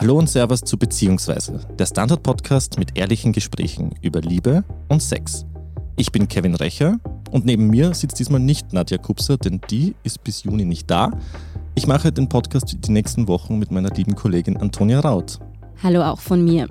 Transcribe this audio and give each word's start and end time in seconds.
Hallo 0.00 0.18
und 0.18 0.30
Servus 0.30 0.62
zu 0.62 0.78
Beziehungsweise, 0.78 1.60
der 1.78 1.84
Standard-Podcast 1.84 2.78
mit 2.78 2.96
ehrlichen 2.96 3.34
Gesprächen 3.34 3.94
über 4.00 4.22
Liebe 4.22 4.64
und 4.88 5.02
Sex. 5.02 5.44
Ich 5.96 6.10
bin 6.10 6.26
Kevin 6.26 6.54
Recher 6.54 6.98
und 7.30 7.44
neben 7.44 7.66
mir 7.66 7.92
sitzt 7.92 8.18
diesmal 8.18 8.40
nicht 8.40 8.72
Nadja 8.72 8.96
Kupser, 8.96 9.36
denn 9.36 9.60
die 9.68 9.94
ist 10.02 10.24
bis 10.24 10.42
Juni 10.42 10.64
nicht 10.64 10.90
da. 10.90 11.10
Ich 11.74 11.86
mache 11.86 12.12
den 12.12 12.30
Podcast 12.30 12.74
die 12.82 12.90
nächsten 12.90 13.28
Wochen 13.28 13.58
mit 13.58 13.72
meiner 13.72 13.90
lieben 13.90 14.14
Kollegin 14.14 14.56
Antonia 14.56 15.00
Raut. 15.00 15.38
Hallo 15.82 16.02
auch 16.02 16.20
von 16.20 16.42
mir. 16.42 16.66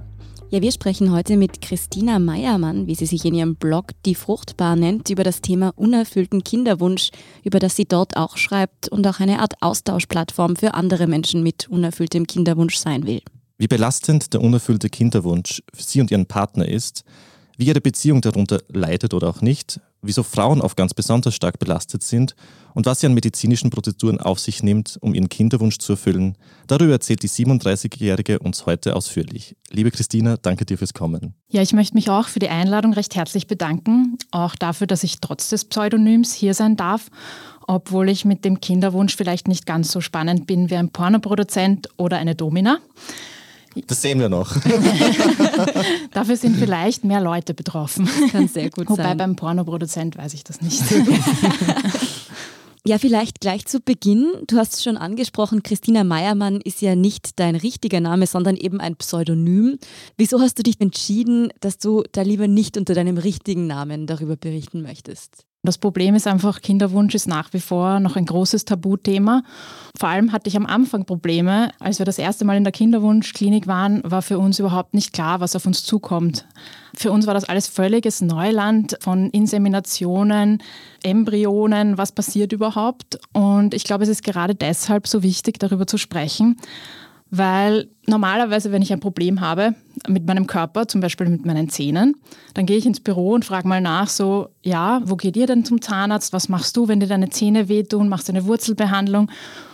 Ja, 0.52 0.64
wir 0.64 0.72
sprechen 0.72 1.12
heute 1.12 1.38
mit 1.38 1.62
Christina 1.62 2.18
Meiermann, 2.18 2.88
wie 2.88 2.96
sie 2.96 3.06
sich 3.06 3.24
in 3.24 3.36
ihrem 3.36 3.56
Blog 3.56 3.92
Die 4.08 4.16
Fruchtbar 4.16 4.76
nennt, 4.76 5.12
über 5.12 5.24
das 5.24 5.42
Thema 5.42 5.74
unerfüllten 5.76 6.44
Kinderwunsch, 6.44 7.12
über 7.44 7.60
das 7.60 7.76
sie 7.76 7.86
dort 7.86 8.18
auch 8.18 8.36
schreibt 8.36 8.90
und 8.90 9.06
auch 9.06 9.20
eine 9.20 9.42
Art 9.42 9.62
Austauschplattform 9.62 10.56
für 10.56 10.74
andere 10.74 11.06
Menschen 11.06 11.44
mit 11.44 11.70
unerfülltem 11.70 12.26
Kinderwunsch 12.26 12.78
sein 12.78 13.06
will. 13.06 13.22
Wie 13.60 13.68
belastend 13.68 14.34
der 14.34 14.42
unerfüllte 14.42 14.90
Kinderwunsch 14.90 15.62
für 15.72 15.84
sie 15.84 16.02
und 16.02 16.10
ihren 16.10 16.26
Partner 16.26 16.68
ist, 16.68 17.04
wie 17.58 17.66
ihre 17.66 17.82
Beziehung 17.82 18.22
darunter 18.22 18.60
leidet 18.70 19.14
oder 19.14 19.30
auch 19.30 19.42
nicht, 19.42 19.80
wieso 20.02 20.24
Frauen 20.24 20.62
oft 20.62 20.78
ganz 20.78 20.94
besonders 20.94 21.36
stark 21.36 21.60
belastet 21.60 22.04
sind 22.04 22.36
und 22.74 22.86
was 22.86 23.00
sie 23.00 23.08
an 23.08 23.14
medizinischen 23.14 23.70
Prozeduren 23.70 24.20
auf 24.20 24.40
sich 24.40 24.64
nimmt, 24.64 24.98
um 25.02 25.14
ihren 25.14 25.30
Kinderwunsch 25.30 25.78
zu 25.78 25.94
erfüllen, 25.94 26.38
darüber 26.68 26.94
erzählt 26.94 27.24
die 27.24 27.30
37-Jährige 27.30 28.40
uns 28.40 28.66
heute 28.66 28.96
ausführlich. 28.96 29.56
Liebe 29.70 29.92
Christina, 29.92 30.38
danke 30.38 30.66
dir 30.66 30.78
fürs 30.78 30.94
Kommen. 30.94 31.34
Ja, 31.50 31.62
ich 31.62 31.74
möchte 31.74 31.96
mich 31.96 32.10
auch 32.10 32.28
für 32.28 32.40
die 32.40 32.50
Einladung 32.50 32.94
recht 32.94 33.16
herzlich 33.16 33.48
bedanken, 33.48 34.18
auch 34.32 34.56
dafür, 34.56 34.88
dass 34.88 35.04
ich 35.04 35.20
trotz 35.20 35.50
des 35.50 35.66
Pseudonyms 35.66 36.34
hier 36.34 36.54
sein 36.54 36.76
darf, 36.76 37.10
obwohl 37.68 38.10
ich 38.10 38.26
mit 38.26 38.46
dem 38.46 38.62
Kinderwunsch 38.62 39.16
vielleicht 39.16 39.48
nicht 39.48 39.66
ganz 39.66 39.92
so 39.92 40.02
spannend 40.02 40.48
bin 40.48 40.70
wie 40.70 40.76
ein 40.76 40.90
Pornoproduzent 40.90 41.90
oder 41.98 42.18
eine 42.18 42.36
Domina. 42.36 42.80
Das 43.88 44.02
sehen 44.02 44.20
wir 44.20 44.30
noch. 44.30 44.56
Dafür 46.12 46.36
sind 46.36 46.58
vielleicht 46.58 47.04
mehr 47.04 47.22
Leute 47.22 47.54
betroffen. 47.54 48.10
Kann 48.32 48.48
sehr 48.48 48.70
gut 48.70 48.90
Wobei 48.90 49.04
sein. 49.04 49.18
beim 49.18 49.36
Pornoproduzent 49.36 50.18
weiß 50.18 50.34
ich 50.34 50.44
das 50.44 50.62
nicht. 50.62 50.82
Ja, 52.86 52.98
vielleicht 52.98 53.42
gleich 53.42 53.66
zu 53.66 53.82
Beginn. 53.82 54.32
Du 54.48 54.58
hast 54.58 54.76
es 54.76 54.84
schon 54.84 54.98
angesprochen, 54.98 55.64
Christina 55.64 56.04
Meiermann 56.04 56.62
ist 56.62 56.82
ja 56.82 56.96
nicht 56.96 57.38
dein 57.40 57.56
richtiger 57.56 58.00
Name, 58.00 58.26
sondern 58.26 58.56
eben 58.56 58.80
ein 58.80 58.96
Pseudonym. 58.96 59.78
Wieso 60.18 60.40
hast 60.40 60.58
du 60.58 60.64
dich 60.64 60.80
entschieden, 60.80 61.50
dass 61.60 61.78
du 61.78 62.04
da 62.14 62.22
lieber 62.22 62.48
nicht 62.48 62.78
unter 62.78 62.94
deinem 62.96 63.18
richtigen 63.18 63.68
Namen 63.68 64.08
darüber 64.08 64.38
berichten 64.38 64.82
möchtest? 64.82 65.46
Das 65.62 65.78
Problem 65.78 66.16
ist 66.16 66.26
einfach, 66.26 66.62
Kinderwunsch 66.62 67.14
ist 67.16 67.28
nach 67.28 67.52
wie 67.52 67.60
vor 67.60 68.00
noch 68.00 68.16
ein 68.16 68.26
großes 68.26 68.64
Tabuthema. 68.64 69.44
Vor 69.98 70.08
allem 70.08 70.32
hatte 70.32 70.48
ich 70.48 70.56
am 70.56 70.66
Anfang 70.66 71.04
Probleme. 71.04 71.72
Als 71.80 72.00
wir 72.00 72.06
das 72.06 72.18
erste 72.18 72.46
Mal 72.46 72.56
in 72.56 72.64
der 72.64 72.72
Kinderwunschklinik 72.72 73.68
waren, 73.68 74.02
war 74.10 74.22
für 74.22 74.40
uns 74.40 74.60
überhaupt 74.60 74.94
nicht 74.94 75.12
klar, 75.12 75.42
was 75.42 75.58
auf 75.58 75.66
uns 75.66 75.84
zukommt. 75.84 76.48
Für 76.96 77.12
uns 77.12 77.28
war 77.28 77.34
das 77.34 77.44
alles 77.44 77.68
völliges 77.68 78.22
Neuland 78.22 78.98
von 79.02 79.30
Inseminationen, 79.32 80.64
Embryonen, 81.04 81.98
was 81.98 82.14
passiert 82.14 82.54
überhaupt. 82.54 83.20
Und 83.34 83.74
ich 83.74 83.84
glaube, 83.84 84.04
es 84.04 84.10
ist 84.10 84.24
gerade 84.24 84.56
deshalb 84.56 85.08
so 85.08 85.24
wichtig, 85.24 85.60
darüber 85.60 85.86
zu 85.86 85.98
sprechen, 85.98 86.56
weil 87.32 87.90
normalerweise, 88.08 88.72
wenn 88.72 88.82
ich 88.82 88.92
ein 88.92 89.00
Problem 89.00 89.42
habe 89.42 89.76
mit 90.08 90.26
meinem 90.26 90.48
Körper, 90.48 90.88
zum 90.88 91.02
Beispiel 91.02 91.30
mit 91.30 91.46
meinen 91.46 91.70
Zähnen, 91.70 92.16
dann 92.54 92.66
gehe 92.66 92.78
ich 92.78 92.86
ins 92.86 93.00
Büro 93.00 93.34
und 93.34 93.46
frage 93.46 93.68
mal 93.68 93.82
nach, 93.82 94.10
so, 94.10 94.50
ja, 94.64 95.02
wo 95.06 95.16
geht 95.16 95.38
ihr 95.38 95.48
denn 95.48 95.66
zum 95.66 95.82
Zahnarzt? 95.82 96.34
Was 96.34 96.50
machst 96.50 96.76
du, 96.76 96.88
wenn 96.88 97.00
dir 97.00 97.08
deine 97.08 97.30
Zähne 97.30 97.70
wehtun? 97.70 98.10
Machst 98.10 98.28
du 98.28 98.32
eine 98.32 98.46
Wurzelbehandlung? 98.46 99.30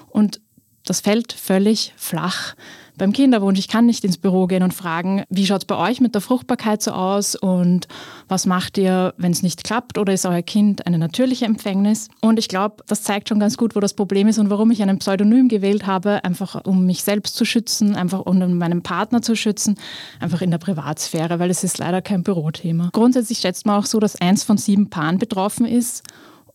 Und 0.09 0.41
das 0.85 1.01
fällt 1.01 1.33
völlig 1.33 1.93
flach 1.95 2.55
beim 2.97 3.13
Kinderwunsch. 3.13 3.59
Ich 3.59 3.67
kann 3.67 3.85
nicht 3.85 4.03
ins 4.03 4.17
Büro 4.17 4.47
gehen 4.47 4.63
und 4.63 4.73
fragen, 4.73 5.23
wie 5.29 5.45
schaut 5.45 5.61
es 5.61 5.65
bei 5.65 5.77
euch 5.77 6.01
mit 6.01 6.13
der 6.13 6.21
Fruchtbarkeit 6.21 6.81
so 6.81 6.91
aus 6.91 7.35
und 7.35 7.87
was 8.27 8.45
macht 8.45 8.77
ihr, 8.77 9.13
wenn 9.17 9.31
es 9.31 9.43
nicht 9.43 9.63
klappt 9.63 9.97
oder 9.97 10.13
ist 10.13 10.25
euer 10.25 10.41
Kind 10.41 10.85
eine 10.87 10.97
natürliche 10.97 11.45
Empfängnis? 11.45 12.09
Und 12.21 12.39
ich 12.39 12.47
glaube, 12.47 12.83
das 12.87 13.03
zeigt 13.03 13.29
schon 13.29 13.39
ganz 13.39 13.57
gut, 13.57 13.75
wo 13.75 13.79
das 13.79 13.93
Problem 13.93 14.27
ist 14.27 14.39
und 14.39 14.49
warum 14.49 14.71
ich 14.71 14.81
einen 14.81 14.99
Pseudonym 14.99 15.47
gewählt 15.47 15.85
habe, 15.85 16.23
einfach 16.23 16.65
um 16.65 16.85
mich 16.85 17.03
selbst 17.03 17.35
zu 17.35 17.45
schützen, 17.45 17.95
einfach 17.95 18.21
um 18.21 18.57
meinen 18.57 18.81
Partner 18.81 19.21
zu 19.21 19.35
schützen, 19.35 19.77
einfach 20.19 20.41
in 20.41 20.51
der 20.51 20.57
Privatsphäre, 20.57 21.39
weil 21.39 21.49
es 21.49 21.63
ist 21.63 21.77
leider 21.77 22.01
kein 22.01 22.23
Bürothema. 22.23 22.89
Grundsätzlich 22.93 23.39
schätzt 23.39 23.65
man 23.65 23.79
auch 23.79 23.85
so, 23.85 23.99
dass 23.99 24.19
eins 24.21 24.43
von 24.43 24.57
sieben 24.57 24.89
Paaren 24.89 25.17
betroffen 25.17 25.65
ist. 25.65 26.03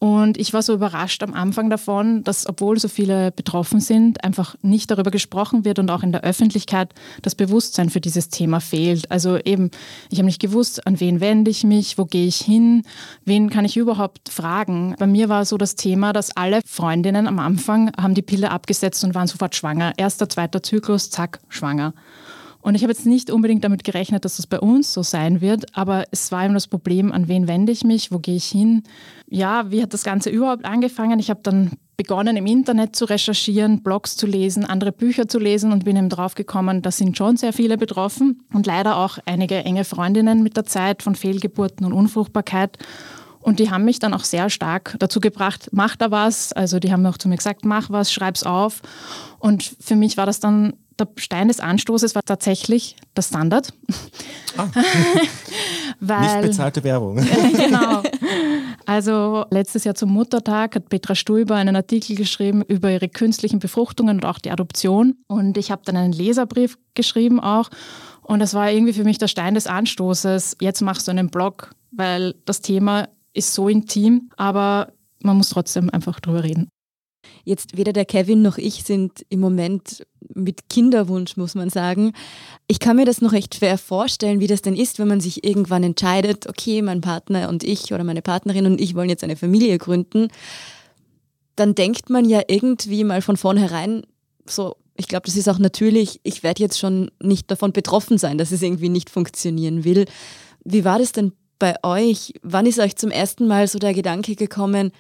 Und 0.03 0.39
ich 0.39 0.55
war 0.55 0.63
so 0.63 0.73
überrascht 0.73 1.23
am 1.23 1.35
Anfang 1.35 1.69
davon, 1.69 2.25
dass 2.25 2.49
obwohl 2.49 2.81
so 2.81 2.89
viele 2.89 3.33
betroffen 3.33 3.81
sind, 3.81 4.25
einfach 4.25 4.55
nicht 4.63 4.91
darüber 4.91 5.11
gesprochen 5.11 5.67
wird 5.67 5.79
und 5.79 5.91
auch 5.91 6.03
in 6.03 6.11
der 6.11 6.25
Öffentlichkeit 6.25 6.95
das 7.21 7.35
Bewusstsein 7.35 7.91
für 7.91 8.01
dieses 8.01 8.31
Thema 8.31 8.61
fehlt. 8.61 9.11
Also 9.11 9.37
eben, 9.37 9.71
ich 10.09 10.17
habe 10.17 10.25
nicht 10.25 10.41
gewusst, 10.41 10.87
an 10.87 11.01
wen 11.01 11.21
wende 11.21 11.51
ich 11.51 11.65
mich, 11.65 11.99
wo 11.99 12.07
gehe 12.07 12.27
ich 12.27 12.39
hin, 12.39 12.85
wen 13.27 13.51
kann 13.51 13.67
ich 13.67 13.77
überhaupt 13.77 14.31
fragen. 14.31 14.97
Bei 14.99 15.07
mir 15.07 15.29
war 15.29 15.45
so 15.45 15.59
das 15.59 15.77
Thema, 15.77 16.15
dass 16.15 16.35
alle 16.35 16.63
Freundinnen 16.65 17.27
am 17.27 17.39
Anfang 17.39 17.93
haben 18.01 18.15
die 18.15 18.23
Pille 18.23 18.51
abgesetzt 18.51 19.05
und 19.05 19.15
waren 19.15 19.27
sofort 19.27 19.55
schwanger. 19.55 19.93
Erster, 19.99 20.31
zweiter 20.31 20.63
Zyklus, 20.63 21.11
zack, 21.11 21.41
schwanger. 21.51 21.93
Und 22.63 22.75
ich 22.75 22.83
habe 22.83 22.93
jetzt 22.93 23.07
nicht 23.07 23.31
unbedingt 23.31 23.65
damit 23.65 23.85
gerechnet, 23.85 24.25
dass 24.25 24.37
das 24.37 24.47
bei 24.47 24.61
uns 24.61 24.93
so 24.93 25.03
sein 25.03 25.41
wird, 25.41 25.77
aber 25.77 26.05
es 26.11 26.31
war 26.31 26.45
eben 26.45 26.55
das 26.55 26.67
Problem, 26.67 27.11
an 27.11 27.27
wen 27.27 27.49
wende 27.49 27.73
ich 27.73 27.85
mich, 27.85 28.13
wo 28.13 28.19
gehe 28.19 28.37
ich 28.37 28.47
hin? 28.47 28.83
Ja, 29.29 29.71
wie 29.71 29.83
hat 29.83 29.95
das 29.95 30.05
Ganze 30.05 30.29
überhaupt 30.31 30.65
angefangen? 30.65 31.19
Ich 31.19 31.31
habe 31.31 31.41
dann 31.43 31.73
begonnen, 31.97 32.37
im 32.37 32.47
Internet 32.47 32.97
zu 32.97 33.05
recherchieren, 33.05 33.83
Blogs 33.83 34.17
zu 34.17 34.27
lesen, 34.27 34.65
andere 34.65 34.93
Bücher 34.93 35.29
zu 35.29 35.39
lesen 35.39 35.71
und 35.71 35.85
bin 35.85 35.97
eben 35.97 36.09
drauf 36.09 36.35
gekommen, 36.35 36.81
da 36.83 36.91
sind 36.91 37.17
schon 37.17 37.37
sehr 37.37 37.53
viele 37.53 37.77
betroffen 37.77 38.43
und 38.55 38.67
leider 38.67 38.97
auch 38.97 39.19
einige 39.27 39.57
enge 39.57 39.85
Freundinnen 39.85 40.43
mit 40.43 40.57
der 40.57 40.65
Zeit 40.65 41.03
von 41.03 41.15
Fehlgeburten 41.15 41.85
und 41.85 41.93
Unfruchtbarkeit. 41.93 42.79
Und 43.41 43.59
die 43.59 43.71
haben 43.71 43.85
mich 43.85 43.99
dann 43.99 44.15
auch 44.15 44.25
sehr 44.25 44.51
stark 44.51 44.97
dazu 44.99 45.21
gebracht, 45.21 45.69
mach 45.73 45.97
da 45.97 46.11
was. 46.11 46.53
Also 46.53 46.79
die 46.79 46.93
haben 46.93 47.05
auch 47.07 47.19
zu 47.19 47.29
mir 47.29 47.37
gesagt, 47.37 47.65
mach 47.65 47.91
was, 47.91 48.13
schreib's 48.13 48.45
auf. 48.45 48.83
Und 49.39 49.63
für 49.63 49.97
mich 49.97 50.17
war 50.17 50.27
das 50.27 50.41
dann 50.41 50.75
der 51.01 51.09
Stein 51.17 51.49
des 51.49 51.61
Anstoßes 51.61 52.15
war 52.15 52.23
tatsächlich 52.23 52.97
der 53.17 53.23
Standard. 53.23 53.73
Ah. 54.57 54.69
Weil, 56.01 56.21
Nicht 56.21 56.43
bezahlte 56.43 56.85
Werbung. 56.85 57.17
genau. 57.57 58.03
Also 58.87 59.45
letztes 59.51 59.85
Jahr 59.85 59.95
zum 59.95 60.11
Muttertag 60.11 60.75
hat 60.75 60.89
Petra 60.89 61.15
Stuiber 61.15 61.57
einen 61.57 61.77
Artikel 61.77 62.17
geschrieben 62.17 62.63
über 62.63 62.91
ihre 62.91 63.09
künstlichen 63.09 63.59
Befruchtungen 63.59 64.17
und 64.17 64.25
auch 64.25 64.39
die 64.39 64.51
Adoption. 64.51 65.17
Und 65.27 65.57
ich 65.59 65.71
habe 65.71 65.83
dann 65.85 65.97
einen 65.97 66.13
Leserbrief 66.13 66.79
geschrieben 66.95 67.41
auch. 67.41 67.71
Und 68.23 68.41
das 68.41 68.55
war 68.55 68.71
irgendwie 68.71 68.93
für 68.93 69.05
mich 69.05 69.19
der 69.19 69.29
Stein 69.29 69.55
des 69.55 69.67
Anstoßes. 69.67 70.57
Jetzt 70.61 70.81
machst 70.81 71.07
du 71.07 71.11
einen 71.11 71.31
Blog, 71.31 71.75
weil 71.91 72.35
das 72.45 72.61
Thema 72.61 73.09
ist 73.33 73.55
so 73.55 73.69
intim, 73.69 74.31
aber 74.37 74.93
man 75.23 75.37
muss 75.37 75.51
trotzdem 75.51 75.91
einfach 75.91 76.21
drüber 76.21 76.43
reden. 76.45 76.69
Jetzt 77.45 77.77
weder 77.77 77.93
der 77.93 78.05
Kevin 78.05 78.43
noch 78.43 78.59
ich 78.59 78.85
sind 78.85 79.25
im 79.29 79.41
Moment 79.41 80.07
mit 80.35 80.69
Kinderwunsch, 80.69 81.37
muss 81.37 81.55
man 81.55 81.71
sagen. 81.71 82.13
Ich 82.67 82.81
kann 82.81 82.97
mir 82.97 83.05
das 83.05 83.21
noch 83.21 83.33
recht 83.33 83.55
schwer 83.55 83.79
vorstellen, 83.79 84.41
wie 84.41 84.47
das 84.47 84.63
denn 84.63 84.77
ist, 84.77 84.99
wenn 84.99 85.09
man 85.09 85.21
sich 85.21 85.45
irgendwann 85.45 85.83
entscheidet, 85.83 86.47
okay, 86.49 86.83
mein 86.83 87.01
Partner 87.01 87.49
und 87.49 87.65
ich 87.65 87.93
oder 87.93 88.05
meine 88.05 88.23
Partnerin 88.23 88.67
und 88.67 88.81
ich 88.81 88.95
wollen 88.95 89.09
jetzt 89.09 89.25
eine 89.25 89.37
Familie 89.37 89.79
gründen. 89.79 90.29
Dann 91.57 91.75
denkt 91.75 92.11
man 92.11 92.29
ja 92.29 92.43
irgendwie 92.49 93.05
mal 93.05 93.23
von 93.23 93.37
vornherein 93.37 94.03
so, 94.47 94.77
ich 94.97 95.09
glaube, 95.09 95.27
das 95.27 95.37
ist 95.37 95.49
auch 95.49 95.59
natürlich, 95.59 96.21
ich 96.25 96.43
werde 96.43 96.63
jetzt 96.63 96.79
schon 96.79 97.11
nicht 97.23 97.51
davon 97.51 97.73
betroffen 97.73 98.19
sein, 98.19 98.39
dass 98.39 98.53
es 98.53 98.63
irgendwie 98.63 98.89
nicht 98.89 99.09
funktionieren 99.09 99.85
will. 99.85 100.05
Wie 100.65 100.85
war 100.85 100.99
das 100.99 101.13
denn 101.13 101.33
bei 101.59 101.77
euch? 101.83 102.35
Wann 102.43 102.67
ist 102.67 102.79
euch 102.79 102.97
zum 102.97 103.11
ersten 103.11 103.47
Mal 103.47 103.67
so 103.67 103.79
der 103.79 103.95
Gedanke 103.95 104.37
gekommen, 104.37 104.93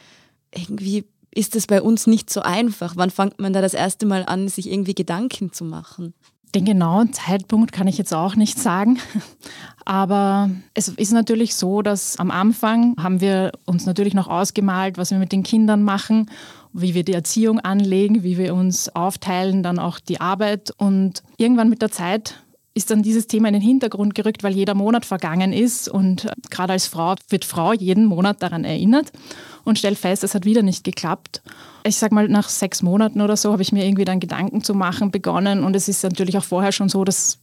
irgendwie 0.54 1.04
ist 1.32 1.56
es 1.56 1.66
bei 1.66 1.80
uns 1.82 2.06
nicht 2.06 2.30
so 2.30 2.42
einfach? 2.42 2.94
Wann 2.96 3.10
fängt 3.10 3.40
man 3.40 3.52
da 3.52 3.60
das 3.60 3.74
erste 3.74 4.06
Mal 4.06 4.24
an, 4.26 4.48
sich 4.48 4.70
irgendwie 4.70 4.94
Gedanken 4.94 5.52
zu 5.52 5.64
machen? 5.64 6.14
Den 6.54 6.64
genauen 6.64 7.12
Zeitpunkt 7.12 7.70
kann 7.70 7.86
ich 7.86 7.96
jetzt 7.96 8.12
auch 8.12 8.34
nicht 8.34 8.58
sagen. 8.58 8.98
Aber 9.84 10.50
es 10.74 10.88
ist 10.88 11.12
natürlich 11.12 11.54
so, 11.54 11.80
dass 11.82 12.16
am 12.18 12.32
Anfang 12.32 12.96
haben 13.00 13.20
wir 13.20 13.52
uns 13.66 13.86
natürlich 13.86 14.14
noch 14.14 14.26
ausgemalt, 14.26 14.98
was 14.98 15.12
wir 15.12 15.18
mit 15.18 15.30
den 15.30 15.44
Kindern 15.44 15.84
machen, 15.84 16.28
wie 16.72 16.94
wir 16.94 17.04
die 17.04 17.12
Erziehung 17.12 17.60
anlegen, 17.60 18.24
wie 18.24 18.36
wir 18.36 18.54
uns 18.54 18.88
aufteilen, 18.88 19.62
dann 19.62 19.78
auch 19.78 20.00
die 20.00 20.20
Arbeit. 20.20 20.72
Und 20.76 21.22
irgendwann 21.36 21.68
mit 21.68 21.82
der 21.82 21.92
Zeit 21.92 22.42
ist 22.74 22.90
dann 22.90 23.02
dieses 23.02 23.26
Thema 23.26 23.48
in 23.48 23.54
den 23.54 23.62
Hintergrund 23.62 24.14
gerückt, 24.14 24.42
weil 24.44 24.54
jeder 24.54 24.74
Monat 24.74 25.04
vergangen 25.04 25.52
ist 25.52 25.88
und 25.88 26.30
gerade 26.50 26.72
als 26.72 26.86
Frau 26.86 27.14
wird 27.28 27.44
Frau 27.44 27.72
jeden 27.72 28.04
Monat 28.04 28.42
daran 28.42 28.64
erinnert 28.64 29.10
und 29.64 29.78
stellt 29.78 29.98
fest, 29.98 30.22
es 30.22 30.34
hat 30.34 30.44
wieder 30.44 30.62
nicht 30.62 30.84
geklappt. 30.84 31.42
Ich 31.84 31.96
sag 31.96 32.12
mal, 32.12 32.28
nach 32.28 32.48
sechs 32.48 32.82
Monaten 32.82 33.20
oder 33.20 33.36
so 33.36 33.52
habe 33.52 33.62
ich 33.62 33.72
mir 33.72 33.84
irgendwie 33.84 34.04
dann 34.04 34.20
Gedanken 34.20 34.62
zu 34.62 34.74
machen 34.74 35.10
begonnen 35.10 35.64
und 35.64 35.74
es 35.74 35.88
ist 35.88 36.02
natürlich 36.04 36.38
auch 36.38 36.44
vorher 36.44 36.72
schon 36.72 36.88
so, 36.88 37.04
dass 37.04 37.40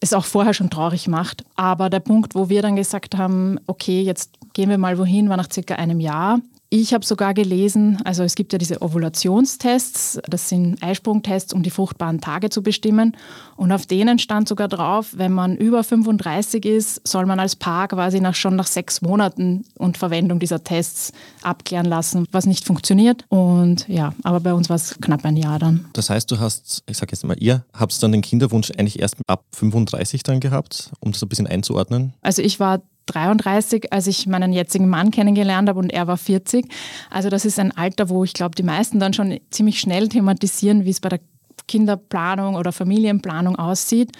es 0.00 0.12
auch 0.12 0.24
vorher 0.24 0.54
schon 0.54 0.70
traurig 0.70 1.08
macht. 1.08 1.44
Aber 1.54 1.90
der 1.90 2.00
Punkt, 2.00 2.34
wo 2.34 2.48
wir 2.48 2.62
dann 2.62 2.76
gesagt 2.76 3.16
haben, 3.16 3.58
okay, 3.66 4.02
jetzt 4.02 4.32
gehen 4.54 4.70
wir 4.70 4.78
mal 4.78 4.98
wohin, 4.98 5.28
war 5.28 5.36
nach 5.36 5.50
circa 5.50 5.74
einem 5.74 6.00
Jahr. 6.00 6.40
Ich 6.68 6.92
habe 6.92 7.04
sogar 7.04 7.32
gelesen, 7.32 7.98
also 8.04 8.24
es 8.24 8.34
gibt 8.34 8.52
ja 8.52 8.58
diese 8.58 8.82
Ovulationstests, 8.82 10.20
das 10.28 10.48
sind 10.48 10.82
Eisprungtests, 10.82 11.52
um 11.52 11.62
die 11.62 11.70
fruchtbaren 11.70 12.20
Tage 12.20 12.50
zu 12.50 12.62
bestimmen. 12.62 13.16
Und 13.56 13.70
auf 13.70 13.86
denen 13.86 14.18
stand 14.18 14.48
sogar 14.48 14.66
drauf, 14.66 15.14
wenn 15.16 15.32
man 15.32 15.56
über 15.56 15.84
35 15.84 16.64
ist, 16.64 17.06
soll 17.06 17.24
man 17.24 17.38
als 17.38 17.54
Paar 17.54 17.86
quasi 17.86 18.20
nach, 18.20 18.34
schon 18.34 18.56
nach 18.56 18.66
sechs 18.66 19.00
Monaten 19.00 19.64
und 19.78 19.96
Verwendung 19.96 20.40
dieser 20.40 20.64
Tests 20.64 21.12
abklären 21.42 21.86
lassen, 21.86 22.26
was 22.32 22.46
nicht 22.46 22.64
funktioniert. 22.64 23.24
Und 23.28 23.86
ja, 23.86 24.12
aber 24.24 24.40
bei 24.40 24.52
uns 24.52 24.68
war 24.68 24.76
es 24.76 24.98
knapp 25.00 25.24
ein 25.24 25.36
Jahr 25.36 25.60
dann. 25.60 25.86
Das 25.92 26.10
heißt, 26.10 26.28
du 26.32 26.40
hast, 26.40 26.82
ich 26.88 26.96
sage 26.96 27.12
jetzt 27.12 27.24
mal, 27.24 27.36
ihr 27.38 27.64
habt 27.72 28.02
dann 28.02 28.10
den 28.10 28.22
Kinderwunsch 28.22 28.72
eigentlich 28.72 28.98
erst 28.98 29.16
ab 29.28 29.44
35 29.52 30.24
dann 30.24 30.40
gehabt, 30.40 30.90
um 30.98 31.12
das 31.12 31.22
ein 31.22 31.28
bisschen 31.28 31.46
einzuordnen? 31.46 32.14
Also 32.22 32.42
ich 32.42 32.58
war 32.58 32.82
33, 33.06 33.92
als 33.92 34.06
ich 34.06 34.26
meinen 34.26 34.52
jetzigen 34.52 34.88
Mann 34.88 35.10
kennengelernt 35.10 35.68
habe 35.68 35.78
und 35.78 35.92
er 35.92 36.06
war 36.06 36.16
40. 36.16 36.66
Also 37.10 37.28
das 37.28 37.44
ist 37.44 37.58
ein 37.58 37.76
Alter, 37.76 38.08
wo 38.08 38.24
ich 38.24 38.32
glaube, 38.32 38.54
die 38.54 38.62
meisten 38.62 39.00
dann 39.00 39.12
schon 39.12 39.38
ziemlich 39.50 39.80
schnell 39.80 40.08
thematisieren, 40.08 40.84
wie 40.84 40.90
es 40.90 41.00
bei 41.00 41.08
der 41.08 41.20
Kinderplanung 41.68 42.54
oder 42.56 42.72
Familienplanung 42.72 43.56
aussieht. 43.56 44.12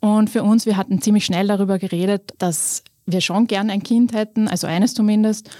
Und 0.00 0.30
für 0.30 0.42
uns, 0.42 0.66
wir 0.66 0.76
hatten 0.76 1.00
ziemlich 1.00 1.24
schnell 1.24 1.46
darüber 1.46 1.78
geredet, 1.78 2.34
dass 2.38 2.82
wir 3.06 3.20
schon 3.20 3.46
gern 3.46 3.70
ein 3.70 3.82
Kind 3.82 4.12
hätten, 4.12 4.48
also 4.48 4.66
eines 4.66 4.94
zumindest. 4.94 5.50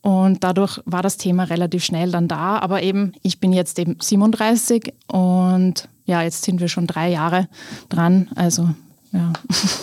Und 0.00 0.42
dadurch 0.42 0.80
war 0.84 1.02
das 1.02 1.16
Thema 1.16 1.44
relativ 1.44 1.84
schnell 1.84 2.10
dann 2.10 2.26
da. 2.26 2.58
Aber 2.58 2.82
eben, 2.82 3.12
ich 3.22 3.38
bin 3.38 3.52
jetzt 3.52 3.78
eben 3.78 3.96
37 4.00 4.92
und 5.06 5.88
ja, 6.04 6.22
jetzt 6.22 6.42
sind 6.42 6.60
wir 6.60 6.68
schon 6.68 6.88
drei 6.88 7.10
Jahre 7.10 7.48
dran. 7.88 8.28
Also 8.34 8.68
ja. 9.12 9.32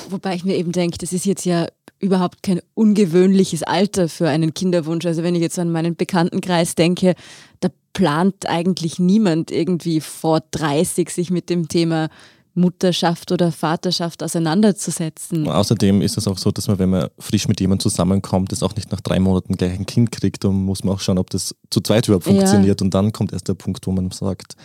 Wobei 0.09 0.35
ich 0.35 0.43
mir 0.43 0.55
eben 0.55 0.71
denke, 0.71 0.97
das 0.97 1.13
ist 1.13 1.25
jetzt 1.25 1.45
ja 1.45 1.67
überhaupt 1.99 2.43
kein 2.43 2.61
ungewöhnliches 2.73 3.63
Alter 3.63 4.09
für 4.09 4.29
einen 4.29 4.53
Kinderwunsch. 4.53 5.05
Also 5.05 5.23
wenn 5.23 5.35
ich 5.35 5.41
jetzt 5.41 5.59
an 5.59 5.71
meinen 5.71 5.95
Bekanntenkreis 5.95 6.75
denke, 6.75 7.15
da 7.59 7.69
plant 7.93 8.47
eigentlich 8.47 8.99
niemand 8.99 9.51
irgendwie 9.51 9.99
vor 9.99 10.41
30 10.51 11.09
sich 11.09 11.31
mit 11.31 11.49
dem 11.49 11.67
Thema 11.67 12.09
Mutterschaft 12.55 13.31
oder 13.31 13.51
Vaterschaft 13.51 14.23
auseinanderzusetzen. 14.23 15.47
Außerdem 15.47 16.01
ist 16.01 16.17
es 16.17 16.27
auch 16.27 16.37
so, 16.37 16.51
dass 16.51 16.67
man, 16.67 16.79
wenn 16.79 16.89
man 16.89 17.09
frisch 17.17 17.47
mit 17.47 17.59
jemandem 17.59 17.89
zusammenkommt, 17.89 18.51
das 18.51 18.63
auch 18.63 18.75
nicht 18.75 18.91
nach 18.91 19.01
drei 19.01 19.19
Monaten 19.19 19.55
gleich 19.55 19.73
ein 19.73 19.85
Kind 19.85 20.11
kriegt. 20.11 20.43
Dann 20.43 20.53
muss 20.53 20.83
man 20.83 20.95
auch 20.95 20.99
schauen, 20.99 21.17
ob 21.17 21.29
das 21.29 21.55
zu 21.69 21.81
zweit 21.81 22.07
überhaupt 22.07 22.25
funktioniert. 22.25 22.81
Ja. 22.81 22.85
Und 22.85 22.93
dann 22.93 23.11
kommt 23.11 23.33
erst 23.33 23.47
der 23.47 23.53
Punkt, 23.53 23.85
wo 23.87 23.91
man 23.91 24.11
sagt, 24.11 24.55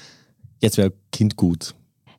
jetzt 0.60 0.76
wäre 0.76 0.92
Kind 1.12 1.36
gut. 1.36 1.75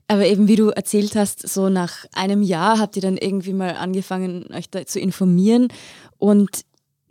Aber 0.08 0.26
eben 0.26 0.48
wie 0.48 0.56
du 0.56 0.70
erzählt 0.70 1.16
hast, 1.16 1.48
so 1.48 1.70
nach 1.70 2.06
einem 2.14 2.44
Jahr 2.44 2.80
habt 2.80 2.96
ihr 2.96 3.02
dann 3.02 3.18
irgendwie 3.18 3.54
mal 3.54 3.76
angefangen, 3.76 4.46
euch 4.54 4.70
da 4.70 4.86
zu 4.86 5.00
informieren. 5.00 5.70
Und 6.18 6.62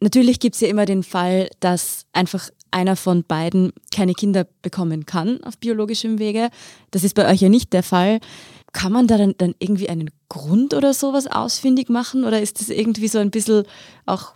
natürlich 0.01 0.39
gibt 0.39 0.55
es 0.55 0.61
ja 0.61 0.69
immer 0.69 0.85
den 0.85 1.03
Fall, 1.03 1.49
dass 1.61 2.07
einfach 2.13 2.51
einer 2.71 2.97
von 2.97 3.25
beiden 3.25 3.73
keine 3.93 4.15
Kinder 4.15 4.47
bekommen 4.63 5.07
kann 5.07 5.43
auf 5.45 5.59
biologischem 5.59 6.19
Wege. 6.19 6.51
Das 6.91 7.05
ist 7.05 7.15
bei 7.15 7.31
euch 7.31 7.41
ja 7.41 7.49
nicht 7.49 7.73
der 7.73 7.83
Fall. 7.83 8.21
Kann 8.73 8.93
man 8.93 9.07
da 9.07 9.17
dann, 9.17 9.35
dann 9.39 9.55
irgendwie 9.59 9.89
einen 9.89 10.11
Grund 10.29 10.75
oder 10.75 10.95
sowas 10.95 11.27
ausfindig 11.29 11.89
machen? 11.89 12.25
Oder 12.25 12.41
ist 12.41 12.61
das 12.61 12.69
irgendwie 12.69 13.09
so 13.09 13.19
ein 13.19 13.31
bisschen 13.31 13.65
auch 14.07 14.35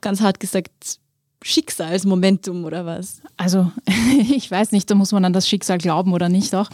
ganz 0.00 0.20
hart 0.20 0.38
gesagt 0.38 1.00
Schicksalsmomentum 1.42 2.64
oder 2.64 2.84
was? 2.84 3.22
Also 3.36 3.70
ich 4.30 4.50
weiß 4.50 4.72
nicht, 4.72 4.90
da 4.90 4.94
muss 4.94 5.12
man 5.12 5.24
an 5.24 5.32
das 5.32 5.48
Schicksal 5.48 5.78
glauben 5.78 6.12
oder 6.12 6.28
nicht 6.28 6.54
auch. 6.54 6.68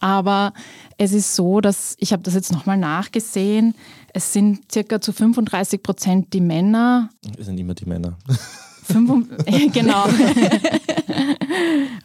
Aber 0.00 0.52
es 0.98 1.12
ist 1.12 1.34
so, 1.34 1.60
dass 1.60 1.96
ich 1.98 2.12
habe 2.12 2.22
das 2.22 2.34
jetzt 2.34 2.52
nochmal 2.52 2.76
nachgesehen. 2.76 3.74
Es 4.12 4.32
sind 4.32 4.70
circa 4.72 5.00
zu 5.00 5.12
35 5.12 5.82
Prozent 5.82 6.32
die 6.32 6.40
Männer. 6.40 7.10
Es 7.38 7.46
sind 7.46 7.58
immer 7.58 7.74
die 7.74 7.86
Männer. 7.86 8.16
genau. 9.72 10.04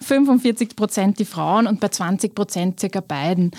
45 0.02 0.76
Prozent 0.76 1.20
die 1.20 1.26
Frauen 1.26 1.68
und 1.68 1.80
bei 1.80 1.90
20 1.90 2.34
Prozent 2.34 2.80
circa 2.80 3.02
beiden. 3.02 3.52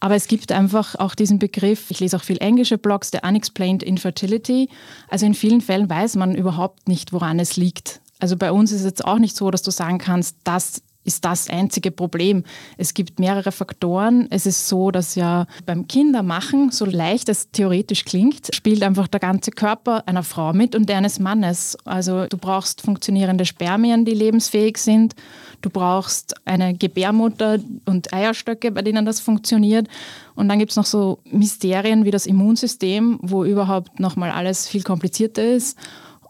Aber 0.00 0.14
es 0.14 0.28
gibt 0.28 0.52
einfach 0.52 0.94
auch 0.96 1.14
diesen 1.14 1.38
Begriff, 1.38 1.90
ich 1.90 2.00
lese 2.00 2.16
auch 2.16 2.22
viel 2.22 2.38
englische 2.38 2.78
Blogs, 2.78 3.10
der 3.10 3.24
Unexplained 3.24 3.82
Infertility. 3.82 4.68
Also 5.08 5.26
in 5.26 5.34
vielen 5.34 5.60
Fällen 5.60 5.90
weiß 5.90 6.16
man 6.16 6.34
überhaupt 6.34 6.88
nicht, 6.88 7.12
woran 7.12 7.38
es 7.38 7.56
liegt. 7.56 8.00
Also 8.18 8.36
bei 8.36 8.52
uns 8.52 8.72
ist 8.72 8.80
es 8.80 8.86
jetzt 8.86 9.04
auch 9.04 9.18
nicht 9.18 9.36
so, 9.36 9.50
dass 9.50 9.62
du 9.62 9.70
sagen 9.70 9.98
kannst, 9.98 10.36
das 10.44 10.82
ist 11.06 11.24
das 11.24 11.48
einzige 11.48 11.90
Problem. 11.90 12.44
Es 12.76 12.92
gibt 12.92 13.18
mehrere 13.18 13.52
Faktoren. 13.52 14.26
Es 14.30 14.44
ist 14.44 14.68
so, 14.68 14.90
dass 14.90 15.14
ja 15.14 15.46
beim 15.64 15.86
Kindermachen, 15.86 16.70
so 16.70 16.84
leicht 16.84 17.28
es 17.28 17.50
theoretisch 17.50 18.04
klingt, 18.04 18.54
spielt 18.54 18.82
einfach 18.82 19.06
der 19.08 19.20
ganze 19.20 19.52
Körper 19.52 20.06
einer 20.06 20.24
Frau 20.24 20.52
mit 20.52 20.74
und 20.74 20.88
der 20.88 20.98
eines 20.98 21.18
Mannes. 21.18 21.78
Also 21.84 22.26
du 22.26 22.36
brauchst 22.36 22.82
funktionierende 22.82 23.46
Spermien, 23.46 24.04
die 24.04 24.14
lebensfähig 24.14 24.78
sind. 24.78 25.14
Du 25.62 25.70
brauchst 25.70 26.34
eine 26.44 26.74
Gebärmutter 26.74 27.58
und 27.86 28.12
Eierstöcke, 28.12 28.70
bei 28.72 28.82
denen 28.82 29.06
das 29.06 29.20
funktioniert. 29.20 29.88
Und 30.34 30.48
dann 30.48 30.58
gibt 30.58 30.72
es 30.72 30.76
noch 30.76 30.86
so 30.86 31.18
Mysterien 31.30 32.04
wie 32.04 32.10
das 32.10 32.26
Immunsystem, 32.26 33.18
wo 33.22 33.44
überhaupt 33.44 33.98
nochmal 34.00 34.30
alles 34.30 34.68
viel 34.68 34.82
komplizierter 34.82 35.44
ist. 35.44 35.78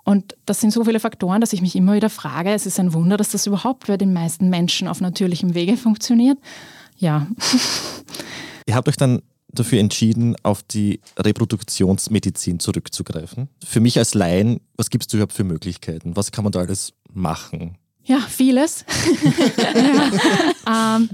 Und 0.06 0.36
das 0.46 0.60
sind 0.60 0.72
so 0.72 0.84
viele 0.84 1.00
Faktoren, 1.00 1.40
dass 1.40 1.52
ich 1.52 1.62
mich 1.62 1.74
immer 1.74 1.94
wieder 1.94 2.08
frage, 2.08 2.52
es 2.52 2.64
ist 2.64 2.78
ein 2.78 2.94
Wunder, 2.94 3.16
dass 3.16 3.30
das 3.30 3.44
überhaupt 3.48 3.88
bei 3.88 3.96
den 3.96 4.12
meisten 4.12 4.48
Menschen 4.48 4.86
auf 4.86 5.00
natürlichem 5.00 5.54
Wege 5.54 5.76
funktioniert. 5.76 6.38
Ja. 6.96 7.26
Ihr 8.66 8.76
habt 8.76 8.88
euch 8.88 8.96
dann 8.96 9.20
dafür 9.48 9.80
entschieden, 9.80 10.36
auf 10.44 10.62
die 10.62 11.00
Reproduktionsmedizin 11.18 12.60
zurückzugreifen. 12.60 13.48
Für 13.64 13.80
mich 13.80 13.98
als 13.98 14.14
Laien, 14.14 14.60
was 14.76 14.90
gibt 14.90 15.06
es 15.06 15.12
überhaupt 15.12 15.32
für 15.32 15.42
Möglichkeiten? 15.42 16.14
Was 16.14 16.30
kann 16.30 16.44
man 16.44 16.52
da 16.52 16.60
alles 16.60 16.92
machen? 17.12 17.76
Ja, 18.06 18.20
vieles. 18.20 18.84
ähm, 20.68 21.10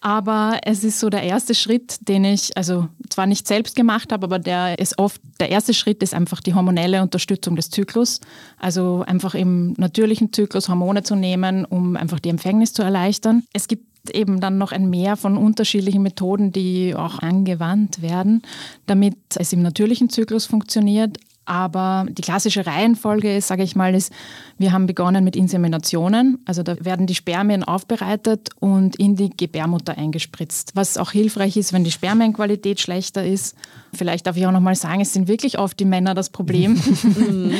aber 0.00 0.58
es 0.64 0.82
ist 0.82 0.98
so 0.98 1.08
der 1.08 1.22
erste 1.22 1.54
Schritt, 1.54 2.08
den 2.08 2.24
ich 2.24 2.56
also 2.56 2.88
zwar 3.08 3.26
nicht 3.26 3.46
selbst 3.46 3.76
gemacht 3.76 4.12
habe, 4.12 4.24
aber 4.24 4.40
der 4.40 4.80
ist 4.80 4.98
oft, 4.98 5.20
der 5.38 5.50
erste 5.50 5.72
Schritt 5.72 6.02
ist 6.02 6.14
einfach 6.14 6.40
die 6.40 6.54
hormonelle 6.54 7.00
Unterstützung 7.00 7.54
des 7.54 7.70
Zyklus. 7.70 8.20
Also 8.58 9.04
einfach 9.06 9.36
im 9.36 9.74
natürlichen 9.74 10.32
Zyklus 10.32 10.68
Hormone 10.68 11.04
zu 11.04 11.14
nehmen, 11.14 11.64
um 11.64 11.96
einfach 11.96 12.18
die 12.18 12.30
Empfängnis 12.30 12.72
zu 12.72 12.82
erleichtern. 12.82 13.44
Es 13.52 13.68
gibt 13.68 13.86
eben 14.12 14.40
dann 14.40 14.58
noch 14.58 14.72
ein 14.72 14.90
Mehr 14.90 15.16
von 15.16 15.36
unterschiedlichen 15.36 16.02
Methoden, 16.02 16.50
die 16.50 16.96
auch 16.96 17.20
angewandt 17.20 18.02
werden, 18.02 18.42
damit 18.86 19.16
es 19.36 19.52
im 19.52 19.62
natürlichen 19.62 20.10
Zyklus 20.10 20.46
funktioniert. 20.46 21.18
Aber 21.44 22.06
die 22.08 22.22
klassische 22.22 22.66
Reihenfolge, 22.66 23.40
sage 23.40 23.64
ich 23.64 23.74
mal, 23.74 23.94
ist, 23.94 24.12
wir 24.58 24.70
haben 24.70 24.86
begonnen 24.86 25.24
mit 25.24 25.34
Inseminationen. 25.34 26.38
Also 26.44 26.62
da 26.62 26.76
werden 26.84 27.06
die 27.06 27.16
Spermien 27.16 27.64
aufbereitet 27.64 28.50
und 28.60 28.94
in 28.96 29.16
die 29.16 29.30
Gebärmutter 29.30 29.98
eingespritzt. 29.98 30.72
Was 30.74 30.98
auch 30.98 31.10
hilfreich 31.10 31.56
ist, 31.56 31.72
wenn 31.72 31.82
die 31.82 31.90
Spermienqualität 31.90 32.80
schlechter 32.80 33.26
ist. 33.26 33.56
Vielleicht 33.92 34.26
darf 34.26 34.36
ich 34.36 34.46
auch 34.46 34.52
nochmal 34.52 34.76
sagen, 34.76 35.00
es 35.00 35.12
sind 35.12 35.26
wirklich 35.26 35.58
oft 35.58 35.78
die 35.80 35.84
Männer 35.84 36.14
das 36.14 36.30
Problem. 36.30 36.80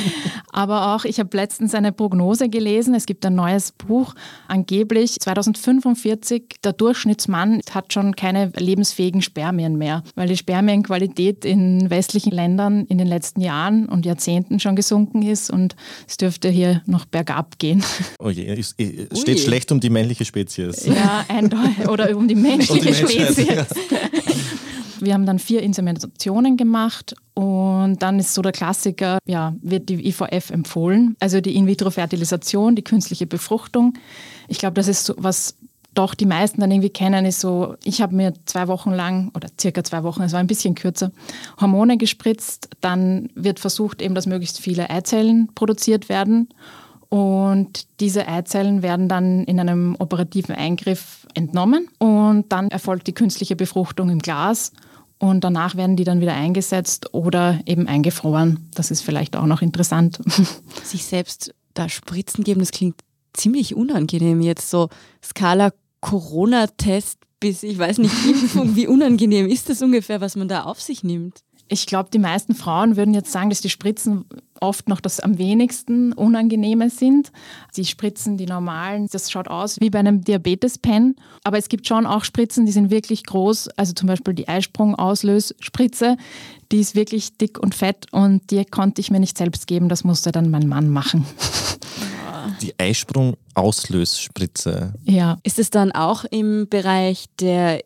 Aber 0.51 0.95
auch, 0.95 1.03
ich 1.03 1.19
habe 1.19 1.35
letztens 1.35 1.75
eine 1.75 1.91
Prognose 1.91 2.47
gelesen. 2.47 2.95
Es 2.95 3.05
gibt 3.05 3.25
ein 3.25 3.35
neues 3.35 3.73
Buch. 3.73 4.15
Angeblich 4.47 5.19
2045, 5.19 6.59
der 6.63 6.73
Durchschnittsmann 6.73 7.61
hat 7.71 7.91
schon 7.91 8.15
keine 8.15 8.51
lebensfähigen 8.55 9.21
Spermien 9.21 9.77
mehr, 9.77 10.03
weil 10.15 10.27
die 10.27 10.37
Spermienqualität 10.37 11.43
in 11.43 11.89
westlichen 11.89 12.31
Ländern 12.31 12.85
in 12.85 12.97
den 12.97 13.07
letzten 13.07 13.41
Jahren 13.41 13.72
und 13.87 14.05
Jahrzehnten 14.05 14.59
schon 14.59 14.75
gesunken 14.75 15.21
ist 15.21 15.49
und 15.49 15.75
es 16.07 16.17
dürfte 16.17 16.49
hier 16.49 16.81
noch 16.85 17.05
bergab 17.05 17.59
gehen. 17.59 17.83
Oh 18.19 18.29
je, 18.29 18.45
es 18.47 18.69
steht 18.69 19.37
Ui. 19.37 19.37
schlecht 19.37 19.71
um 19.71 19.79
die 19.79 19.89
männliche 19.89 20.25
Spezies. 20.25 20.85
Ja, 20.85 21.25
eindeutig. 21.27 21.87
Oder 21.89 22.15
um 22.15 22.27
die 22.27 22.35
menschliche 22.35 22.79
um 22.79 22.85
die 22.85 22.93
Spezies. 22.93 23.67
Wir 24.99 25.13
haben 25.13 25.25
dann 25.25 25.39
vier 25.39 25.61
Inseminationen 25.61 26.55
gemacht 26.55 27.13
und 27.33 28.01
dann 28.01 28.19
ist 28.19 28.33
so 28.33 28.41
der 28.41 28.53
Klassiker, 28.53 29.17
ja, 29.25 29.53
wird 29.61 29.89
die 29.89 30.07
IVF 30.07 30.49
empfohlen, 30.49 31.17
also 31.19 31.41
die 31.41 31.55
In-vitro-Fertilisation, 31.55 32.75
die 32.75 32.83
künstliche 32.83 33.27
Befruchtung. 33.27 33.95
Ich 34.47 34.59
glaube, 34.59 34.75
das 34.75 34.87
ist 34.87 35.05
so 35.05 35.13
was 35.17 35.55
doch 35.93 36.15
die 36.15 36.25
meisten 36.25 36.61
dann 36.61 36.71
irgendwie 36.71 36.89
kennen, 36.89 37.25
ist 37.25 37.39
so, 37.39 37.75
ich 37.83 38.01
habe 38.01 38.15
mir 38.15 38.33
zwei 38.45 38.67
Wochen 38.67 38.91
lang 38.91 39.31
oder 39.35 39.47
circa 39.59 39.83
zwei 39.83 40.03
Wochen, 40.03 40.21
es 40.23 40.33
war 40.33 40.39
ein 40.39 40.47
bisschen 40.47 40.75
kürzer, 40.75 41.11
Hormone 41.59 41.97
gespritzt. 41.97 42.69
Dann 42.81 43.29
wird 43.35 43.59
versucht 43.59 44.01
eben, 44.01 44.15
dass 44.15 44.25
möglichst 44.25 44.59
viele 44.59 44.89
Eizellen 44.89 45.49
produziert 45.55 46.09
werden. 46.09 46.49
Und 47.09 47.87
diese 47.99 48.27
Eizellen 48.27 48.81
werden 48.81 49.07
dann 49.07 49.43
in 49.43 49.59
einem 49.59 49.95
operativen 49.99 50.55
Eingriff 50.55 51.27
entnommen 51.35 51.87
und 51.99 52.51
dann 52.51 52.69
erfolgt 52.69 53.05
die 53.05 53.13
künstliche 53.13 53.55
Befruchtung 53.55 54.09
im 54.09 54.17
Glas 54.17 54.71
und 55.19 55.43
danach 55.43 55.75
werden 55.75 55.95
die 55.95 56.03
dann 56.03 56.21
wieder 56.21 56.33
eingesetzt 56.33 57.13
oder 57.13 57.59
eben 57.65 57.87
eingefroren. 57.87 58.67
Das 58.73 58.91
ist 58.91 59.01
vielleicht 59.01 59.35
auch 59.35 59.45
noch 59.45 59.61
interessant. 59.61 60.19
Sich 60.83 61.05
selbst 61.05 61.53
da 61.73 61.87
Spritzen 61.87 62.43
geben, 62.43 62.59
das 62.59 62.71
klingt 62.71 62.95
ziemlich 63.33 63.75
unangenehm 63.75 64.41
jetzt 64.41 64.69
so. 64.69 64.89
Skala 65.23 65.71
Corona-Test 66.03 67.17
bis, 67.39 67.63
ich 67.63 67.79
weiß 67.79 67.97
nicht, 67.97 68.13
Impfung. 68.27 68.75
Wie 68.75 68.87
unangenehm 68.87 69.47
ist 69.47 69.69
das 69.69 69.81
ungefähr, 69.81 70.21
was 70.21 70.35
man 70.35 70.47
da 70.47 70.63
auf 70.63 70.81
sich 70.81 71.03
nimmt? 71.03 71.39
Ich 71.69 71.85
glaube, 71.87 72.09
die 72.13 72.19
meisten 72.19 72.55
Frauen 72.55 72.97
würden 72.97 73.13
jetzt 73.13 73.31
sagen, 73.31 73.49
dass 73.49 73.61
die 73.61 73.69
Spritzen 73.69 74.25
oft 74.59 74.89
noch 74.89 74.99
das 74.99 75.21
am 75.21 75.37
wenigsten 75.37 76.11
Unangenehme 76.13 76.89
sind. 76.89 77.31
Die 77.77 77.85
Spritzen, 77.85 78.37
die 78.37 78.45
normalen, 78.45 79.07
das 79.11 79.31
schaut 79.31 79.47
aus 79.47 79.79
wie 79.79 79.89
bei 79.89 79.99
einem 79.99 80.23
Diabetes-Pen. 80.23 81.15
Aber 81.43 81.57
es 81.57 81.69
gibt 81.69 81.87
schon 81.87 82.05
auch 82.05 82.25
Spritzen, 82.25 82.65
die 82.65 82.73
sind 82.73 82.91
wirklich 82.91 83.23
groß. 83.23 83.69
Also 83.69 83.93
zum 83.93 84.07
Beispiel 84.07 84.33
die 84.33 84.47
Eisprung-Auslösspritze, 84.47 86.17
die 86.71 86.79
ist 86.81 86.95
wirklich 86.95 87.37
dick 87.37 87.59
und 87.59 87.75
fett 87.75 88.07
und 88.11 88.51
die 88.51 88.65
konnte 88.65 88.99
ich 88.99 89.09
mir 89.09 89.21
nicht 89.21 89.37
selbst 89.37 89.67
geben. 89.67 89.89
Das 89.89 90.03
musste 90.03 90.33
dann 90.33 90.51
mein 90.51 90.67
Mann 90.67 90.89
machen. 90.89 91.25
Die 92.63 92.73
Eisprung-Auslösspritze. 92.79 94.95
Ja. 95.03 95.37
Ist 95.43 95.59
es 95.59 95.69
dann 95.69 95.91
auch 95.91 96.23
im 96.23 96.67
Bereich 96.69 97.25
der 97.39 97.81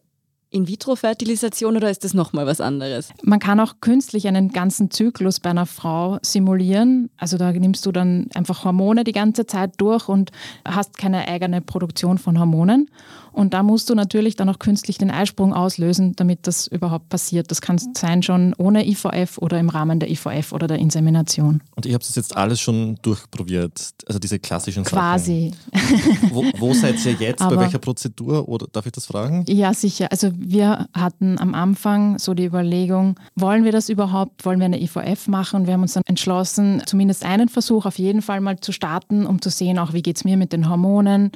in-vitro-Fertilisation 0.50 1.76
oder 1.76 1.90
ist 1.90 2.04
das 2.04 2.14
nochmal 2.14 2.46
was 2.46 2.62
anderes? 2.62 3.10
Man 3.24 3.40
kann 3.40 3.60
auch 3.60 3.76
künstlich 3.82 4.28
einen 4.28 4.50
ganzen 4.50 4.92
Zyklus 4.92 5.40
bei 5.40 5.50
einer 5.50 5.66
Frau 5.66 6.20
simulieren. 6.22 7.10
Also 7.18 7.38
da 7.38 7.52
nimmst 7.52 7.86
du 7.86 7.92
dann 7.92 8.28
einfach 8.34 8.64
Hormone 8.64 9.04
die 9.04 9.12
ganze 9.12 9.46
Zeit 9.46 9.74
durch 9.78 10.08
und 10.08 10.32
hast 10.66 10.98
keine 10.98 11.28
eigene 11.28 11.62
Produktion 11.62 12.18
von 12.18 12.40
Hormonen. 12.40 12.90
Und 13.38 13.54
da 13.54 13.62
musst 13.62 13.88
du 13.92 13.94
natürlich 13.94 14.36
dann 14.36 14.50
auch 14.50 14.58
künstlich 14.58 14.98
den 14.98 15.12
Eisprung 15.12 15.54
auslösen, 15.54 16.16
damit 16.16 16.48
das 16.48 16.66
überhaupt 16.66 17.10
passiert. 17.10 17.52
Das 17.52 17.62
kann 17.62 17.78
sein 17.96 18.24
schon 18.24 18.56
ohne 18.58 18.88
IVF 18.88 19.38
oder 19.38 19.60
im 19.60 19.70
Rahmen 19.70 20.00
der 20.00 20.10
IVF 20.10 20.54
oder 20.54 20.66
der 20.66 20.80
Insemination. 20.80 21.62
Und 21.76 21.86
ich 21.86 21.94
habe 21.94 22.04
das 22.04 22.16
jetzt 22.16 22.36
alles 22.36 22.60
schon 22.60 22.98
durchprobiert, 23.04 23.94
also 24.08 24.18
diese 24.18 24.40
klassischen 24.40 24.84
Quasi. 24.84 25.54
Sachen. 25.72 26.32
Wo, 26.34 26.46
wo 26.58 26.74
seid 26.74 27.06
ihr 27.06 27.12
jetzt? 27.14 27.44
Aber 27.44 27.58
bei 27.58 27.62
welcher 27.62 27.78
Prozedur? 27.78 28.50
Oder 28.50 28.66
darf 28.72 28.88
ich 28.88 28.92
das 28.92 29.06
fragen? 29.06 29.46
Ja, 29.48 29.72
sicher. 29.76 30.08
Also 30.10 30.32
wir 30.36 30.88
hatten 30.94 31.38
am 31.38 31.54
Anfang 31.54 32.18
so 32.18 32.34
die 32.34 32.46
Überlegung, 32.46 33.20
wollen 33.36 33.64
wir 33.64 33.72
das 33.72 33.90
überhaupt? 33.90 34.46
Wollen 34.46 34.58
wir 34.58 34.66
eine 34.66 34.82
IVF 34.82 35.28
machen? 35.28 35.62
Und 35.62 35.68
wir 35.68 35.74
haben 35.74 35.84
uns 35.84 35.94
dann 35.94 36.04
entschlossen, 36.08 36.82
zumindest 36.88 37.24
einen 37.24 37.50
Versuch 37.50 37.86
auf 37.86 38.00
jeden 38.00 38.24
Fall 38.24 38.42
mal 38.42 38.60
zu 38.60 38.72
starten, 38.72 39.28
um 39.28 39.44
zu 39.44 39.52
sehen, 39.52 39.78
auch 39.78 39.94
wie 39.94 40.02
geht 40.02 40.18
es 40.18 40.24
mir 40.24 40.38
mit 40.38 40.54
den 40.54 40.68
Hormonen 40.68 41.32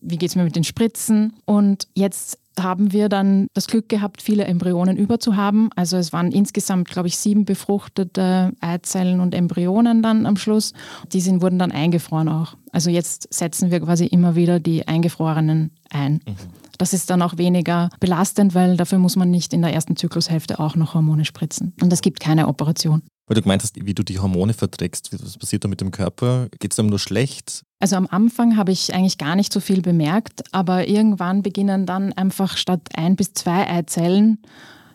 wie 0.00 0.16
geht 0.16 0.30
es 0.30 0.36
mir 0.36 0.44
mit 0.44 0.56
den 0.56 0.64
Spritzen. 0.64 1.34
Und 1.44 1.88
jetzt 1.94 2.38
haben 2.58 2.92
wir 2.92 3.08
dann 3.08 3.48
das 3.54 3.66
Glück 3.66 3.88
gehabt, 3.88 4.22
viele 4.22 4.44
Embryonen 4.44 4.96
überzuhaben. 4.96 5.70
Also 5.74 5.96
es 5.96 6.12
waren 6.12 6.30
insgesamt, 6.30 6.88
glaube 6.88 7.08
ich, 7.08 7.16
sieben 7.16 7.44
befruchtete 7.44 8.52
Eizellen 8.60 9.20
und 9.20 9.34
Embryonen 9.34 10.02
dann 10.02 10.26
am 10.26 10.36
Schluss. 10.36 10.72
Die 11.12 11.20
sind, 11.20 11.42
wurden 11.42 11.58
dann 11.58 11.72
eingefroren 11.72 12.28
auch. 12.28 12.56
Also 12.70 12.90
jetzt 12.90 13.32
setzen 13.32 13.70
wir 13.70 13.80
quasi 13.80 14.06
immer 14.06 14.36
wieder 14.36 14.60
die 14.60 14.86
eingefrorenen 14.86 15.72
ein. 15.90 16.20
Mhm. 16.26 16.36
Das 16.78 16.92
ist 16.92 17.10
dann 17.10 17.22
auch 17.22 17.38
weniger 17.38 17.88
belastend, 18.00 18.54
weil 18.54 18.76
dafür 18.76 18.98
muss 18.98 19.16
man 19.16 19.30
nicht 19.30 19.52
in 19.52 19.62
der 19.62 19.72
ersten 19.72 19.96
Zyklushälfte 19.96 20.58
auch 20.58 20.74
noch 20.74 20.94
Hormone 20.94 21.24
spritzen. 21.24 21.72
Und 21.80 21.92
es 21.92 22.00
gibt 22.00 22.20
keine 22.20 22.48
Operation. 22.48 23.02
Weil 23.26 23.36
du 23.36 23.42
gemeint 23.42 23.62
hast, 23.62 23.74
wie 23.84 23.94
du 23.94 24.02
die 24.02 24.18
Hormone 24.18 24.52
verträgst. 24.52 25.10
Was 25.12 25.38
passiert 25.38 25.64
da 25.64 25.68
mit 25.68 25.80
dem 25.80 25.90
Körper? 25.90 26.48
Geht 26.58 26.72
es 26.72 26.78
einem 26.78 26.90
nur 26.90 26.98
schlecht? 26.98 27.64
Also 27.80 27.96
am 27.96 28.06
Anfang 28.10 28.56
habe 28.56 28.72
ich 28.72 28.94
eigentlich 28.94 29.18
gar 29.18 29.34
nicht 29.34 29.52
so 29.52 29.60
viel 29.60 29.80
bemerkt, 29.80 30.42
aber 30.52 30.88
irgendwann 30.88 31.42
beginnen 31.42 31.86
dann 31.86 32.12
einfach 32.12 32.56
statt 32.56 32.80
ein 32.94 33.16
bis 33.16 33.32
zwei 33.32 33.68
Eizellen 33.68 34.38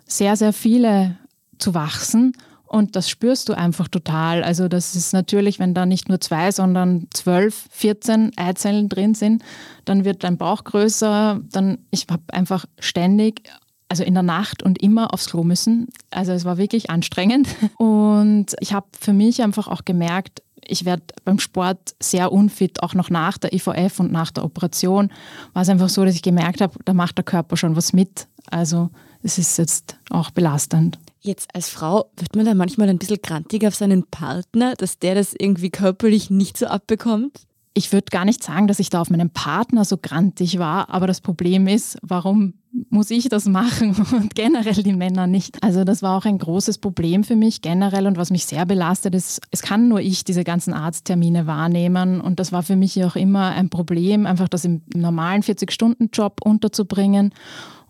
sehr, 0.06 0.36
sehr 0.36 0.54
viele 0.54 1.18
zu 1.58 1.74
wachsen. 1.74 2.34
Und 2.70 2.96
das 2.96 3.10
spürst 3.10 3.50
du 3.50 3.54
einfach 3.54 3.88
total. 3.88 4.44
Also 4.44 4.68
das 4.68 4.96
ist 4.96 5.12
natürlich, 5.12 5.58
wenn 5.58 5.74
da 5.74 5.88
nicht 5.88 6.08
nur 6.08 6.22
zwei, 6.22 6.52
sondern 6.52 7.08
zwölf, 7.12 7.66
14 7.72 8.38
Eizellen 8.38 8.90
drin 8.90 9.16
sind, 9.16 9.44
dann 9.86 10.06
wird 10.06 10.24
dein 10.24 10.38
Bauch 10.38 10.64
größer. 10.64 11.42
Dann, 11.52 11.80
ich 11.90 12.06
habe 12.12 12.22
einfach 12.32 12.66
ständig 12.80 13.50
also 13.90 14.04
in 14.04 14.14
der 14.14 14.24
Nacht 14.24 14.64
und 14.64 14.82
immer 14.82 15.14
aufs 15.14 15.26
Klo 15.26 15.44
müssen. 15.44 15.88
Also 16.12 16.32
es 16.32 16.46
war 16.46 16.58
wirklich 16.58 16.90
anstrengend. 16.90 17.48
Und 17.78 18.56
ich 18.60 18.74
habe 18.74 18.88
für 19.00 19.14
mich 19.14 19.42
einfach 19.42 19.68
auch 19.68 19.84
gemerkt, 19.84 20.44
ich 20.66 20.86
werde 20.86 21.04
beim 21.26 21.40
Sport 21.40 21.96
sehr 22.00 22.32
unfit, 22.32 22.84
auch 22.84 22.94
noch 22.94 23.10
nach 23.10 23.38
der 23.40 23.54
IVF 23.54 24.00
und 24.00 24.12
nach 24.12 24.30
der 24.30 24.44
Operation. 24.44 25.10
War 25.54 25.64
es 25.64 25.70
einfach 25.70 25.90
so, 25.90 26.06
dass 26.06 26.14
ich 26.14 26.22
gemerkt 26.22 26.62
habe, 26.62 26.78
da 26.86 26.94
macht 26.94 27.18
der 27.18 27.26
Körper 27.26 27.58
schon 27.58 27.76
was 27.76 27.92
mit. 27.92 28.28
Also 28.52 28.90
es 29.24 29.38
ist 29.38 29.58
jetzt 29.58 29.98
auch 30.10 30.30
belastend. 30.30 31.00
Jetzt 31.22 31.50
als 31.54 31.70
Frau 31.70 32.12
wird 32.16 32.36
man 32.36 32.46
da 32.46 32.54
manchmal 32.54 32.90
ein 32.90 33.00
bisschen 33.00 33.22
grantig 33.22 33.66
auf 33.66 33.76
seinen 33.76 34.06
Partner, 34.08 34.76
dass 34.76 35.00
der 35.00 35.16
das 35.16 35.34
irgendwie 35.38 35.70
körperlich 35.70 36.30
nicht 36.30 36.58
so 36.58 36.68
abbekommt? 36.68 37.42
Ich 37.74 37.92
würde 37.92 38.08
gar 38.12 38.26
nicht 38.26 38.44
sagen, 38.44 38.68
dass 38.68 38.80
ich 38.80 38.90
da 38.90 39.02
auf 39.02 39.10
meinen 39.10 39.30
Partner 39.30 39.86
so 39.86 39.98
grantig 39.98 40.60
war, 40.60 40.90
aber 40.90 41.08
das 41.08 41.22
Problem 41.22 41.68
ist, 41.68 41.98
warum 42.02 42.54
muss 42.90 43.10
ich 43.10 43.30
das 43.30 43.46
machen 43.46 43.96
und 44.12 44.36
generell 44.36 44.84
die 44.84 44.94
Männer 44.94 45.28
nicht. 45.28 45.64
Also 45.64 45.84
das 45.84 46.02
war 46.02 46.18
auch 46.18 46.26
ein 46.26 46.38
großes 46.38 46.78
Problem 46.78 47.24
für 47.24 47.36
mich 47.36 47.62
generell 47.62 48.08
und 48.08 48.18
was 48.18 48.32
mich 48.32 48.46
sehr 48.46 48.66
belastet 48.66 49.16
ist, 49.16 49.42
es 49.52 49.62
kann 49.62 49.88
nur 49.88 50.02
ich 50.02 50.24
diese 50.24 50.44
ganzen 50.44 50.74
Arzttermine 50.74 51.48
wahrnehmen 51.48 52.22
und 52.22 52.40
das 52.40 52.52
war 52.52 52.64
für 52.64 52.76
mich 52.76 53.04
auch 53.04 53.16
immer 53.16 53.50
ein 53.50 53.70
Problem, 53.70 54.26
einfach 54.26 54.50
das 54.50 54.66
im 54.66 54.82
normalen 54.94 55.42
40-Stunden-Job 55.42 56.42
unterzubringen. 56.44 57.34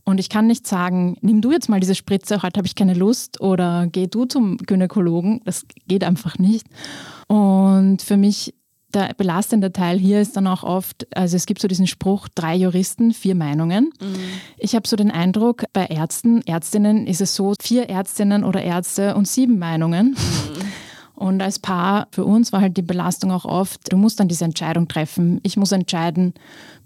Und 0.05 0.19
ich 0.19 0.29
kann 0.29 0.47
nicht 0.47 0.65
sagen, 0.65 1.17
nimm 1.21 1.39
du 1.41 1.51
jetzt 1.51 1.69
mal 1.69 1.79
diese 1.79 1.93
Spritze, 1.93 2.41
heute 2.41 2.57
habe 2.57 2.65
ich 2.65 2.73
keine 2.73 2.95
Lust 2.95 3.41
oder 3.41 3.85
geh 3.91 4.07
du 4.07 4.25
zum 4.25 4.57
Gynäkologen. 4.57 5.41
Das 5.45 5.67
geht 5.87 6.03
einfach 6.03 6.39
nicht. 6.39 6.65
Und 7.27 8.01
für 8.01 8.17
mich 8.17 8.55
der 8.93 9.13
belastende 9.13 9.71
Teil 9.71 9.97
hier 9.97 10.21
ist 10.21 10.35
dann 10.35 10.47
auch 10.47 10.63
oft, 10.63 11.07
also 11.15 11.35
es 11.35 11.45
gibt 11.45 11.61
so 11.61 11.67
diesen 11.67 11.87
Spruch, 11.87 12.27
drei 12.33 12.55
Juristen, 12.55 13.13
vier 13.13 13.35
Meinungen. 13.35 13.91
Mhm. 14.01 14.15
Ich 14.57 14.75
habe 14.75 14.87
so 14.87 14.95
den 14.95 15.11
Eindruck, 15.11 15.65
bei 15.73 15.85
Ärzten, 15.85 16.41
Ärztinnen 16.45 17.07
ist 17.07 17.21
es 17.21 17.35
so, 17.35 17.53
vier 17.61 17.89
Ärztinnen 17.89 18.43
oder 18.43 18.63
Ärzte 18.63 19.15
und 19.15 19.27
sieben 19.27 19.59
Meinungen. 19.59 20.09
Mhm. 20.09 20.68
Und 21.19 21.41
als 21.41 21.59
Paar, 21.59 22.07
für 22.11 22.23
uns 22.23 22.53
war 22.53 22.61
halt 22.61 22.77
die 22.77 22.81
Belastung 22.81 23.33
auch 23.33 23.43
oft, 23.43 23.91
du 23.91 23.97
musst 23.97 24.21
dann 24.21 24.29
diese 24.29 24.45
Entscheidung 24.45 24.87
treffen. 24.87 25.41
Ich 25.43 25.57
muss 25.57 25.73
entscheiden, 25.73 26.33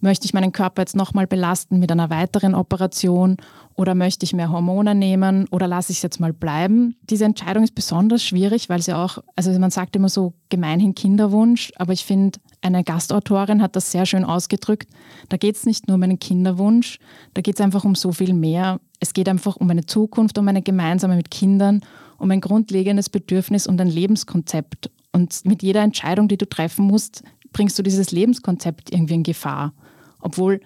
möchte 0.02 0.26
ich 0.26 0.34
meinen 0.34 0.52
Körper 0.52 0.82
jetzt 0.82 0.96
nochmal 0.96 1.28
belasten 1.28 1.78
mit 1.78 1.92
einer 1.92 2.10
weiteren 2.10 2.56
Operation 2.56 3.38
oder 3.76 3.94
möchte 3.94 4.26
ich 4.26 4.34
mehr 4.34 4.50
Hormone 4.50 4.96
nehmen 4.96 5.48
oder 5.52 5.68
lasse 5.68 5.92
ich 5.92 6.00
es 6.00 6.02
jetzt 6.02 6.20
mal 6.20 6.34
bleiben? 6.34 6.96
Diese 7.12 7.26
Entscheidung 7.26 7.64
ist 7.64 7.76
besonders 7.76 8.24
schwierig, 8.24 8.70
weil 8.70 8.82
sie 8.82 8.94
auch, 8.94 9.20
also 9.36 9.52
man 9.60 9.70
sagt 9.70 9.96
immer 9.96 10.10
so 10.10 10.34
gemeinhin 10.50 10.96
Kinderwunsch, 10.96 11.72
aber 11.76 11.94
ich 11.94 12.04
finde, 12.04 12.40
eine 12.64 12.84
Gastautorin 12.84 13.62
hat 13.62 13.76
das 13.76 13.92
sehr 13.92 14.08
schön 14.08 14.26
ausgedrückt. 14.26 14.90
Da 15.30 15.38
geht 15.38 15.58
es 15.58 15.68
nicht 15.68 15.88
nur 15.88 15.96
um 15.96 16.04
einen 16.04 16.18
Kinderwunsch, 16.18 16.98
da 17.36 17.42
geht 17.42 17.54
es 17.56 17.62
einfach 17.62 17.86
um 17.86 17.94
so 17.94 18.12
viel 18.12 18.34
mehr. 18.34 18.80
Es 19.00 19.14
geht 19.14 19.30
einfach 19.30 19.58
um 19.58 19.70
eine 19.70 19.86
Zukunft, 19.86 20.40
um 20.40 20.48
eine 20.48 20.64
gemeinsame 20.64 21.18
mit 21.18 21.30
Kindern, 21.30 21.82
um 22.24 22.32
ein 22.32 22.42
grundlegendes 22.42 23.10
Bedürfnis 23.10 23.68
und 23.68 23.80
ein 23.82 23.90
Lebenskonzept. 23.90 24.90
Und 25.12 25.46
mit 25.46 25.62
jeder 25.62 25.82
Entscheidung, 25.82 26.30
die 26.30 26.38
du 26.38 26.48
treffen 26.48 26.86
musst, 26.86 27.22
bringst 27.52 27.78
du 27.78 27.84
dieses 27.84 28.12
Lebenskonzept 28.12 28.92
irgendwie 28.92 29.16
in 29.16 29.24
Gefahr. 29.24 29.74
Obwohl 30.22 30.62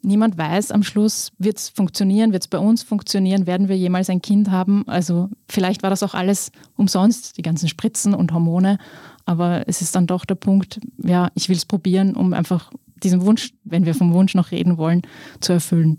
niemand 0.00 0.38
weiß 0.38 0.72
am 0.72 0.82
Schluss, 0.82 1.30
wird 1.38 1.58
es 1.58 1.68
funktionieren, 1.68 2.32
wird 2.32 2.44
es 2.44 2.48
bei 2.48 2.58
uns 2.58 2.82
funktionieren, 2.82 3.46
werden 3.46 3.68
wir 3.68 3.76
jemals 3.76 4.08
ein 4.08 4.22
Kind 4.22 4.50
haben. 4.50 4.88
Also 4.88 5.28
vielleicht 5.48 5.82
war 5.82 5.90
das 5.90 6.02
auch 6.02 6.14
alles 6.14 6.50
umsonst, 6.76 7.36
die 7.36 7.42
ganzen 7.42 7.68
Spritzen 7.68 8.14
und 8.14 8.32
Hormone. 8.32 8.78
Aber 9.26 9.68
es 9.68 9.82
ist 9.82 9.94
dann 9.94 10.06
doch 10.06 10.24
der 10.24 10.34
Punkt, 10.34 10.80
ja, 10.96 11.30
ich 11.34 11.50
will 11.50 11.56
es 11.56 11.66
probieren, 11.66 12.16
um 12.16 12.32
einfach 12.32 12.72
diesen 13.02 13.20
Wunsch, 13.26 13.52
wenn 13.64 13.84
wir 13.84 13.94
vom 13.94 14.14
Wunsch 14.14 14.34
noch 14.34 14.50
reden 14.50 14.78
wollen, 14.78 15.02
zu 15.40 15.52
erfüllen. 15.52 15.98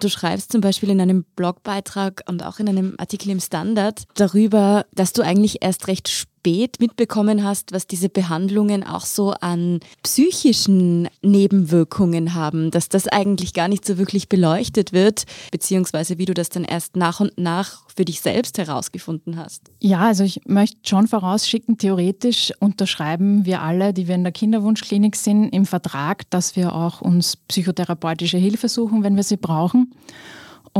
Du 0.00 0.08
schreibst 0.08 0.50
zum 0.50 0.62
Beispiel 0.62 0.88
in 0.88 1.00
einem 1.00 1.24
Blogbeitrag 1.36 2.22
und 2.26 2.42
auch 2.42 2.58
in 2.58 2.68
einem 2.68 2.94
Artikel 2.96 3.30
im 3.30 3.38
Standard 3.38 4.04
darüber, 4.14 4.86
dass 4.94 5.12
du 5.12 5.22
eigentlich 5.22 5.62
erst 5.62 5.88
recht 5.88 6.08
spät 6.40 6.80
mitbekommen 6.80 7.44
hast, 7.44 7.72
was 7.72 7.86
diese 7.86 8.08
Behandlungen 8.08 8.82
auch 8.82 9.04
so 9.04 9.32
an 9.32 9.80
psychischen 10.02 11.06
Nebenwirkungen 11.20 12.32
haben, 12.34 12.70
dass 12.70 12.88
das 12.88 13.08
eigentlich 13.08 13.52
gar 13.52 13.68
nicht 13.68 13.84
so 13.84 13.98
wirklich 13.98 14.30
beleuchtet 14.30 14.94
wird, 14.94 15.24
beziehungsweise 15.52 16.16
wie 16.16 16.24
du 16.24 16.32
das 16.32 16.48
dann 16.48 16.64
erst 16.64 16.96
nach 16.96 17.20
und 17.20 17.36
nach 17.36 17.82
für 17.94 18.06
dich 18.06 18.22
selbst 18.22 18.56
herausgefunden 18.56 19.36
hast. 19.36 19.70
Ja, 19.80 20.00
also 20.00 20.24
ich 20.24 20.40
möchte 20.46 20.78
schon 20.88 21.08
vorausschicken, 21.08 21.76
theoretisch 21.76 22.52
unterschreiben 22.58 23.44
wir 23.44 23.60
alle, 23.60 23.92
die 23.92 24.08
wir 24.08 24.14
in 24.14 24.24
der 24.24 24.32
Kinderwunschklinik 24.32 25.16
sind, 25.16 25.50
im 25.50 25.66
Vertrag, 25.66 26.22
dass 26.30 26.56
wir 26.56 26.74
auch 26.74 27.02
uns 27.02 27.36
psychotherapeutische 27.36 28.38
Hilfe 28.38 28.70
suchen, 28.70 29.02
wenn 29.02 29.16
wir 29.16 29.24
sie 29.24 29.36
brauchen. 29.36 29.92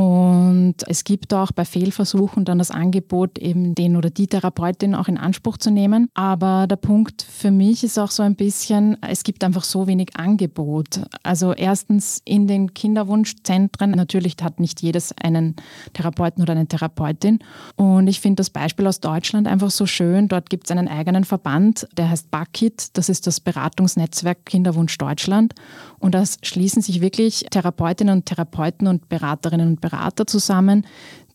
Und 0.00 0.76
es 0.86 1.04
gibt 1.04 1.34
auch 1.34 1.52
bei 1.52 1.66
Fehlversuchen 1.66 2.46
dann 2.46 2.58
das 2.58 2.70
Angebot, 2.70 3.38
eben 3.38 3.74
den 3.74 3.96
oder 3.96 4.08
die 4.08 4.28
Therapeutin 4.28 4.94
auch 4.94 5.08
in 5.08 5.18
Anspruch 5.18 5.58
zu 5.58 5.70
nehmen. 5.70 6.08
Aber 6.14 6.66
der 6.66 6.76
Punkt 6.76 7.20
für 7.20 7.50
mich 7.50 7.84
ist 7.84 7.98
auch 7.98 8.10
so 8.10 8.22
ein 8.22 8.34
bisschen, 8.34 8.96
es 9.02 9.24
gibt 9.24 9.44
einfach 9.44 9.62
so 9.62 9.86
wenig 9.86 10.16
Angebot. 10.16 11.02
Also 11.22 11.52
erstens 11.52 12.22
in 12.24 12.46
den 12.46 12.72
Kinderwunschzentren, 12.72 13.90
natürlich 13.90 14.36
hat 14.42 14.58
nicht 14.58 14.80
jedes 14.80 15.12
einen 15.18 15.54
Therapeuten 15.92 16.42
oder 16.42 16.52
eine 16.52 16.66
Therapeutin. 16.66 17.40
Und 17.76 18.08
ich 18.08 18.20
finde 18.20 18.36
das 18.36 18.48
Beispiel 18.48 18.86
aus 18.86 19.00
Deutschland 19.00 19.46
einfach 19.46 19.70
so 19.70 19.84
schön. 19.84 20.28
Dort 20.28 20.48
gibt 20.48 20.64
es 20.64 20.70
einen 20.70 20.88
eigenen 20.88 21.24
Verband, 21.24 21.86
der 21.98 22.08
heißt 22.08 22.30
BAKIT, 22.30 22.96
das 22.96 23.10
ist 23.10 23.26
das 23.26 23.38
Beratungsnetzwerk 23.40 24.46
Kinderwunsch 24.46 24.96
Deutschland. 24.96 25.52
Und 25.98 26.14
da 26.14 26.24
schließen 26.42 26.80
sich 26.80 27.02
wirklich 27.02 27.44
Therapeutinnen 27.50 28.16
und 28.16 28.24
Therapeuten 28.24 28.86
und 28.86 29.10
Beraterinnen 29.10 29.68
und 29.68 29.80
Berater 29.82 29.89
zusammen, 30.26 30.86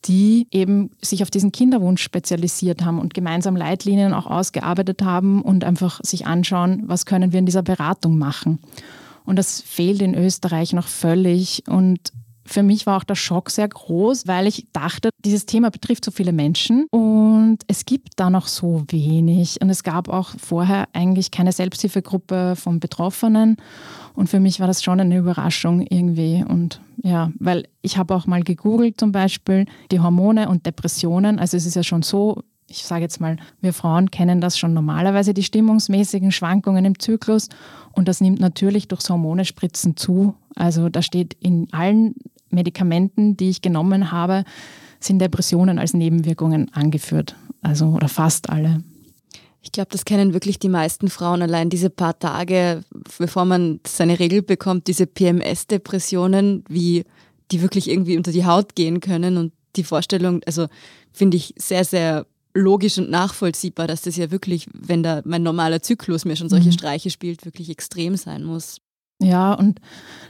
die 0.05 0.47
eben 0.51 0.91
sich 1.01 1.24
auf 1.24 1.31
diesen 1.31 1.51
Kinderwunsch 1.51 2.03
spezialisiert 2.03 2.83
haben 2.83 3.00
und 3.00 3.13
gemeinsam 3.13 3.55
Leitlinien 3.55 4.13
auch 4.13 4.27
ausgearbeitet 4.27 5.01
haben 5.01 5.41
und 5.41 5.63
einfach 5.63 6.00
sich 6.03 6.27
anschauen, 6.27 6.83
was 6.85 7.05
können 7.05 7.31
wir 7.31 7.39
in 7.39 7.45
dieser 7.45 7.63
Beratung 7.63 8.17
machen. 8.17 8.59
Und 9.25 9.38
das 9.38 9.62
fehlt 9.62 10.01
in 10.01 10.13
Österreich 10.13 10.74
noch 10.74 10.88
völlig. 10.88 11.63
Und 11.67 12.13
für 12.45 12.63
mich 12.63 12.85
war 12.85 12.97
auch 12.97 13.03
der 13.03 13.15
Schock 13.15 13.49
sehr 13.49 13.67
groß, 13.67 14.27
weil 14.27 14.45
ich 14.45 14.67
dachte, 14.71 15.09
dieses 15.23 15.47
Thema 15.47 15.71
betrifft 15.71 16.05
so 16.05 16.11
viele 16.11 16.31
Menschen 16.31 16.85
und 16.91 17.59
es 17.67 17.85
gibt 17.85 18.13
da 18.17 18.29
noch 18.29 18.47
so 18.47 18.83
wenig. 18.89 19.61
Und 19.61 19.69
es 19.69 19.83
gab 19.83 20.09
auch 20.09 20.29
vorher 20.37 20.87
eigentlich 20.93 21.31
keine 21.31 21.51
Selbsthilfegruppe 21.51 22.55
von 22.55 22.79
Betroffenen. 22.79 23.57
Und 24.13 24.29
für 24.29 24.39
mich 24.39 24.59
war 24.59 24.67
das 24.67 24.83
schon 24.83 24.99
eine 24.99 25.17
Überraschung 25.17 25.81
irgendwie. 25.81 26.43
Und 26.47 26.81
ja, 27.03 27.31
weil 27.39 27.67
ich 27.81 27.97
habe 27.97 28.13
auch 28.15 28.27
mal 28.27 28.43
gegoogelt 28.43 28.99
zum 28.99 29.11
Beispiel 29.11 29.65
die 29.91 29.99
Hormone 29.99 30.47
und 30.47 30.65
Depressionen. 30.65 31.39
Also 31.39 31.57
es 31.57 31.65
ist 31.65 31.75
ja 31.75 31.83
schon 31.83 32.03
so, 32.03 32.43
ich 32.67 32.85
sage 32.85 33.01
jetzt 33.01 33.19
mal, 33.19 33.37
wir 33.61 33.73
Frauen 33.73 34.11
kennen 34.11 34.41
das 34.41 34.57
schon 34.57 34.73
normalerweise, 34.73 35.33
die 35.33 35.43
stimmungsmäßigen 35.43 36.31
Schwankungen 36.31 36.85
im 36.85 36.99
Zyklus. 36.99 37.49
Und 37.93 38.07
das 38.07 38.21
nimmt 38.21 38.39
natürlich 38.39 38.87
durchs 38.87 39.09
Hormonespritzen 39.09 39.97
zu. 39.97 40.35
Also 40.55 40.89
da 40.89 41.01
steht 41.01 41.35
in 41.39 41.67
allen 41.71 42.15
Medikamenten, 42.49 43.37
die 43.37 43.49
ich 43.49 43.61
genommen 43.61 44.11
habe, 44.11 44.43
sind 44.99 45.19
Depressionen 45.19 45.79
als 45.79 45.93
Nebenwirkungen 45.93 46.73
angeführt. 46.73 47.35
Also 47.61 47.87
oder 47.87 48.07
fast 48.07 48.49
alle. 48.49 48.83
Ich 49.61 49.71
glaube, 49.71 49.89
das 49.91 50.05
kennen 50.05 50.33
wirklich 50.33 50.59
die 50.59 50.69
meisten 50.69 51.09
Frauen. 51.09 51.41
Allein 51.41 51.71
diese 51.71 51.89
paar 51.89 52.19
Tage, 52.19 52.81
bevor 53.17 53.45
man 53.45 53.79
seine 53.85 54.19
Regel 54.19 54.43
bekommt, 54.43 54.87
diese 54.87 55.07
PMS-Depressionen, 55.07 56.63
wie 56.69 57.03
die 57.51 57.61
wirklich 57.61 57.89
irgendwie 57.89 58.17
unter 58.17 58.31
die 58.31 58.45
Haut 58.45 58.75
gehen 58.75 58.99
können. 58.99 59.37
Und 59.37 59.53
die 59.75 59.83
Vorstellung, 59.83 60.41
also 60.45 60.67
finde 61.11 61.37
ich 61.37 61.55
sehr, 61.57 61.83
sehr 61.83 62.27
logisch 62.53 62.97
und 62.99 63.09
nachvollziehbar, 63.09 63.87
dass 63.87 64.03
das 64.03 64.15
ja 64.15 64.29
wirklich, 64.29 64.67
wenn 64.73 65.01
da 65.01 65.21
mein 65.25 65.43
normaler 65.43 65.81
Zyklus 65.81 66.25
mir 66.25 66.35
schon 66.35 66.49
solche 66.49 66.69
mhm. 66.69 66.73
Streiche 66.73 67.09
spielt, 67.09 67.43
wirklich 67.43 67.69
extrem 67.69 68.17
sein 68.17 68.43
muss. 68.43 68.81
Ja, 69.19 69.53
und 69.53 69.79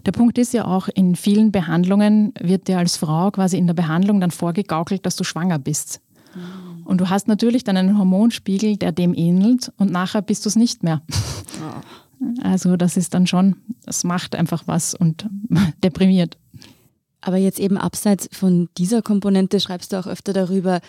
der 0.06 0.12
Punkt 0.12 0.38
ist 0.38 0.54
ja 0.54 0.66
auch, 0.66 0.88
in 0.94 1.16
vielen 1.16 1.52
Behandlungen 1.52 2.34
wird 2.40 2.68
dir 2.68 2.78
als 2.78 2.98
Frau 2.98 3.32
quasi 3.32 3.58
in 3.58 3.68
der 3.68 3.74
Behandlung 3.74 4.20
dann 4.20 4.32
vorgegaukelt, 4.32 5.06
dass 5.06 5.16
du 5.16 5.24
schwanger 5.24 5.58
bist. 5.58 6.02
Mhm. 6.36 6.86
Und 6.86 7.02
du 7.02 7.10
hast 7.10 7.28
natürlich 7.28 7.64
dann 7.64 7.78
einen 7.78 7.98
Hormonspiegel, 7.98 8.78
der 8.78 8.92
dem 8.92 9.16
ähnelt 9.16 9.72
und 9.78 9.92
nachher 9.92 10.22
bist 10.22 10.46
du 10.46 10.50
es 10.50 10.56
nicht 10.56 10.84
mehr. 10.84 11.02
Oh. 11.10 11.82
Also 12.44 12.78
das 12.78 12.96
ist 12.96 13.14
dann 13.14 13.28
schon, 13.28 13.56
das 13.86 14.04
macht 14.04 14.36
einfach 14.36 14.64
was 14.68 14.94
und 14.94 15.28
deprimiert. 15.84 16.38
Aber 17.22 17.38
jetzt 17.38 17.60
eben 17.60 17.78
abseits 17.78 18.30
von 18.32 18.70
dieser 18.78 19.02
Komponente 19.02 19.60
schreibst 19.60 19.92
du 19.92 20.00
auch 20.00 20.06
öfter 20.06 20.32
darüber, 20.32 20.80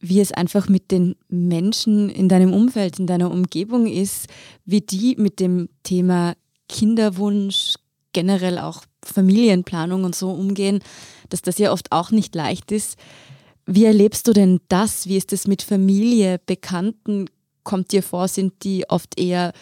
wie 0.00 0.20
es 0.20 0.32
einfach 0.32 0.68
mit 0.68 0.90
den 0.90 1.14
Menschen 1.28 2.08
in 2.08 2.28
deinem 2.28 2.52
Umfeld, 2.52 2.98
in 2.98 3.06
deiner 3.06 3.30
Umgebung 3.30 3.86
ist, 3.86 4.26
wie 4.64 4.80
die 4.80 5.16
mit 5.16 5.38
dem 5.38 5.68
Thema 5.82 6.34
Kinderwunsch, 6.68 7.74
generell 8.12 8.58
auch 8.58 8.82
Familienplanung 9.04 10.04
und 10.04 10.14
so 10.14 10.30
umgehen, 10.30 10.80
dass 11.28 11.42
das 11.42 11.58
ja 11.58 11.72
oft 11.72 11.92
auch 11.92 12.10
nicht 12.10 12.34
leicht 12.34 12.72
ist. 12.72 12.98
Wie 13.66 13.84
erlebst 13.84 14.28
du 14.28 14.32
denn 14.32 14.60
das? 14.68 15.06
Wie 15.06 15.16
ist 15.16 15.32
es 15.32 15.46
mit 15.46 15.62
Familie, 15.62 16.40
Bekannten? 16.44 17.26
Kommt 17.64 17.92
dir 17.92 18.02
vor, 18.02 18.28
sind 18.28 18.64
die 18.64 18.88
oft 18.88 19.18
eher 19.18 19.52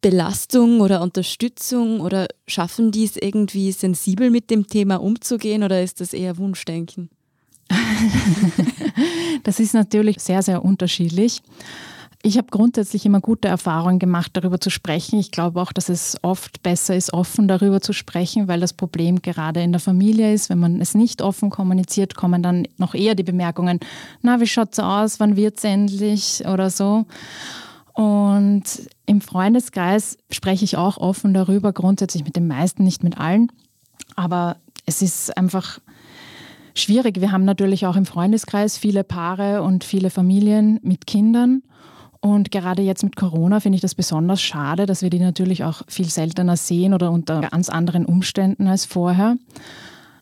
Belastung 0.00 0.80
oder 0.80 1.00
Unterstützung 1.00 2.00
oder 2.00 2.26
schaffen 2.46 2.90
die 2.90 3.04
es 3.04 3.16
irgendwie 3.16 3.72
sensibel 3.72 4.30
mit 4.30 4.50
dem 4.50 4.66
Thema 4.66 4.96
umzugehen 4.96 5.62
oder 5.62 5.82
ist 5.82 6.00
das 6.00 6.12
eher 6.12 6.38
Wunschdenken? 6.38 7.08
das 9.44 9.60
ist 9.60 9.74
natürlich 9.74 10.20
sehr, 10.20 10.42
sehr 10.42 10.64
unterschiedlich. 10.64 11.40
Ich 12.24 12.38
habe 12.38 12.46
grundsätzlich 12.52 13.04
immer 13.04 13.20
gute 13.20 13.48
Erfahrungen 13.48 13.98
gemacht, 13.98 14.30
darüber 14.34 14.60
zu 14.60 14.70
sprechen. 14.70 15.18
Ich 15.18 15.32
glaube 15.32 15.60
auch, 15.60 15.72
dass 15.72 15.88
es 15.88 16.16
oft 16.22 16.62
besser 16.62 16.94
ist, 16.94 17.12
offen 17.12 17.48
darüber 17.48 17.80
zu 17.80 17.92
sprechen, 17.92 18.46
weil 18.46 18.60
das 18.60 18.74
Problem 18.74 19.22
gerade 19.22 19.60
in 19.60 19.72
der 19.72 19.80
Familie 19.80 20.32
ist. 20.32 20.48
Wenn 20.48 20.60
man 20.60 20.80
es 20.80 20.94
nicht 20.94 21.20
offen 21.20 21.50
kommuniziert, 21.50 22.14
kommen 22.14 22.40
dann 22.40 22.68
noch 22.78 22.94
eher 22.94 23.16
die 23.16 23.24
Bemerkungen, 23.24 23.80
na, 24.20 24.38
wie 24.38 24.46
schaut 24.46 24.72
es 24.72 24.78
aus, 24.78 25.18
wann 25.18 25.34
wird 25.34 25.58
es 25.58 25.64
endlich 25.64 26.44
oder 26.46 26.70
so. 26.70 27.06
Und 27.94 28.62
im 29.04 29.20
Freundeskreis 29.20 30.16
spreche 30.30 30.64
ich 30.64 30.76
auch 30.76 30.98
offen 30.98 31.34
darüber, 31.34 31.72
grundsätzlich 31.72 32.24
mit 32.24 32.36
den 32.36 32.46
meisten, 32.46 32.84
nicht 32.84 33.02
mit 33.02 33.18
allen. 33.18 33.50
Aber 34.14 34.58
es 34.86 35.02
ist 35.02 35.36
einfach 35.36 35.80
schwierig. 36.74 37.20
Wir 37.20 37.32
haben 37.32 37.44
natürlich 37.44 37.84
auch 37.84 37.96
im 37.96 38.06
Freundeskreis 38.06 38.78
viele 38.78 39.02
Paare 39.02 39.62
und 39.62 39.82
viele 39.82 40.08
Familien 40.10 40.78
mit 40.84 41.08
Kindern. 41.08 41.62
Und 42.22 42.52
gerade 42.52 42.82
jetzt 42.82 43.02
mit 43.02 43.16
Corona 43.16 43.58
finde 43.58 43.76
ich 43.76 43.82
das 43.82 43.96
besonders 43.96 44.40
schade, 44.40 44.86
dass 44.86 45.02
wir 45.02 45.10
die 45.10 45.18
natürlich 45.18 45.64
auch 45.64 45.82
viel 45.88 46.08
seltener 46.08 46.56
sehen 46.56 46.94
oder 46.94 47.10
unter 47.10 47.40
ganz 47.40 47.68
anderen 47.68 48.06
Umständen 48.06 48.68
als 48.68 48.84
vorher. 48.84 49.36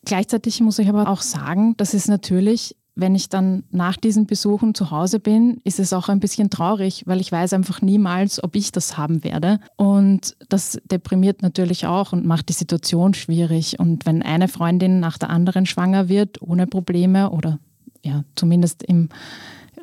Gleichzeitig 0.03 0.59
muss 0.61 0.79
ich 0.79 0.89
aber 0.89 1.07
auch 1.07 1.21
sagen, 1.21 1.75
dass 1.77 1.93
es 1.93 2.07
natürlich, 2.07 2.75
wenn 2.95 3.13
ich 3.13 3.29
dann 3.29 3.65
nach 3.69 3.97
diesen 3.97 4.25
Besuchen 4.25 4.73
zu 4.73 4.89
Hause 4.89 5.19
bin, 5.19 5.61
ist 5.63 5.79
es 5.79 5.93
auch 5.93 6.09
ein 6.09 6.19
bisschen 6.19 6.49
traurig, 6.49 7.03
weil 7.05 7.21
ich 7.21 7.31
weiß 7.31 7.53
einfach 7.53 7.83
niemals, 7.83 8.43
ob 8.43 8.55
ich 8.55 8.71
das 8.71 8.97
haben 8.97 9.23
werde. 9.23 9.59
Und 9.75 10.35
das 10.49 10.79
deprimiert 10.89 11.43
natürlich 11.43 11.85
auch 11.85 12.13
und 12.13 12.25
macht 12.25 12.49
die 12.49 12.53
Situation 12.53 13.13
schwierig. 13.13 13.79
Und 13.79 14.07
wenn 14.07 14.23
eine 14.23 14.47
Freundin 14.47 14.99
nach 14.99 15.19
der 15.19 15.29
anderen 15.29 15.67
schwanger 15.67 16.09
wird, 16.09 16.41
ohne 16.41 16.65
Probleme 16.65 17.29
oder 17.29 17.59
ja, 18.03 18.23
zumindest 18.35 18.81
im 18.81 19.09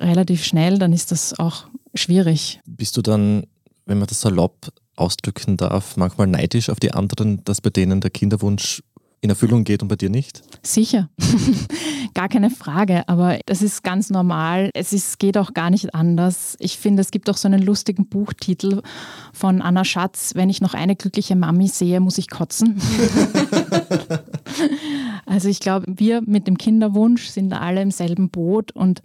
relativ 0.01 0.45
schnell, 0.45 0.79
dann 0.79 0.93
ist 0.93 1.13
das 1.13 1.39
auch 1.39 1.69
schwierig. 1.99 2.61
Bist 2.67 2.97
du 2.97 3.03
dann, 3.03 3.45
wenn 3.87 3.99
man 3.99 4.07
das 4.07 4.21
salopp 4.21 4.73
ausdrücken 4.97 5.57
darf, 5.57 5.97
manchmal 5.97 6.27
neidisch 6.27 6.71
auf 6.71 6.81
die 6.81 6.93
anderen, 6.93 7.45
dass 7.45 7.61
bei 7.61 7.71
denen 7.71 8.01
der 8.01 8.11
Kinderwunsch 8.11 8.83
in 9.21 9.31
Erfüllung 9.31 9.65
geht 9.65 9.83
und 9.83 9.89
bei 9.89 9.97
dir 9.97 10.11
nicht? 10.11 10.43
Sicher, 10.63 11.09
gar 12.15 12.29
keine 12.29 12.51
Frage, 12.51 13.09
aber 13.09 13.39
das 13.47 13.63
ist 13.63 13.83
ganz 13.83 14.11
normal. 14.11 14.71
Es 14.75 14.93
ist, 14.93 15.19
geht 15.19 15.37
auch 15.37 15.55
gar 15.55 15.71
nicht 15.71 15.95
anders. 15.95 16.57
Ich 16.61 16.79
finde, 16.79 17.01
es 17.03 17.11
gibt 17.11 17.29
auch 17.29 17.37
so 17.37 17.49
einen 17.49 17.63
lustigen 17.63 18.09
Buchtitel 18.09 18.83
von 19.33 19.61
Anna 19.61 19.85
Schatz, 19.85 20.33
wenn 20.35 20.51
ich 20.51 20.61
noch 20.61 20.75
eine 20.75 20.95
glückliche 20.95 21.35
Mami 21.35 21.69
sehe, 21.69 22.01
muss 22.01 22.19
ich 22.19 22.31
kotzen. 22.31 22.81
Also 25.29 25.49
ich 25.49 25.61
glaube, 25.61 25.87
wir 25.89 26.23
mit 26.23 26.47
dem 26.47 26.57
Kinderwunsch 26.57 27.29
sind 27.29 27.53
alle 27.53 27.83
im 27.83 27.91
selben 27.91 28.31
Boot 28.31 28.73
und 28.73 29.03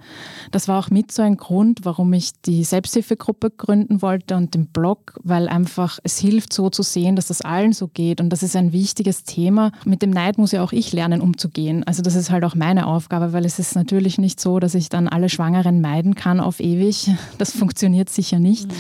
das 0.52 0.68
war 0.68 0.80
auch 0.80 0.90
mit 0.90 1.12
so 1.12 1.22
ein 1.22 1.36
Grund, 1.36 1.82
warum 1.84 2.14
ich 2.14 2.32
die 2.46 2.64
Selbsthilfegruppe 2.64 3.52
gründen 3.52 4.02
wollte 4.02 4.36
und 4.36 4.54
den 4.54 4.68
Blog, 4.68 5.20
weil 5.24 5.50
einfach 5.50 6.00
es 6.04 6.18
hilft 6.18 6.54
so 6.54 6.70
zu 6.70 6.82
sehen, 6.82 7.18
dass 7.18 7.28
das 7.28 7.42
allen 7.42 7.74
so 7.74 7.90
geht 7.90 8.22
und 8.22 8.30
das 8.30 8.42
ist 8.42 8.56
ein 8.56 8.72
wichtiges 8.72 9.24
Thema. 9.24 9.72
Mit 9.86 10.02
dem 10.02 10.12
Neid 10.12 10.38
muss 10.38 10.54
ja 10.54 10.64
auch 10.64 10.72
ich 10.72 10.94
lernen 10.94 11.20
umzugehen. 11.20 11.84
Also 11.84 12.02
das 12.02 12.16
ist 12.16 12.32
halt 12.32 12.46
auch 12.46 12.56
meine 12.56 12.88
Aufgabe, 12.88 13.34
weil 13.34 13.46
es 13.46 13.60
ist 13.60 13.76
natürlich 13.76 14.18
nicht 14.18 14.40
so, 14.40 14.60
dass 14.60 14.76
ich 14.76 14.88
dann 14.88 15.10
alle 15.10 15.28
Schwangeren 15.28 15.82
meiden 15.82 16.16
kann 16.16 16.40
auf 16.40 16.60
ewig. 16.60 17.12
Das 17.38 17.52
funktioniert 17.52 18.10
sicher 18.10 18.40
nicht. 18.40 18.68
Mhm. 18.68 18.78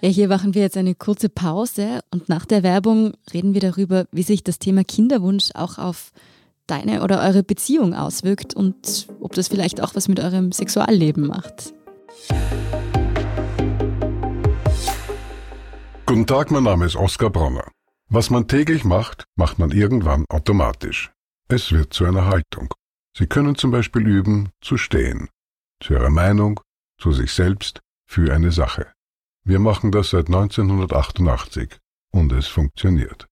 Ja, 0.00 0.08
hier 0.08 0.28
machen 0.28 0.54
wir 0.54 0.62
jetzt 0.62 0.78
eine 0.78 0.94
kurze 0.94 1.28
Pause 1.28 2.00
und 2.10 2.30
nach 2.30 2.46
der 2.46 2.62
Werbung 2.62 3.12
reden 3.34 3.52
wir 3.52 3.60
darüber, 3.60 4.06
wie 4.12 4.22
sich 4.22 4.42
das 4.42 4.58
Thema 4.58 4.82
Kinderwunsch 4.82 5.50
auch 5.54 5.76
auf 5.76 6.12
deine 6.70 7.02
oder 7.02 7.20
eure 7.22 7.42
Beziehung 7.42 7.94
auswirkt 7.94 8.54
und 8.54 9.08
ob 9.20 9.34
das 9.34 9.48
vielleicht 9.48 9.80
auch 9.80 9.94
was 9.94 10.08
mit 10.08 10.20
eurem 10.20 10.52
Sexualleben 10.52 11.26
macht. 11.26 11.74
Guten 16.06 16.26
Tag, 16.26 16.50
mein 16.50 16.64
Name 16.64 16.86
ist 16.86 16.96
Oskar 16.96 17.30
Bronner. 17.30 17.70
Was 18.08 18.30
man 18.30 18.48
täglich 18.48 18.84
macht, 18.84 19.26
macht 19.36 19.58
man 19.60 19.70
irgendwann 19.70 20.24
automatisch. 20.28 21.12
Es 21.48 21.70
wird 21.70 21.94
zu 21.94 22.04
einer 22.04 22.26
Haltung. 22.26 22.74
Sie 23.16 23.26
können 23.26 23.54
zum 23.54 23.70
Beispiel 23.70 24.06
üben, 24.06 24.50
zu 24.60 24.76
stehen. 24.76 25.28
Zu 25.80 25.94
Ihrer 25.94 26.10
Meinung, 26.10 26.60
zu 26.98 27.12
sich 27.12 27.32
selbst, 27.32 27.80
für 28.06 28.32
eine 28.34 28.50
Sache. 28.50 28.92
Wir 29.44 29.60
machen 29.60 29.92
das 29.92 30.10
seit 30.10 30.26
1988 30.26 31.78
und 32.12 32.32
es 32.32 32.48
funktioniert. 32.48 33.26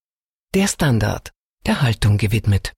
Der 0.55 0.69
Standard, 0.69 1.33
der 1.67 1.83
Haltung 1.83 2.17
gewidmet. 2.17 2.73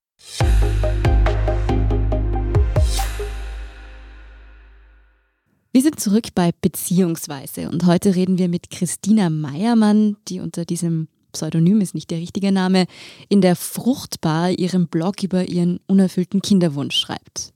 Wir 5.73 5.81
sind 5.81 5.99
zurück 5.99 6.27
bei 6.35 6.51
Beziehungsweise 6.61 7.69
und 7.69 7.85
heute 7.85 8.13
reden 8.13 8.37
wir 8.37 8.49
mit 8.49 8.69
Christina 8.69 9.29
Meiermann, 9.29 10.17
die 10.27 10.41
unter 10.41 10.65
diesem 10.65 11.07
Pseudonym 11.31 11.79
ist 11.79 11.95
nicht 11.95 12.11
der 12.11 12.17
richtige 12.17 12.51
Name, 12.51 12.87
in 13.29 13.39
der 13.39 13.55
Fruchtbar 13.55 14.51
ihrem 14.51 14.87
Blog 14.87 15.23
über 15.23 15.47
ihren 15.47 15.79
unerfüllten 15.87 16.41
Kinderwunsch 16.41 16.97
schreibt. 16.97 17.53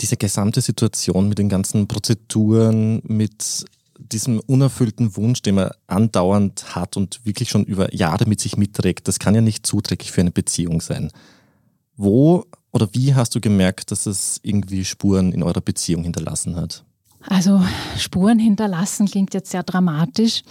Diese 0.00 0.16
gesamte 0.16 0.62
Situation 0.62 1.28
mit 1.28 1.38
den 1.38 1.50
ganzen 1.50 1.86
Prozeduren, 1.86 3.02
mit 3.04 3.66
diesem 3.98 4.40
unerfüllten 4.40 5.16
Wunsch, 5.16 5.42
den 5.42 5.56
man 5.56 5.70
andauernd 5.86 6.74
hat 6.74 6.96
und 6.96 7.20
wirklich 7.24 7.50
schon 7.50 7.64
über 7.64 7.94
Jahre 7.94 8.26
mit 8.26 8.40
sich 8.40 8.56
mitträgt, 8.56 9.06
das 9.06 9.18
kann 9.18 9.34
ja 9.34 9.40
nicht 9.40 9.66
zuträglich 9.66 10.12
für 10.12 10.22
eine 10.22 10.32
Beziehung 10.32 10.80
sein. 10.80 11.10
Wo 11.96 12.44
Oder 12.72 12.88
wie 12.92 13.14
hast 13.14 13.34
du 13.34 13.40
gemerkt, 13.40 13.90
dass 13.90 14.06
es 14.06 14.40
irgendwie 14.42 14.84
Spuren 14.84 15.32
in 15.32 15.42
eurer 15.42 15.60
Beziehung 15.60 16.02
hinterlassen 16.02 16.56
hat? 16.56 16.84
Also 17.26 17.62
Spuren 17.96 18.38
hinterlassen 18.38 19.06
klingt 19.06 19.32
jetzt 19.32 19.50
sehr 19.50 19.62
dramatisch. 19.62 20.42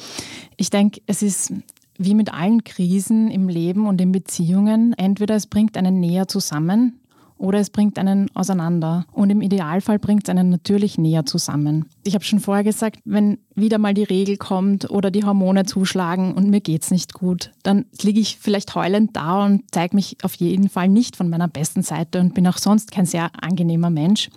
Ich 0.57 0.69
denke, 0.69 1.01
es 1.05 1.21
ist 1.21 1.53
wie 1.97 2.15
mit 2.15 2.33
allen 2.33 2.63
Krisen 2.63 3.29
im 3.29 3.49
Leben 3.49 3.87
und 3.87 4.01
in 4.01 4.11
Beziehungen, 4.11 4.93
entweder 4.93 5.35
es 5.35 5.47
bringt 5.47 5.77
einen 5.77 5.99
näher 5.99 6.27
zusammen 6.27 6.99
oder 7.43 7.59
es 7.59 7.69
bringt 7.69 7.99
einen 7.99 8.33
auseinander. 8.35 9.05
Und 9.11 9.29
im 9.29 9.41
Idealfall 9.41 9.99
bringt 9.99 10.23
es 10.23 10.29
einen 10.29 10.49
natürlich 10.49 10.97
näher 10.97 11.25
zusammen. 11.25 11.85
Ich 12.05 12.13
habe 12.13 12.23
schon 12.23 12.39
vorher 12.39 12.63
gesagt, 12.63 12.99
wenn 13.03 13.37
wieder 13.53 13.79
mal 13.79 13.93
die 13.93 14.05
Regel 14.05 14.37
kommt 14.37 14.89
oder 14.89 15.11
die 15.11 15.25
Hormone 15.25 15.65
zuschlagen 15.65 16.35
und 16.35 16.49
mir 16.49 16.61
geht 16.61 16.83
es 16.83 16.91
nicht 16.91 17.13
gut, 17.13 17.51
dann 17.61 17.83
liege 18.01 18.21
ich 18.21 18.37
vielleicht 18.39 18.75
heulend 18.75 19.17
da 19.17 19.43
und 19.45 19.63
zeige 19.71 19.93
mich 19.93 20.15
auf 20.23 20.35
jeden 20.35 20.69
Fall 20.69 20.87
nicht 20.87 21.17
von 21.17 21.29
meiner 21.29 21.49
besten 21.49 21.83
Seite 21.83 22.21
und 22.21 22.33
bin 22.33 22.47
auch 22.47 22.57
sonst 22.57 22.93
kein 22.93 23.05
sehr 23.05 23.29
angenehmer 23.41 23.89
Mensch. 23.89 24.29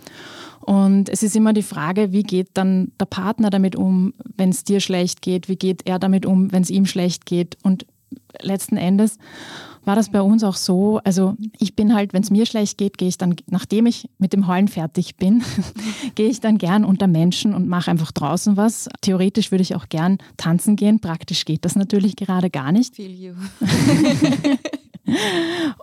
Und 0.60 1.08
es 1.08 1.22
ist 1.22 1.36
immer 1.36 1.52
die 1.52 1.62
Frage, 1.62 2.10
wie 2.10 2.24
geht 2.24 2.48
dann 2.54 2.90
der 2.98 3.06
Partner 3.06 3.50
damit 3.50 3.76
um, 3.76 4.14
wenn 4.36 4.50
es 4.50 4.64
dir 4.64 4.80
schlecht 4.80 5.22
geht? 5.22 5.48
Wie 5.48 5.54
geht 5.54 5.86
er 5.86 6.00
damit 6.00 6.26
um, 6.26 6.50
wenn 6.50 6.64
es 6.64 6.70
ihm 6.70 6.86
schlecht 6.86 7.24
geht? 7.24 7.56
Und 7.62 7.86
letzten 8.40 8.76
Endes 8.76 9.18
war 9.86 9.94
das 9.96 10.10
bei 10.10 10.20
uns 10.20 10.42
auch 10.44 10.56
so. 10.56 11.00
Also 11.04 11.34
ich 11.58 11.76
bin 11.76 11.94
halt, 11.94 12.12
wenn 12.12 12.22
es 12.22 12.30
mir 12.30 12.44
schlecht 12.44 12.76
geht, 12.76 12.98
gehe 12.98 13.08
ich 13.08 13.18
dann, 13.18 13.36
nachdem 13.46 13.86
ich 13.86 14.08
mit 14.18 14.32
dem 14.32 14.46
Heulen 14.46 14.68
fertig 14.68 15.16
bin, 15.16 15.42
gehe 16.14 16.28
ich 16.28 16.40
dann 16.40 16.58
gern 16.58 16.84
unter 16.84 17.06
Menschen 17.06 17.54
und 17.54 17.68
mache 17.68 17.90
einfach 17.90 18.12
draußen 18.12 18.56
was. 18.56 18.88
Theoretisch 19.00 19.50
würde 19.50 19.62
ich 19.62 19.76
auch 19.76 19.88
gern 19.88 20.18
tanzen 20.36 20.76
gehen. 20.76 21.00
Praktisch 21.00 21.44
geht 21.44 21.64
das 21.64 21.76
natürlich 21.76 22.16
gerade 22.16 22.50
gar 22.50 22.72
nicht. 22.72 22.96
Feel 22.96 23.12
you. 23.12 23.34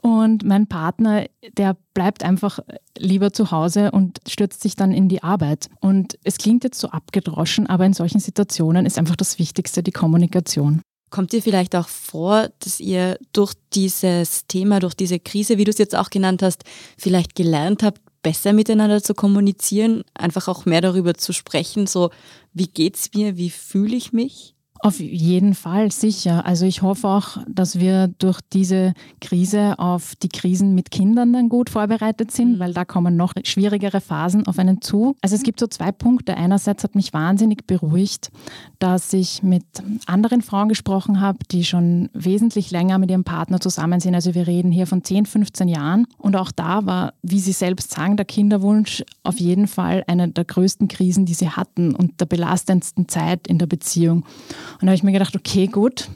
Und 0.01 0.43
mein 0.43 0.67
Partner, 0.67 1.25
der 1.57 1.77
bleibt 1.93 2.23
einfach 2.23 2.59
lieber 2.97 3.31
zu 3.31 3.51
Hause 3.51 3.91
und 3.91 4.19
stürzt 4.27 4.61
sich 4.61 4.75
dann 4.75 4.91
in 4.91 5.07
die 5.07 5.23
Arbeit. 5.23 5.69
Und 5.79 6.19
es 6.25 6.37
klingt 6.37 6.65
jetzt 6.65 6.79
so 6.79 6.89
abgedroschen, 6.89 7.67
aber 7.67 7.85
in 7.85 7.93
solchen 7.93 8.19
Situationen 8.19 8.85
ist 8.85 8.97
einfach 8.97 9.15
das 9.15 9.39
Wichtigste 9.39 9.81
die 9.81 9.91
Kommunikation. 9.91 10.81
Kommt 11.13 11.31
dir 11.31 11.43
vielleicht 11.43 11.75
auch 11.75 11.89
vor, 11.89 12.49
dass 12.57 12.79
ihr 12.79 13.19
durch 13.33 13.53
dieses 13.75 14.47
Thema, 14.47 14.79
durch 14.79 14.95
diese 14.95 15.19
Krise, 15.19 15.59
wie 15.59 15.63
du 15.63 15.69
es 15.69 15.77
jetzt 15.77 15.95
auch 15.95 16.09
genannt 16.09 16.41
hast, 16.41 16.63
vielleicht 16.97 17.35
gelernt 17.35 17.83
habt, 17.83 18.01
besser 18.23 18.51
miteinander 18.51 19.03
zu 19.03 19.13
kommunizieren, 19.13 20.03
einfach 20.15 20.47
auch 20.47 20.65
mehr 20.65 20.81
darüber 20.81 21.13
zu 21.13 21.31
sprechen, 21.31 21.85
so 21.85 22.09
wie 22.51 22.65
geht's 22.65 23.11
mir, 23.13 23.37
wie 23.37 23.51
fühle 23.51 23.95
ich 23.95 24.11
mich? 24.11 24.52
Auf 24.83 24.99
jeden 24.99 25.55
Fall, 25.55 25.93
sicher. 25.93 26.45
Also 26.45 26.65
ich 26.65 26.81
hoffe 26.81 27.07
auch, 27.07 27.37
dass 27.47 27.79
wir 27.79 28.09
durch 28.19 28.41
diese 28.51 28.93
Krise 29.21 29.79
auf 29.79 30.17
die 30.17 30.27
Krisen 30.27 30.75
mit 30.75 30.91
Kindern 30.91 31.31
dann 31.31 31.47
gut 31.47 31.69
vorbereitet 31.69 32.31
sind, 32.31 32.55
mhm. 32.55 32.59
weil 32.59 32.73
da 32.73 32.83
kommen 32.83 33.15
noch 33.15 33.31
schwierigere 33.45 34.01
Phasen 34.01 34.45
auf 34.45 34.59
einen 34.59 34.81
zu. 34.81 35.15
Also 35.21 35.37
es 35.37 35.43
gibt 35.43 35.61
so 35.61 35.67
zwei 35.67 35.93
Punkte. 35.93 36.35
Einerseits 36.35 36.83
hat 36.83 36.95
mich 36.95 37.13
wahnsinnig 37.13 37.65
beruhigt, 37.65 38.29
dass 38.79 39.13
ich 39.13 39.41
mit 39.41 39.63
anderen 40.05 40.41
Frauen 40.41 40.67
gesprochen 40.67 41.21
habe, 41.21 41.39
die 41.49 41.63
schon 41.63 42.09
wesentlich 42.13 42.69
länger 42.69 42.97
mit 42.97 43.09
ihrem 43.09 43.23
Partner 43.23 43.61
zusammen 43.61 44.01
sind. 44.01 44.15
Also 44.15 44.35
wir 44.35 44.47
reden 44.47 44.73
hier 44.73 44.85
von 44.85 45.01
10, 45.01 45.27
15 45.27 45.69
Jahren. 45.69 46.07
Und 46.17 46.35
auch 46.35 46.51
da 46.51 46.85
war, 46.85 47.13
wie 47.21 47.39
Sie 47.39 47.53
selbst 47.53 47.91
sagen, 47.91 48.17
der 48.17 48.25
Kinderwunsch 48.25 49.01
auf 49.23 49.39
jeden 49.39 49.67
Fall 49.67 50.03
eine 50.07 50.27
der 50.27 50.43
größten 50.43 50.89
Krisen, 50.89 51.25
die 51.25 51.35
sie 51.35 51.49
hatten 51.49 51.95
und 51.95 52.19
der 52.19 52.25
belastendsten 52.25 53.07
Zeit 53.07 53.47
in 53.47 53.59
der 53.59 53.67
Beziehung. 53.67 54.25
Und 54.83 54.87
da 54.87 54.91
habe 54.91 54.97
ich 54.97 55.03
mir 55.03 55.13
gedacht, 55.13 55.33
okay, 55.33 55.67
gut, 55.67 56.09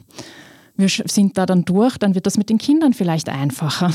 wir 0.76 0.90
sind 0.90 1.38
da 1.38 1.46
dann 1.46 1.64
durch, 1.64 1.96
dann 1.96 2.14
wird 2.14 2.26
das 2.26 2.36
mit 2.36 2.50
den 2.50 2.58
Kindern 2.58 2.92
vielleicht 2.92 3.30
einfacher. 3.30 3.90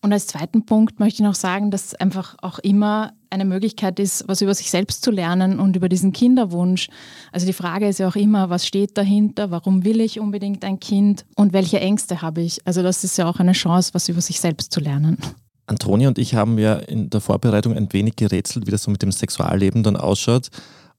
Und 0.00 0.14
als 0.14 0.28
zweiten 0.28 0.64
Punkt 0.64 0.98
möchte 0.98 1.22
ich 1.22 1.28
noch 1.28 1.34
sagen, 1.34 1.70
dass 1.70 1.94
einfach 1.96 2.36
auch 2.40 2.58
immer 2.60 3.12
eine 3.28 3.44
Möglichkeit 3.44 4.00
ist, 4.00 4.26
was 4.28 4.40
über 4.40 4.54
sich 4.54 4.70
selbst 4.70 5.04
zu 5.04 5.10
lernen 5.10 5.60
und 5.60 5.76
über 5.76 5.90
diesen 5.90 6.14
Kinderwunsch. 6.14 6.88
Also 7.32 7.44
die 7.44 7.52
Frage 7.52 7.86
ist 7.86 7.98
ja 7.98 8.08
auch 8.08 8.16
immer, 8.16 8.48
was 8.48 8.66
steht 8.66 8.96
dahinter, 8.96 9.50
warum 9.50 9.84
will 9.84 10.00
ich 10.00 10.18
unbedingt 10.18 10.64
ein 10.64 10.80
Kind 10.80 11.26
und 11.36 11.52
welche 11.52 11.78
Ängste 11.78 12.22
habe 12.22 12.40
ich? 12.40 12.66
Also 12.66 12.82
das 12.82 13.04
ist 13.04 13.18
ja 13.18 13.28
auch 13.28 13.40
eine 13.40 13.52
Chance, 13.52 13.90
was 13.92 14.08
über 14.08 14.22
sich 14.22 14.40
selbst 14.40 14.72
zu 14.72 14.80
lernen. 14.80 15.18
Antonia 15.66 16.08
und 16.08 16.16
ich 16.16 16.34
haben 16.34 16.56
ja 16.56 16.76
in 16.76 17.10
der 17.10 17.20
Vorbereitung 17.20 17.76
ein 17.76 17.92
wenig 17.92 18.16
gerätselt, 18.16 18.66
wie 18.66 18.70
das 18.70 18.84
so 18.84 18.90
mit 18.90 19.02
dem 19.02 19.12
Sexualleben 19.12 19.82
dann 19.82 19.96
ausschaut. 19.96 20.48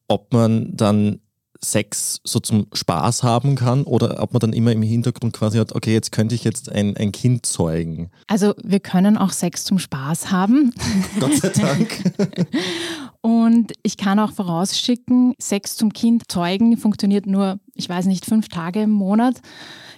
Ob 0.07 0.31
man 0.31 0.77
dann 0.77 1.21
Sex 1.63 2.19
so 2.23 2.39
zum 2.39 2.67
Spaß 2.73 3.23
haben 3.23 3.55
kann 3.55 3.83
oder 3.83 4.21
ob 4.21 4.33
man 4.33 4.39
dann 4.39 4.53
immer 4.53 4.71
im 4.71 4.81
Hintergrund 4.81 5.33
quasi 5.33 5.57
hat, 5.57 5.73
okay, 5.73 5.93
jetzt 5.93 6.11
könnte 6.11 6.35
ich 6.35 6.43
jetzt 6.43 6.71
ein, 6.71 6.95
ein 6.97 7.11
Kind 7.11 7.45
zeugen. 7.45 8.11
Also 8.27 8.53
wir 8.63 8.79
können 8.79 9.17
auch 9.17 9.31
Sex 9.31 9.65
zum 9.65 9.79
Spaß 9.79 10.31
haben. 10.31 10.73
Gott 11.19 11.35
sei 11.35 11.49
Dank. 11.49 12.13
Und 13.21 13.71
ich 13.83 13.95
kann 13.95 14.19
auch 14.19 14.33
vorausschicken, 14.33 15.33
Sex 15.39 15.77
zum 15.77 15.93
Kind 15.93 16.29
zeugen 16.29 16.75
funktioniert 16.75 17.25
nur, 17.25 17.59
ich 17.73 17.87
weiß 17.87 18.05
nicht, 18.07 18.25
fünf 18.25 18.49
Tage 18.49 18.81
im 18.81 18.91
Monat. 18.91 19.35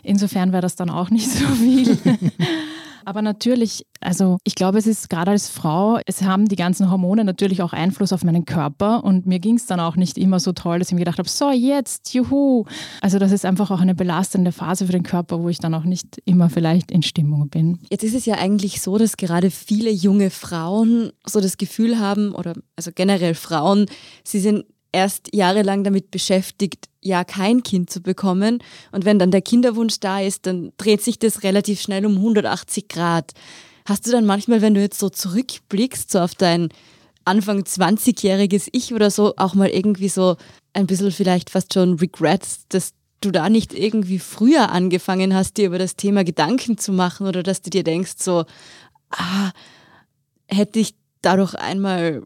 Insofern 0.04 0.52
wäre 0.52 0.62
das 0.62 0.76
dann 0.76 0.92
auch 0.92 1.10
nicht 1.10 1.32
so 1.32 1.48
viel. 1.48 1.98
Aber 3.06 3.22
natürlich, 3.22 3.86
also 4.02 4.38
ich 4.44 4.56
glaube, 4.56 4.80
es 4.80 4.88
ist 4.88 5.10
gerade 5.10 5.32
als 5.32 5.48
Frau, 5.48 6.00
es 6.06 6.24
haben 6.24 6.48
die 6.48 6.56
ganzen 6.56 6.90
Hormone 6.90 7.24
natürlich 7.24 7.62
auch 7.62 7.72
Einfluss 7.72 8.12
auf 8.12 8.24
meinen 8.24 8.46
Körper 8.46 9.04
und 9.04 9.28
mir 9.28 9.40
ging 9.40 9.56
es 9.56 9.68
dann 9.68 9.80
auch 9.80 9.96
nicht 9.96 10.18
immer 10.18 10.40
so 10.40 10.54
toll, 10.54 10.80
dass 10.80 10.90
ich 10.90 10.94
mir 10.96 11.02
gedacht 11.02 11.20
habe, 11.20 11.30
so 11.30 11.52
jetzt, 11.52 12.14
juhu. 12.14 12.66
Also 13.02 13.20
das 13.20 13.32
ist 13.32 13.46
einfach 13.46 13.70
auch 13.70 13.80
eine 13.80 13.94
belastende 13.94 14.52
Phase 14.52 14.88
für 14.88 14.92
den 14.92 15.04
Körper, 15.04 15.42
wo 15.42 15.50
ich 15.50 15.60
dann 15.60 15.76
auch 15.76 15.84
nicht 15.84 16.20
immer 16.26 16.50
vielleicht 16.50 16.92
in 16.92 17.04
Stimmung 17.04 17.50
bin. 17.50 17.80
Jetzt 17.92 18.04
ist 18.04 18.16
es 18.16 18.26
ja 18.26 18.36
eigentlich 18.36 18.82
so, 18.82 18.98
dass 18.98 19.18
gerade 19.18 19.52
viele 19.52 19.92
junge 19.92 20.32
Frauen 20.32 21.12
so 21.26 21.40
das 21.42 21.58
Gefühl 21.58 22.00
haben, 22.00 22.34
oder 22.34 22.54
also 22.76 22.92
generell 22.94 23.36
Frauen, 23.36 23.86
sie 24.24 24.40
sind 24.40 24.66
erst 24.96 25.36
jahrelang 25.36 25.84
damit 25.84 26.10
beschäftigt, 26.10 26.88
ja 27.02 27.26
kein 27.26 27.64
Kind 27.64 27.90
zu 27.90 28.02
bekommen. 28.02 28.64
Und 28.94 29.04
wenn 29.04 29.20
dann 29.20 29.30
der 29.30 29.42
Kinderwunsch 29.42 30.00
da 30.00 30.22
ist, 30.22 30.46
dann 30.46 30.72
dreht 30.78 31.04
sich 31.04 31.20
das 31.20 31.44
relativ 31.44 31.82
schnell 31.82 32.06
um 32.06 32.16
180 32.16 32.88
Grad. 32.88 33.34
Hast 33.86 34.08
du 34.08 34.12
dann 34.12 34.26
manchmal, 34.26 34.62
wenn 34.62 34.74
du 34.74 34.82
jetzt 34.82 34.98
so 34.98 35.10
zurückblickst, 35.10 36.12
so 36.12 36.20
auf 36.20 36.34
dein 36.34 36.70
Anfang 37.26 37.64
20-jähriges 37.64 38.70
Ich 38.72 38.94
oder 38.94 39.12
so, 39.12 39.34
auch 39.36 39.54
mal 39.54 39.70
irgendwie 39.70 40.10
so 40.10 40.38
ein 40.74 40.88
bisschen 40.88 41.12
vielleicht 41.12 41.50
fast 41.50 41.74
schon 41.74 41.96
Regrets, 41.96 42.66
dass 42.70 42.94
du 43.20 43.32
da 43.32 43.50
nicht 43.50 43.74
irgendwie 43.74 44.20
früher 44.20 44.72
angefangen 44.72 45.34
hast, 45.34 45.58
dir 45.58 45.68
über 45.68 45.80
das 45.80 45.98
Thema 45.98 46.24
Gedanken 46.24 46.78
zu 46.78 46.94
machen 46.94 47.28
oder 47.28 47.44
dass 47.44 47.62
du 47.62 47.70
dir 47.70 47.84
denkst, 47.84 48.14
so, 48.18 48.46
ah, 49.10 49.52
hätte 50.48 50.80
ich 50.80 50.96
dadurch 51.22 51.56
einmal 51.56 52.24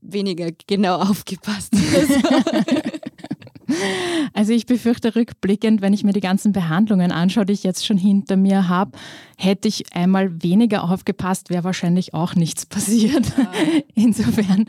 weniger 0.00 0.50
genau 0.66 0.96
aufgepasst. 1.00 1.72
Also 4.34 4.52
ich 4.52 4.66
befürchte 4.66 5.14
rückblickend, 5.14 5.80
wenn 5.80 5.92
ich 5.92 6.04
mir 6.04 6.12
die 6.12 6.20
ganzen 6.20 6.52
Behandlungen 6.52 7.12
anschaue, 7.12 7.46
die 7.46 7.52
ich 7.52 7.62
jetzt 7.62 7.86
schon 7.86 7.96
hinter 7.96 8.36
mir 8.36 8.68
habe, 8.68 8.92
hätte 9.36 9.68
ich 9.68 9.94
einmal 9.94 10.42
weniger 10.42 10.84
aufgepasst, 10.84 11.50
wäre 11.50 11.64
wahrscheinlich 11.64 12.14
auch 12.14 12.34
nichts 12.34 12.66
passiert. 12.66 13.26
Ja. 13.36 13.50
Insofern. 13.94 14.66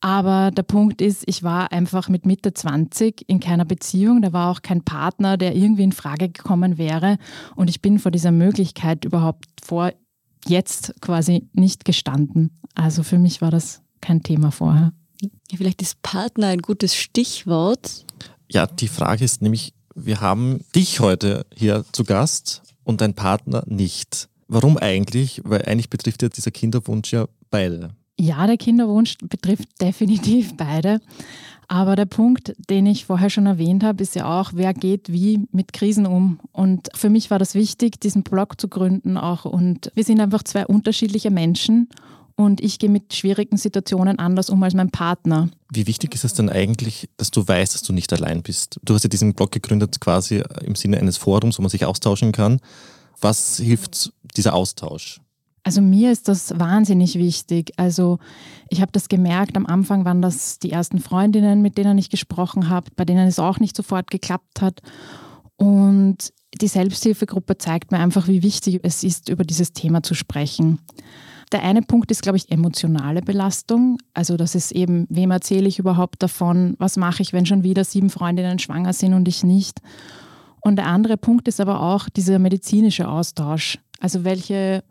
Aber 0.00 0.50
der 0.50 0.62
Punkt 0.62 1.00
ist, 1.00 1.24
ich 1.26 1.42
war 1.42 1.72
einfach 1.72 2.08
mit 2.08 2.26
Mitte 2.26 2.54
20 2.54 3.24
in 3.28 3.40
keiner 3.40 3.64
Beziehung. 3.64 4.22
Da 4.22 4.32
war 4.32 4.50
auch 4.50 4.62
kein 4.62 4.84
Partner, 4.84 5.36
der 5.36 5.54
irgendwie 5.54 5.84
in 5.84 5.92
Frage 5.92 6.28
gekommen 6.28 6.78
wäre. 6.78 7.18
Und 7.56 7.70
ich 7.70 7.82
bin 7.82 7.98
vor 7.98 8.12
dieser 8.12 8.32
Möglichkeit 8.32 9.04
überhaupt 9.04 9.46
vor 9.62 9.92
jetzt 10.46 10.94
quasi 11.00 11.48
nicht 11.52 11.84
gestanden. 11.84 12.60
Also 12.74 13.02
für 13.02 13.18
mich 13.18 13.40
war 13.40 13.50
das 13.50 13.83
kein 14.04 14.22
Thema 14.22 14.50
vorher. 14.50 14.92
Vielleicht 15.54 15.80
ist 15.80 16.02
Partner 16.02 16.48
ein 16.48 16.60
gutes 16.60 16.94
Stichwort. 16.94 18.04
Ja, 18.50 18.66
die 18.66 18.88
Frage 18.88 19.24
ist 19.24 19.40
nämlich, 19.40 19.72
wir 19.94 20.20
haben 20.20 20.60
dich 20.74 21.00
heute 21.00 21.46
hier 21.54 21.84
zu 21.92 22.04
Gast 22.04 22.62
und 22.84 23.00
dein 23.00 23.14
Partner 23.14 23.64
nicht. 23.66 24.28
Warum 24.46 24.76
eigentlich? 24.76 25.40
Weil 25.44 25.62
eigentlich 25.62 25.88
betrifft 25.88 26.22
ja 26.22 26.28
dieser 26.28 26.50
Kinderwunsch 26.50 27.12
ja 27.12 27.26
beide. 27.50 27.90
Ja, 28.20 28.46
der 28.46 28.58
Kinderwunsch 28.58 29.16
betrifft 29.22 29.68
definitiv 29.80 30.56
beide. 30.56 31.00
Aber 31.66 31.96
der 31.96 32.04
Punkt, 32.04 32.54
den 32.68 32.84
ich 32.84 33.06
vorher 33.06 33.30
schon 33.30 33.46
erwähnt 33.46 33.82
habe, 33.82 34.02
ist 34.02 34.14
ja 34.14 34.38
auch, 34.38 34.50
wer 34.54 34.74
geht 34.74 35.10
wie 35.10 35.46
mit 35.50 35.72
Krisen 35.72 36.04
um. 36.04 36.38
Und 36.52 36.90
für 36.94 37.08
mich 37.08 37.30
war 37.30 37.38
das 37.38 37.54
wichtig, 37.54 38.00
diesen 38.00 38.22
Blog 38.22 38.60
zu 38.60 38.68
gründen 38.68 39.16
auch. 39.16 39.46
Und 39.46 39.90
wir 39.94 40.04
sind 40.04 40.20
einfach 40.20 40.42
zwei 40.42 40.66
unterschiedliche 40.66 41.30
Menschen 41.30 41.88
und 42.36 42.60
ich 42.60 42.78
gehe 42.78 42.90
mit 42.90 43.14
schwierigen 43.14 43.56
Situationen 43.56 44.18
anders 44.18 44.50
um 44.50 44.62
als 44.62 44.74
mein 44.74 44.90
Partner. 44.90 45.48
Wie 45.72 45.86
wichtig 45.86 46.14
ist 46.14 46.24
es 46.24 46.34
denn 46.34 46.48
eigentlich, 46.48 47.08
dass 47.16 47.30
du 47.30 47.46
weißt, 47.46 47.74
dass 47.74 47.82
du 47.82 47.92
nicht 47.92 48.12
allein 48.12 48.42
bist? 48.42 48.80
Du 48.82 48.94
hast 48.94 49.04
ja 49.04 49.08
diesen 49.08 49.34
Blog 49.34 49.52
gegründet 49.52 50.00
quasi 50.00 50.42
im 50.62 50.74
Sinne 50.74 50.98
eines 50.98 51.16
Forums, 51.16 51.58
wo 51.58 51.62
man 51.62 51.70
sich 51.70 51.84
austauschen 51.84 52.32
kann. 52.32 52.60
Was 53.20 53.58
hilft 53.58 54.12
dieser 54.36 54.54
Austausch? 54.54 55.20
Also 55.62 55.80
mir 55.80 56.12
ist 56.12 56.28
das 56.28 56.58
wahnsinnig 56.58 57.14
wichtig. 57.14 57.72
Also 57.76 58.18
ich 58.68 58.82
habe 58.82 58.92
das 58.92 59.08
gemerkt, 59.08 59.56
am 59.56 59.64
Anfang 59.64 60.04
waren 60.04 60.20
das 60.20 60.58
die 60.58 60.70
ersten 60.70 60.98
Freundinnen, 60.98 61.62
mit 61.62 61.78
denen 61.78 61.96
ich 61.96 62.10
gesprochen 62.10 62.68
habe, 62.68 62.90
bei 62.96 63.06
denen 63.06 63.26
es 63.26 63.38
auch 63.38 63.60
nicht 63.60 63.74
sofort 63.74 64.10
geklappt 64.10 64.60
hat. 64.60 64.82
Und 65.56 66.32
die 66.60 66.68
Selbsthilfegruppe 66.68 67.56
zeigt 67.56 67.92
mir 67.92 67.98
einfach, 67.98 68.28
wie 68.28 68.42
wichtig 68.42 68.80
es 68.82 69.02
ist, 69.04 69.30
über 69.30 69.44
dieses 69.44 69.72
Thema 69.72 70.02
zu 70.02 70.14
sprechen. 70.14 70.80
Der 71.52 71.62
eine 71.62 71.82
Punkt 71.82 72.10
ist, 72.10 72.22
glaube 72.22 72.38
ich, 72.38 72.50
emotionale 72.50 73.22
Belastung. 73.22 73.98
Also 74.12 74.36
das 74.36 74.54
ist 74.54 74.72
eben, 74.72 75.06
wem 75.08 75.30
erzähle 75.30 75.68
ich 75.68 75.78
überhaupt 75.78 76.22
davon? 76.22 76.74
Was 76.78 76.96
mache 76.96 77.22
ich, 77.22 77.32
wenn 77.32 77.46
schon 77.46 77.62
wieder 77.62 77.84
sieben 77.84 78.10
Freundinnen 78.10 78.58
schwanger 78.58 78.92
sind 78.92 79.14
und 79.14 79.28
ich 79.28 79.44
nicht? 79.44 79.80
Und 80.60 80.76
der 80.76 80.86
andere 80.86 81.16
Punkt 81.16 81.46
ist 81.46 81.60
aber 81.60 81.82
auch 81.82 82.08
dieser 82.08 82.38
medizinische 82.38 83.08
Austausch. 83.08 83.78
Also 84.00 84.24
welche 84.24 84.82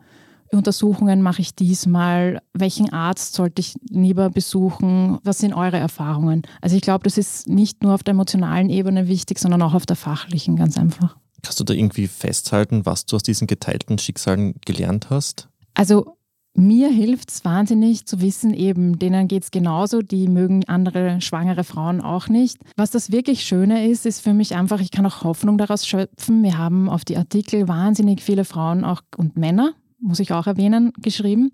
Untersuchungen 0.52 1.22
mache 1.22 1.42
ich 1.42 1.56
diesmal? 1.56 2.42
Welchen 2.54 2.94
Arzt 2.94 3.34
sollte 3.34 3.60
ich 3.60 3.76
lieber 3.89 4.30
besuchen? 4.30 5.18
Was 5.24 5.39
sind 5.39 5.54
eure 5.54 5.78
Erfahrungen? 5.78 6.44
Also 6.62 6.76
ich 6.76 6.82
glaube, 6.82 7.04
das 7.04 7.18
ist 7.18 7.50
nicht 7.50 7.84
nur 7.84 7.94
auf 7.94 8.04
der 8.04 8.13
emotionalen 8.13 8.70
Ebene 8.70 9.08
wichtig, 9.08 9.39
sondern 9.39 9.62
auch 9.63 9.74
auf 9.74 9.86
der 9.86 9.96
fachlichen, 9.96 10.56
ganz 10.56 10.78
einfach. 10.78 11.18
Kannst 11.42 11.60
du 11.60 11.63
da 11.63 11.74
irgendwie 11.74 12.08
festhalten, 12.08 12.86
was 12.86 13.06
du 13.06 13.16
aus 13.18 13.24
diesen 13.24 13.48
geteilten 13.48 13.98
Schicksalen 13.98 14.56
gelernt 14.66 15.10
hast? 15.10 15.50
Also 15.74 16.16
mir 16.56 16.89
hilft 16.89 17.32
es 17.32 17.46
wahnsinnig 17.46 18.06
zu 18.06 18.22
wissen, 18.22 18.54
eben, 18.54 19.00
denen 19.00 19.28
geht 19.28 19.44
es 19.44 19.52
genauso, 19.52 20.02
die 20.02 20.28
mögen 20.28 20.66
andere 20.66 21.20
schwangere 21.20 21.63
Frauen 21.63 22.00
auch 22.00 22.30
nicht. 22.30 22.60
Was 22.76 22.92
das 22.92 23.12
wirklich 23.12 23.44
Schöne 23.44 23.88
ist, 23.88 24.06
ist 24.06 24.22
für 24.22 24.34
mich 24.34 24.56
einfach, 24.56 24.80
ich 24.80 24.92
kann 24.92 25.06
auch 25.06 25.24
Hoffnung 25.24 25.58
daraus 25.58 25.88
schöpfen. 25.88 26.44
Wir 26.44 26.58
haben 26.58 26.89
auf 26.89 27.06
die 27.06 27.18
Artikel 27.18 27.68
wahnsinnig 27.68 28.22
viele 28.22 28.46
Frauen 28.46 28.86
auch 28.86 29.02
und 29.18 29.36
Männer 29.36 29.74
muss 30.04 30.20
ich 30.20 30.34
auch 30.34 30.48
erwähnen, 30.48 30.92
geschrieben. 30.98 31.52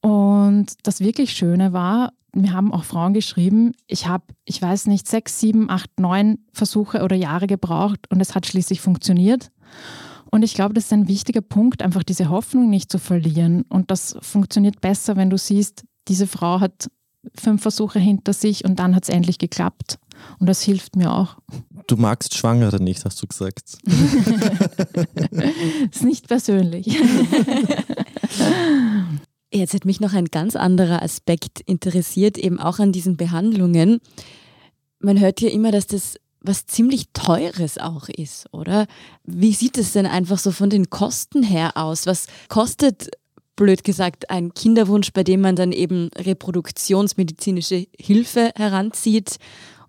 Und 0.00 0.66
das 0.84 1.00
wirklich 1.00 1.32
Schöne 1.32 1.72
war, 1.72 2.12
mir 2.32 2.52
haben 2.52 2.72
auch 2.72 2.84
Frauen 2.84 3.12
geschrieben, 3.12 3.72
ich 3.86 4.06
habe, 4.06 4.24
ich 4.44 4.60
weiß 4.60 4.86
nicht, 4.86 5.08
sechs, 5.08 5.40
sieben, 5.40 5.68
acht, 5.70 5.98
neun 5.98 6.38
Versuche 6.52 7.02
oder 7.02 7.16
Jahre 7.16 7.46
gebraucht 7.46 8.00
und 8.10 8.20
es 8.20 8.34
hat 8.34 8.46
schließlich 8.46 8.80
funktioniert. 8.80 9.50
Und 10.30 10.42
ich 10.42 10.54
glaube, 10.54 10.74
das 10.74 10.86
ist 10.86 10.92
ein 10.92 11.08
wichtiger 11.08 11.40
Punkt, 11.40 11.82
einfach 11.82 12.02
diese 12.02 12.28
Hoffnung 12.28 12.68
nicht 12.68 12.90
zu 12.90 12.98
verlieren. 12.98 13.62
Und 13.68 13.90
das 13.90 14.16
funktioniert 14.20 14.80
besser, 14.80 15.16
wenn 15.16 15.30
du 15.30 15.38
siehst, 15.38 15.84
diese 16.08 16.26
Frau 16.26 16.60
hat 16.60 16.88
fünf 17.34 17.62
Versuche 17.62 17.98
hinter 17.98 18.32
sich 18.32 18.64
und 18.64 18.78
dann 18.78 18.94
hat 18.94 19.02
es 19.04 19.08
endlich 19.08 19.38
geklappt. 19.38 19.98
Und 20.38 20.48
das 20.48 20.62
hilft 20.62 20.96
mir 20.96 21.12
auch. 21.12 21.36
Du 21.86 21.96
magst 21.96 22.34
Schwangere 22.34 22.82
nicht, 22.82 23.04
hast 23.04 23.22
du 23.22 23.26
gesagt. 23.26 23.76
ist 25.90 26.04
nicht 26.04 26.26
persönlich. 26.26 26.86
Jetzt 29.52 29.74
hat 29.74 29.84
mich 29.84 30.00
noch 30.00 30.12
ein 30.12 30.24
ganz 30.26 30.56
anderer 30.56 31.02
Aspekt 31.02 31.60
interessiert, 31.60 32.38
eben 32.38 32.58
auch 32.58 32.78
an 32.78 32.92
diesen 32.92 33.16
Behandlungen. 33.16 34.00
Man 34.98 35.20
hört 35.20 35.40
ja 35.40 35.50
immer, 35.50 35.70
dass 35.70 35.86
das 35.86 36.16
was 36.46 36.66
ziemlich 36.66 37.08
Teures 37.12 37.78
auch 37.78 38.08
ist, 38.08 38.52
oder? 38.52 38.86
Wie 39.24 39.52
sieht 39.52 39.78
es 39.78 39.92
denn 39.92 40.06
einfach 40.06 40.38
so 40.38 40.50
von 40.50 40.70
den 40.70 40.90
Kosten 40.90 41.42
her 41.42 41.76
aus? 41.76 42.06
Was 42.06 42.26
kostet, 42.48 43.10
blöd 43.56 43.84
gesagt, 43.84 44.30
ein 44.30 44.54
Kinderwunsch, 44.54 45.12
bei 45.12 45.24
dem 45.24 45.40
man 45.40 45.56
dann 45.56 45.72
eben 45.72 46.10
reproduktionsmedizinische 46.16 47.86
Hilfe 47.98 48.52
heranzieht? 48.56 49.36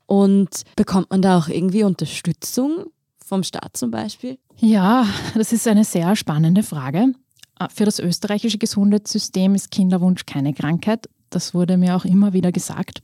Und 0.05 0.63
bekommt 0.75 1.09
man 1.11 1.21
da 1.21 1.37
auch 1.37 1.49
irgendwie 1.49 1.83
Unterstützung 1.83 2.85
vom 3.23 3.43
Staat 3.43 3.75
zum 3.75 3.91
Beispiel? 3.91 4.37
Ja, 4.57 5.05
das 5.35 5.51
ist 5.51 5.67
eine 5.67 5.83
sehr 5.83 6.15
spannende 6.15 6.63
Frage. 6.63 7.13
Für 7.73 7.85
das 7.85 7.99
österreichische 7.99 8.57
Gesundheitssystem 8.57 9.55
ist 9.55 9.71
Kinderwunsch 9.71 10.25
keine 10.25 10.53
Krankheit. 10.53 11.09
Das 11.29 11.53
wurde 11.53 11.77
mir 11.77 11.95
auch 11.95 12.05
immer 12.05 12.33
wieder 12.33 12.51
gesagt. 12.51 13.01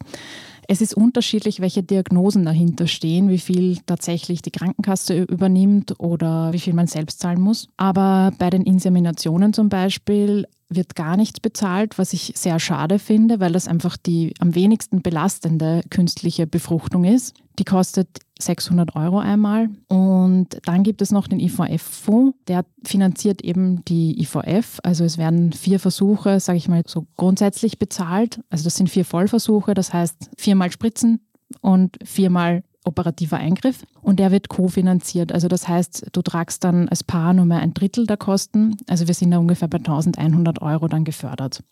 Es 0.67 0.81
ist 0.81 0.93
unterschiedlich, 0.93 1.59
welche 1.59 1.83
Diagnosen 1.83 2.45
dahinter 2.45 2.87
stehen, 2.87 3.29
wie 3.29 3.39
viel 3.39 3.77
tatsächlich 3.85 4.41
die 4.41 4.51
Krankenkasse 4.51 5.23
übernimmt 5.23 5.99
oder 5.99 6.53
wie 6.53 6.59
viel 6.59 6.73
man 6.73 6.87
selbst 6.87 7.19
zahlen 7.19 7.41
muss. 7.41 7.67
Aber 7.77 8.31
bei 8.37 8.49
den 8.49 8.63
Inseminationen 8.63 9.53
zum 9.53 9.69
Beispiel 9.69 10.47
wird 10.69 10.95
gar 10.95 11.17
nichts 11.17 11.39
bezahlt, 11.39 11.97
was 11.97 12.13
ich 12.13 12.33
sehr 12.35 12.59
schade 12.59 12.99
finde, 12.99 13.39
weil 13.39 13.51
das 13.51 13.67
einfach 13.67 13.97
die 13.97 14.33
am 14.39 14.55
wenigsten 14.55 15.01
belastende 15.01 15.81
künstliche 15.89 16.47
Befruchtung 16.47 17.03
ist. 17.03 17.35
Die 17.59 17.65
kostet 17.65 18.07
600 18.39 18.95
Euro 18.95 19.19
einmal. 19.19 19.69
Und 19.87 20.57
dann 20.65 20.83
gibt 20.83 21.01
es 21.01 21.11
noch 21.11 21.27
den 21.27 21.39
IVF-Fonds, 21.39 22.37
der 22.47 22.65
finanziert 22.83 23.43
eben 23.43 23.85
die 23.85 24.19
IVF. 24.21 24.79
Also 24.83 25.03
es 25.03 25.17
werden 25.17 25.53
vier 25.53 25.79
Versuche, 25.79 26.39
sage 26.39 26.57
ich 26.57 26.67
mal, 26.67 26.83
so 26.87 27.05
grundsätzlich 27.15 27.77
bezahlt. 27.77 28.41
Also 28.49 28.63
das 28.63 28.75
sind 28.75 28.89
vier 28.89 29.05
Vollversuche, 29.05 29.73
das 29.73 29.93
heißt 29.93 30.31
viermal 30.37 30.71
Spritzen 30.71 31.19
und 31.61 31.97
viermal 32.03 32.63
operativer 32.85 33.37
Eingriff 33.37 33.85
und 34.01 34.19
der 34.19 34.31
wird 34.31 34.49
kofinanziert. 34.49 35.31
Also 35.31 35.47
das 35.47 35.67
heißt, 35.67 36.07
du 36.11 36.21
tragst 36.21 36.63
dann 36.63 36.89
als 36.89 37.03
Paar 37.03 37.33
nur 37.33 37.45
mehr 37.45 37.59
ein 37.59 37.73
Drittel 37.73 38.05
der 38.05 38.17
Kosten. 38.17 38.77
Also 38.87 39.07
wir 39.07 39.13
sind 39.13 39.31
da 39.31 39.37
ungefähr 39.37 39.67
bei 39.67 39.77
1100 39.77 40.61
Euro 40.61 40.87
dann 40.87 41.03
gefördert. 41.03 41.63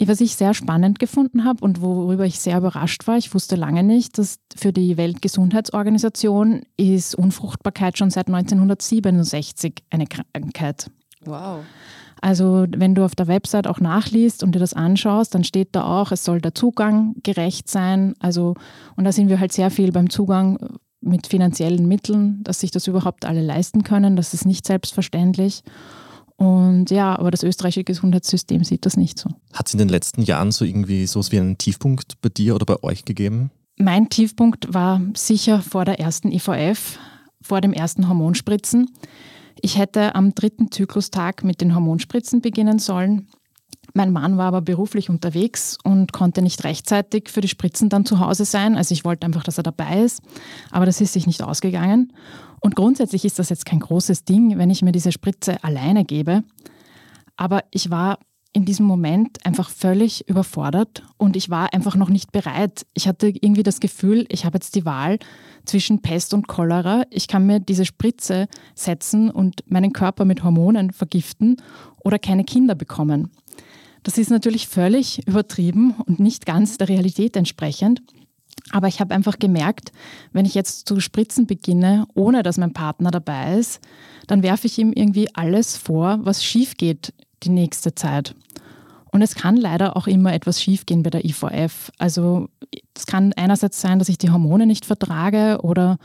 Was 0.00 0.20
ich 0.20 0.36
sehr 0.36 0.54
spannend 0.54 1.00
gefunden 1.00 1.44
habe 1.44 1.64
und 1.64 1.82
worüber 1.82 2.24
ich 2.24 2.38
sehr 2.38 2.58
überrascht 2.58 3.08
war, 3.08 3.18
ich 3.18 3.34
wusste 3.34 3.56
lange 3.56 3.82
nicht, 3.82 4.16
dass 4.16 4.38
für 4.56 4.72
die 4.72 4.96
Weltgesundheitsorganisation 4.96 6.62
ist 6.76 7.16
Unfruchtbarkeit 7.16 7.98
schon 7.98 8.10
seit 8.10 8.28
1967 8.28 9.82
eine 9.90 10.06
Krankheit. 10.06 10.90
Wow. 11.24 11.64
Also 12.20 12.66
wenn 12.76 12.94
du 12.94 13.04
auf 13.04 13.14
der 13.14 13.28
Website 13.28 13.66
auch 13.66 13.80
nachliest 13.80 14.42
und 14.42 14.54
dir 14.54 14.58
das 14.58 14.74
anschaust, 14.74 15.34
dann 15.34 15.44
steht 15.44 15.68
da 15.72 15.84
auch, 15.84 16.12
es 16.12 16.24
soll 16.24 16.40
der 16.40 16.54
Zugang 16.54 17.14
gerecht 17.22 17.68
sein. 17.68 18.14
Also, 18.20 18.54
und 18.96 19.04
da 19.04 19.12
sind 19.12 19.28
wir 19.28 19.40
halt 19.40 19.52
sehr 19.52 19.70
viel 19.70 19.92
beim 19.92 20.10
Zugang 20.10 20.58
mit 21.00 21.26
finanziellen 21.26 21.86
Mitteln, 21.86 22.42
dass 22.42 22.60
sich 22.60 22.70
das 22.70 22.86
überhaupt 22.86 23.24
alle 23.24 23.42
leisten 23.42 23.84
können. 23.84 24.16
Das 24.16 24.34
ist 24.34 24.46
nicht 24.46 24.66
selbstverständlich. 24.66 25.62
Und 26.36 26.90
ja, 26.90 27.18
aber 27.18 27.32
das 27.32 27.42
österreichische 27.42 27.84
Gesundheitssystem 27.84 28.62
sieht 28.62 28.86
das 28.86 28.96
nicht 28.96 29.18
so. 29.18 29.30
Hat 29.52 29.66
es 29.66 29.74
in 29.74 29.78
den 29.78 29.88
letzten 29.88 30.22
Jahren 30.22 30.52
so 30.52 30.64
irgendwie 30.64 31.06
so 31.06 31.20
wie 31.30 31.40
einen 31.40 31.58
Tiefpunkt 31.58 32.20
bei 32.20 32.28
dir 32.28 32.54
oder 32.54 32.64
bei 32.64 32.80
euch 32.82 33.04
gegeben? 33.04 33.50
Mein 33.76 34.08
Tiefpunkt 34.08 34.72
war 34.72 35.00
sicher 35.16 35.62
vor 35.62 35.84
der 35.84 35.98
ersten 35.98 36.30
IVF, 36.30 36.98
vor 37.42 37.60
dem 37.60 37.72
ersten 37.72 38.08
Hormonspritzen. 38.08 38.88
Ich 39.60 39.78
hätte 39.78 40.14
am 40.14 40.34
dritten 40.34 40.70
Zyklustag 40.70 41.44
mit 41.44 41.60
den 41.60 41.74
Hormonspritzen 41.74 42.40
beginnen 42.40 42.78
sollen. 42.78 43.28
Mein 43.94 44.12
Mann 44.12 44.36
war 44.36 44.46
aber 44.46 44.60
beruflich 44.60 45.10
unterwegs 45.10 45.78
und 45.82 46.12
konnte 46.12 46.42
nicht 46.42 46.62
rechtzeitig 46.64 47.30
für 47.30 47.40
die 47.40 47.48
Spritzen 47.48 47.88
dann 47.88 48.04
zu 48.04 48.20
Hause 48.20 48.44
sein. 48.44 48.76
Also 48.76 48.92
ich 48.92 49.04
wollte 49.04 49.26
einfach, 49.26 49.42
dass 49.42 49.58
er 49.58 49.64
dabei 49.64 50.02
ist, 50.02 50.22
aber 50.70 50.86
das 50.86 51.00
ist 51.00 51.14
sich 51.14 51.26
nicht 51.26 51.42
ausgegangen. 51.42 52.12
Und 52.60 52.76
grundsätzlich 52.76 53.24
ist 53.24 53.38
das 53.38 53.48
jetzt 53.48 53.66
kein 53.66 53.80
großes 53.80 54.24
Ding, 54.24 54.58
wenn 54.58 54.70
ich 54.70 54.82
mir 54.82 54.92
diese 54.92 55.12
Spritze 55.12 55.62
alleine 55.64 56.04
gebe. 56.04 56.42
Aber 57.36 57.64
ich 57.70 57.90
war 57.90 58.18
in 58.52 58.64
diesem 58.64 58.86
Moment 58.86 59.44
einfach 59.44 59.70
völlig 59.70 60.28
überfordert 60.28 61.02
und 61.16 61.36
ich 61.36 61.50
war 61.50 61.72
einfach 61.74 61.96
noch 61.96 62.08
nicht 62.08 62.32
bereit. 62.32 62.86
Ich 62.94 63.06
hatte 63.06 63.28
irgendwie 63.28 63.62
das 63.62 63.80
Gefühl, 63.80 64.26
ich 64.30 64.44
habe 64.44 64.56
jetzt 64.56 64.74
die 64.74 64.84
Wahl 64.84 65.18
zwischen 65.64 66.00
Pest 66.00 66.32
und 66.32 66.48
Cholera. 66.48 67.04
Ich 67.10 67.28
kann 67.28 67.46
mir 67.46 67.60
diese 67.60 67.84
Spritze 67.84 68.48
setzen 68.74 69.30
und 69.30 69.70
meinen 69.70 69.92
Körper 69.92 70.24
mit 70.24 70.42
Hormonen 70.42 70.92
vergiften 70.92 71.56
oder 72.02 72.18
keine 72.18 72.44
Kinder 72.44 72.74
bekommen. 72.74 73.30
Das 74.02 74.16
ist 74.16 74.30
natürlich 74.30 74.68
völlig 74.68 75.26
übertrieben 75.26 75.94
und 76.06 76.18
nicht 76.18 76.46
ganz 76.46 76.78
der 76.78 76.88
Realität 76.88 77.36
entsprechend. 77.36 78.02
Aber 78.70 78.88
ich 78.88 79.00
habe 79.00 79.14
einfach 79.14 79.38
gemerkt, 79.38 79.92
wenn 80.32 80.46
ich 80.46 80.54
jetzt 80.54 80.88
zu 80.88 81.00
spritzen 81.00 81.46
beginne, 81.46 82.06
ohne 82.14 82.42
dass 82.42 82.58
mein 82.58 82.72
Partner 82.72 83.10
dabei 83.10 83.58
ist, 83.58 83.80
dann 84.26 84.42
werfe 84.42 84.66
ich 84.66 84.78
ihm 84.78 84.92
irgendwie 84.92 85.28
alles 85.34 85.76
vor, 85.76 86.18
was 86.22 86.44
schief 86.44 86.76
geht 86.76 87.12
die 87.42 87.50
nächste 87.50 87.94
Zeit. 87.94 88.34
Und 89.10 89.22
es 89.22 89.34
kann 89.34 89.56
leider 89.56 89.96
auch 89.96 90.06
immer 90.06 90.32
etwas 90.34 90.62
schiefgehen 90.62 91.02
bei 91.02 91.10
der 91.10 91.24
IVF. 91.24 91.90
Also 91.98 92.48
es 92.94 93.06
kann 93.06 93.32
einerseits 93.34 93.80
sein, 93.80 93.98
dass 93.98 94.08
ich 94.08 94.18
die 94.18 94.30
Hormone 94.30 94.66
nicht 94.66 94.84
vertrage 94.84 95.58
oder 95.62 95.98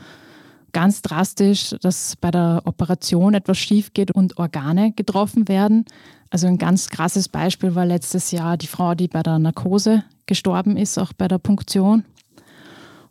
ganz 0.72 1.02
drastisch, 1.02 1.74
dass 1.80 2.16
bei 2.16 2.30
der 2.30 2.62
Operation 2.64 3.34
etwas 3.34 3.58
schief 3.58 3.92
geht 3.92 4.10
und 4.10 4.38
Organe 4.38 4.92
getroffen 4.92 5.48
werden. 5.48 5.84
Also 6.30 6.46
ein 6.46 6.58
ganz 6.58 6.88
krasses 6.88 7.28
Beispiel 7.28 7.74
war 7.74 7.86
letztes 7.86 8.30
Jahr 8.30 8.56
die 8.56 8.66
Frau, 8.66 8.94
die 8.94 9.08
bei 9.08 9.22
der 9.22 9.38
Narkose 9.38 10.04
gestorben 10.26 10.76
ist, 10.76 10.98
auch 10.98 11.12
bei 11.12 11.28
der 11.28 11.38
Punktion. 11.38 12.04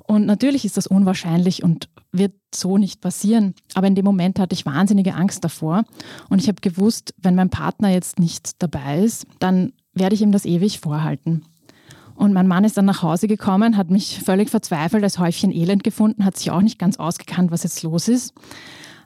Und 0.06 0.26
natürlich 0.26 0.66
ist 0.66 0.78
das 0.78 0.88
unwahrscheinlich 0.88 1.64
und 1.64 1.90
wird 2.12 2.34
so 2.54 2.78
nicht 2.78 3.02
passieren. 3.02 3.56
Aber 3.74 3.88
in 3.88 3.96
dem 3.96 4.06
Moment 4.06 4.40
hatte 4.40 4.54
ich 4.54 4.66
wahnsinnige 4.66 5.16
Angst 5.16 5.44
davor. 5.44 5.84
Und 6.30 6.42
ich 6.42 6.48
habe 6.48 6.62
gewusst, 6.62 7.14
wenn 7.18 7.36
mein 7.36 7.50
Partner 7.50 7.90
jetzt 7.90 8.20
nicht 8.20 8.62
dabei 8.62 9.00
ist, 9.00 9.26
dann 9.40 9.74
werde 9.94 10.16
ich 10.16 10.22
ihm 10.22 10.32
das 10.32 10.46
ewig 10.46 10.80
vorhalten. 10.80 11.46
Und 12.16 12.34
mein 12.34 12.48
Mann 12.48 12.64
ist 12.64 12.78
dann 12.78 12.86
nach 12.86 13.02
Hause 13.02 13.28
gekommen, 13.28 13.76
hat 13.78 13.90
mich 13.90 14.20
völlig 14.24 14.50
verzweifelt 14.50 15.04
als 15.04 15.18
Häufchen 15.18 15.52
Elend 15.52 15.84
gefunden, 15.84 16.26
hat 16.26 16.38
sich 16.38 16.52
auch 16.52 16.62
nicht 16.62 16.78
ganz 16.78 16.98
ausgekannt, 16.98 17.52
was 17.52 17.64
jetzt 17.64 17.82
los 17.82 18.08
ist. 18.08 18.34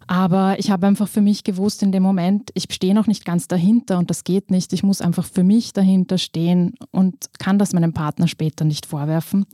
Aber 0.07 0.57
ich 0.57 0.71
habe 0.71 0.87
einfach 0.87 1.07
für 1.07 1.21
mich 1.21 1.43
gewusst 1.43 1.83
in 1.83 1.91
dem 1.91 2.03
Moment, 2.03 2.49
ich 2.53 2.67
stehe 2.71 2.93
noch 2.93 3.07
nicht 3.07 3.25
ganz 3.25 3.49
dahinter 3.49 3.97
und 3.97 4.09
das 4.09 4.23
geht 4.23 4.51
nicht. 4.51 4.71
Ich 4.71 4.83
muss 4.83 5.01
einfach 5.01 5.25
für 5.25 5.43
mich 5.43 5.73
dahinter 5.73 6.17
stehen 6.17 6.75
und 6.91 7.27
kann 7.39 7.59
das 7.59 7.73
meinem 7.73 7.93
Partner 7.93 8.27
später 8.27 8.63
nicht 8.63 8.85
vorwerfen. 8.85 9.45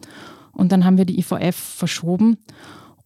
Und 0.53 0.71
dann 0.71 0.85
haben 0.85 0.97
wir 0.97 1.05
die 1.05 1.19
IVF 1.19 1.55
verschoben. 1.55 2.37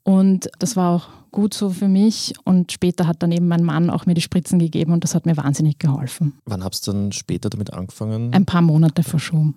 Und 0.04 0.50
das 0.60 0.76
war 0.76 0.96
auch 0.96 1.10
gut 1.32 1.54
so 1.54 1.70
für 1.70 1.88
mich. 1.88 2.34
Und 2.44 2.72
später 2.72 3.08
hat 3.08 3.24
dann 3.24 3.32
eben 3.32 3.48
mein 3.48 3.64
Mann 3.64 3.90
auch 3.90 4.06
mir 4.06 4.14
die 4.14 4.22
Spritzen 4.22 4.60
gegeben 4.60 4.94
und 4.94 5.04
das 5.04 5.16
hat 5.16 5.26
mir 5.26 5.38
wahnsinnig 5.38 5.80
geholfen. 5.80 6.34
Wann 6.46 6.64
hast 6.64 6.88
du 6.88 6.92
dann 6.92 7.12
später 7.12 7.50
damit 7.50 7.74
angefangen? 7.74 8.34
Ein 8.34 8.46
paar 8.46 8.62
Monate 8.62 9.04
verschoben. 9.04 9.56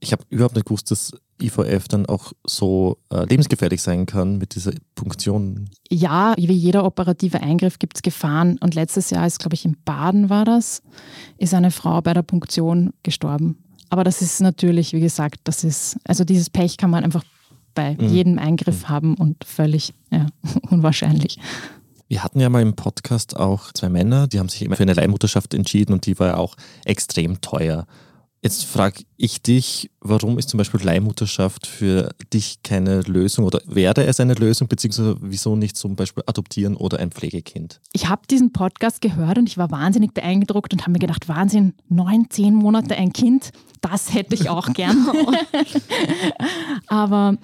Ich 0.00 0.12
habe 0.12 0.24
überhaupt 0.30 0.54
nicht 0.54 0.66
gewusst, 0.66 0.90
dass 0.90 1.12
IVF 1.42 1.88
dann 1.88 2.06
auch 2.06 2.32
so 2.46 2.98
äh, 3.10 3.24
lebensgefährlich 3.24 3.82
sein 3.82 4.06
kann 4.06 4.38
mit 4.38 4.54
dieser 4.54 4.72
Punktion. 4.94 5.68
Ja, 5.90 6.34
wie 6.36 6.52
jeder 6.52 6.84
operative 6.84 7.40
Eingriff 7.40 7.78
gibt 7.78 7.96
es 7.96 8.02
Gefahren. 8.02 8.58
Und 8.58 8.74
letztes 8.74 9.10
Jahr 9.10 9.26
ist, 9.26 9.38
glaube 9.38 9.54
ich, 9.54 9.64
in 9.64 9.76
Baden 9.84 10.30
war 10.30 10.44
das, 10.44 10.82
ist 11.38 11.54
eine 11.54 11.70
Frau 11.70 12.00
bei 12.00 12.14
der 12.14 12.22
Punktion 12.22 12.92
gestorben. 13.02 13.58
Aber 13.90 14.04
das 14.04 14.22
ist 14.22 14.40
natürlich, 14.40 14.92
wie 14.92 15.00
gesagt, 15.00 15.40
das 15.44 15.64
ist, 15.64 15.98
also 16.04 16.24
dieses 16.24 16.48
Pech 16.48 16.76
kann 16.76 16.90
man 16.90 17.04
einfach 17.04 17.24
bei 17.74 17.96
mhm. 17.98 18.08
jedem 18.08 18.38
Eingriff 18.38 18.84
mhm. 18.84 18.88
haben 18.88 19.14
und 19.16 19.44
völlig 19.44 19.92
ja, 20.10 20.26
unwahrscheinlich. 20.70 21.38
Wir 22.08 22.24
hatten 22.24 22.40
ja 22.40 22.48
mal 22.48 22.62
im 22.62 22.74
Podcast 22.74 23.36
auch 23.36 23.72
zwei 23.72 23.88
Männer, 23.88 24.26
die 24.26 24.38
haben 24.38 24.48
sich 24.48 24.62
immer 24.62 24.76
für 24.76 24.82
eine 24.82 24.94
Leihmutterschaft 24.94 25.54
entschieden 25.54 25.92
und 25.92 26.06
die 26.06 26.18
war 26.18 26.28
ja 26.28 26.36
auch 26.36 26.56
extrem 26.84 27.40
teuer. 27.40 27.86
Jetzt 28.42 28.64
frage 28.64 29.04
ich 29.18 29.42
dich, 29.42 29.90
warum 30.00 30.38
ist 30.38 30.48
zum 30.48 30.56
Beispiel 30.56 30.80
Leihmutterschaft 30.82 31.66
für 31.66 32.08
dich 32.32 32.62
keine 32.62 33.02
Lösung 33.02 33.44
oder 33.44 33.60
wäre 33.66 34.06
es 34.06 34.18
eine 34.18 34.32
Lösung, 34.32 34.66
beziehungsweise 34.66 35.18
wieso 35.20 35.56
nicht 35.56 35.76
zum 35.76 35.94
Beispiel 35.94 36.22
adoptieren 36.26 36.74
oder 36.74 37.00
ein 37.00 37.10
Pflegekind? 37.10 37.82
Ich 37.92 38.08
habe 38.08 38.22
diesen 38.30 38.50
Podcast 38.50 39.02
gehört 39.02 39.36
und 39.36 39.46
ich 39.46 39.58
war 39.58 39.70
wahnsinnig 39.70 40.14
beeindruckt 40.14 40.72
und 40.72 40.80
habe 40.80 40.92
mir 40.92 41.00
gedacht, 41.00 41.28
Wahnsinn, 41.28 41.74
neun, 41.90 42.30
zehn 42.30 42.54
Monate 42.54 42.96
ein 42.96 43.12
Kind, 43.12 43.50
das 43.82 44.14
hätte 44.14 44.34
ich 44.34 44.48
auch 44.48 44.72
gern. 44.72 45.06
Aber 46.86 47.36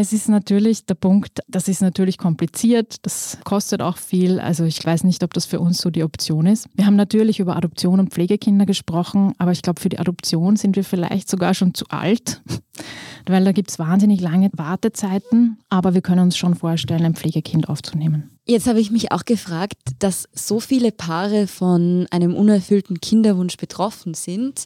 es 0.00 0.14
ist 0.14 0.30
natürlich 0.30 0.86
der 0.86 0.94
Punkt, 0.94 1.40
das 1.46 1.68
ist 1.68 1.82
natürlich 1.82 2.16
kompliziert, 2.16 2.96
das 3.02 3.36
kostet 3.44 3.82
auch 3.82 3.98
viel. 3.98 4.40
Also 4.40 4.64
ich 4.64 4.82
weiß 4.82 5.04
nicht, 5.04 5.22
ob 5.22 5.34
das 5.34 5.44
für 5.44 5.60
uns 5.60 5.76
so 5.78 5.90
die 5.90 6.02
Option 6.02 6.46
ist. 6.46 6.68
Wir 6.74 6.86
haben 6.86 6.96
natürlich 6.96 7.38
über 7.38 7.54
Adoption 7.54 8.00
und 8.00 8.10
Pflegekinder 8.10 8.64
gesprochen, 8.64 9.34
aber 9.36 9.52
ich 9.52 9.60
glaube, 9.60 9.78
für 9.78 9.90
die 9.90 9.98
Adoption 9.98 10.56
sind 10.56 10.74
wir 10.74 10.84
vielleicht 10.84 11.28
sogar 11.28 11.52
schon 11.52 11.74
zu 11.74 11.84
alt, 11.90 12.40
weil 13.26 13.44
da 13.44 13.52
gibt 13.52 13.70
es 13.70 13.78
wahnsinnig 13.78 14.22
lange 14.22 14.48
Wartezeiten. 14.54 15.58
Aber 15.68 15.92
wir 15.92 16.00
können 16.00 16.22
uns 16.22 16.38
schon 16.38 16.54
vorstellen, 16.54 17.04
ein 17.04 17.14
Pflegekind 17.14 17.68
aufzunehmen. 17.68 18.30
Jetzt 18.46 18.66
habe 18.66 18.80
ich 18.80 18.90
mich 18.90 19.12
auch 19.12 19.26
gefragt, 19.26 19.76
dass 19.98 20.28
so 20.32 20.60
viele 20.60 20.92
Paare 20.92 21.46
von 21.46 22.06
einem 22.10 22.34
unerfüllten 22.34 23.00
Kinderwunsch 23.00 23.58
betroffen 23.58 24.14
sind. 24.14 24.64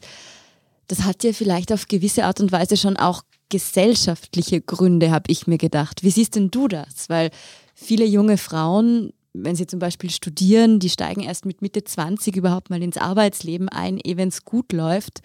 Das 0.86 1.02
hat 1.02 1.24
ja 1.24 1.32
vielleicht 1.32 1.72
auf 1.72 1.88
gewisse 1.88 2.24
Art 2.24 2.40
und 2.40 2.52
Weise 2.52 2.76
schon 2.76 2.96
auch 2.96 3.24
gesellschaftliche 3.48 4.60
Gründe, 4.60 5.10
habe 5.10 5.30
ich 5.30 5.46
mir 5.46 5.58
gedacht. 5.58 6.02
Wie 6.02 6.10
siehst 6.10 6.36
denn 6.36 6.50
du 6.50 6.68
das? 6.68 7.08
Weil 7.08 7.30
viele 7.74 8.04
junge 8.04 8.38
Frauen, 8.38 9.12
wenn 9.32 9.56
sie 9.56 9.66
zum 9.66 9.78
Beispiel 9.78 10.10
studieren, 10.10 10.78
die 10.78 10.90
steigen 10.90 11.22
erst 11.22 11.44
mit 11.44 11.62
Mitte 11.62 11.84
20 11.84 12.36
überhaupt 12.36 12.70
mal 12.70 12.82
ins 12.82 12.96
Arbeitsleben 12.96 13.68
ein, 13.68 13.98
ehe 13.98 14.16
wenn 14.16 14.28
es 14.28 14.44
gut 14.44 14.72
läuft. 14.72 15.20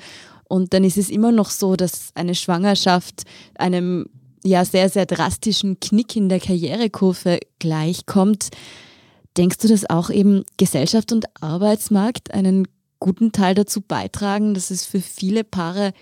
Und 0.45 0.73
dann 0.73 0.83
ist 0.83 0.97
es 0.97 1.09
immer 1.09 1.31
noch 1.31 1.49
so, 1.51 1.75
dass 1.75 2.09
eine 2.15 2.35
Schwangerschaft 2.35 3.23
einem 3.55 4.07
ja 4.43 4.65
sehr, 4.65 4.89
sehr 4.89 5.05
drastischen 5.05 5.79
Knick 5.79 6.15
in 6.15 6.29
der 6.29 6.39
Karrierekurve 6.39 7.39
gleichkommt. 7.59 8.49
Denkst 9.37 9.57
du, 9.59 9.67
dass 9.67 9.89
auch 9.89 10.09
eben 10.09 10.43
Gesellschaft 10.57 11.11
und 11.11 11.25
Arbeitsmarkt 11.41 12.33
einen 12.33 12.67
guten 12.99 13.31
Teil 13.31 13.55
dazu 13.55 13.81
beitragen, 13.81 14.53
dass 14.53 14.71
es 14.71 14.85
für 14.85 15.01
viele 15.01 15.43
Paare 15.43 15.93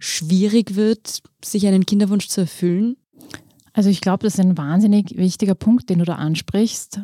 schwierig 0.00 0.74
wird, 0.74 1.22
sich 1.44 1.66
einen 1.66 1.86
Kinderwunsch 1.86 2.26
zu 2.26 2.40
erfüllen? 2.40 2.96
Also 3.72 3.88
ich 3.88 4.00
glaube, 4.00 4.24
das 4.24 4.34
ist 4.34 4.40
ein 4.40 4.58
wahnsinnig 4.58 5.16
wichtiger 5.16 5.54
Punkt, 5.54 5.88
den 5.88 6.00
du 6.00 6.04
da 6.04 6.16
ansprichst. 6.16 7.00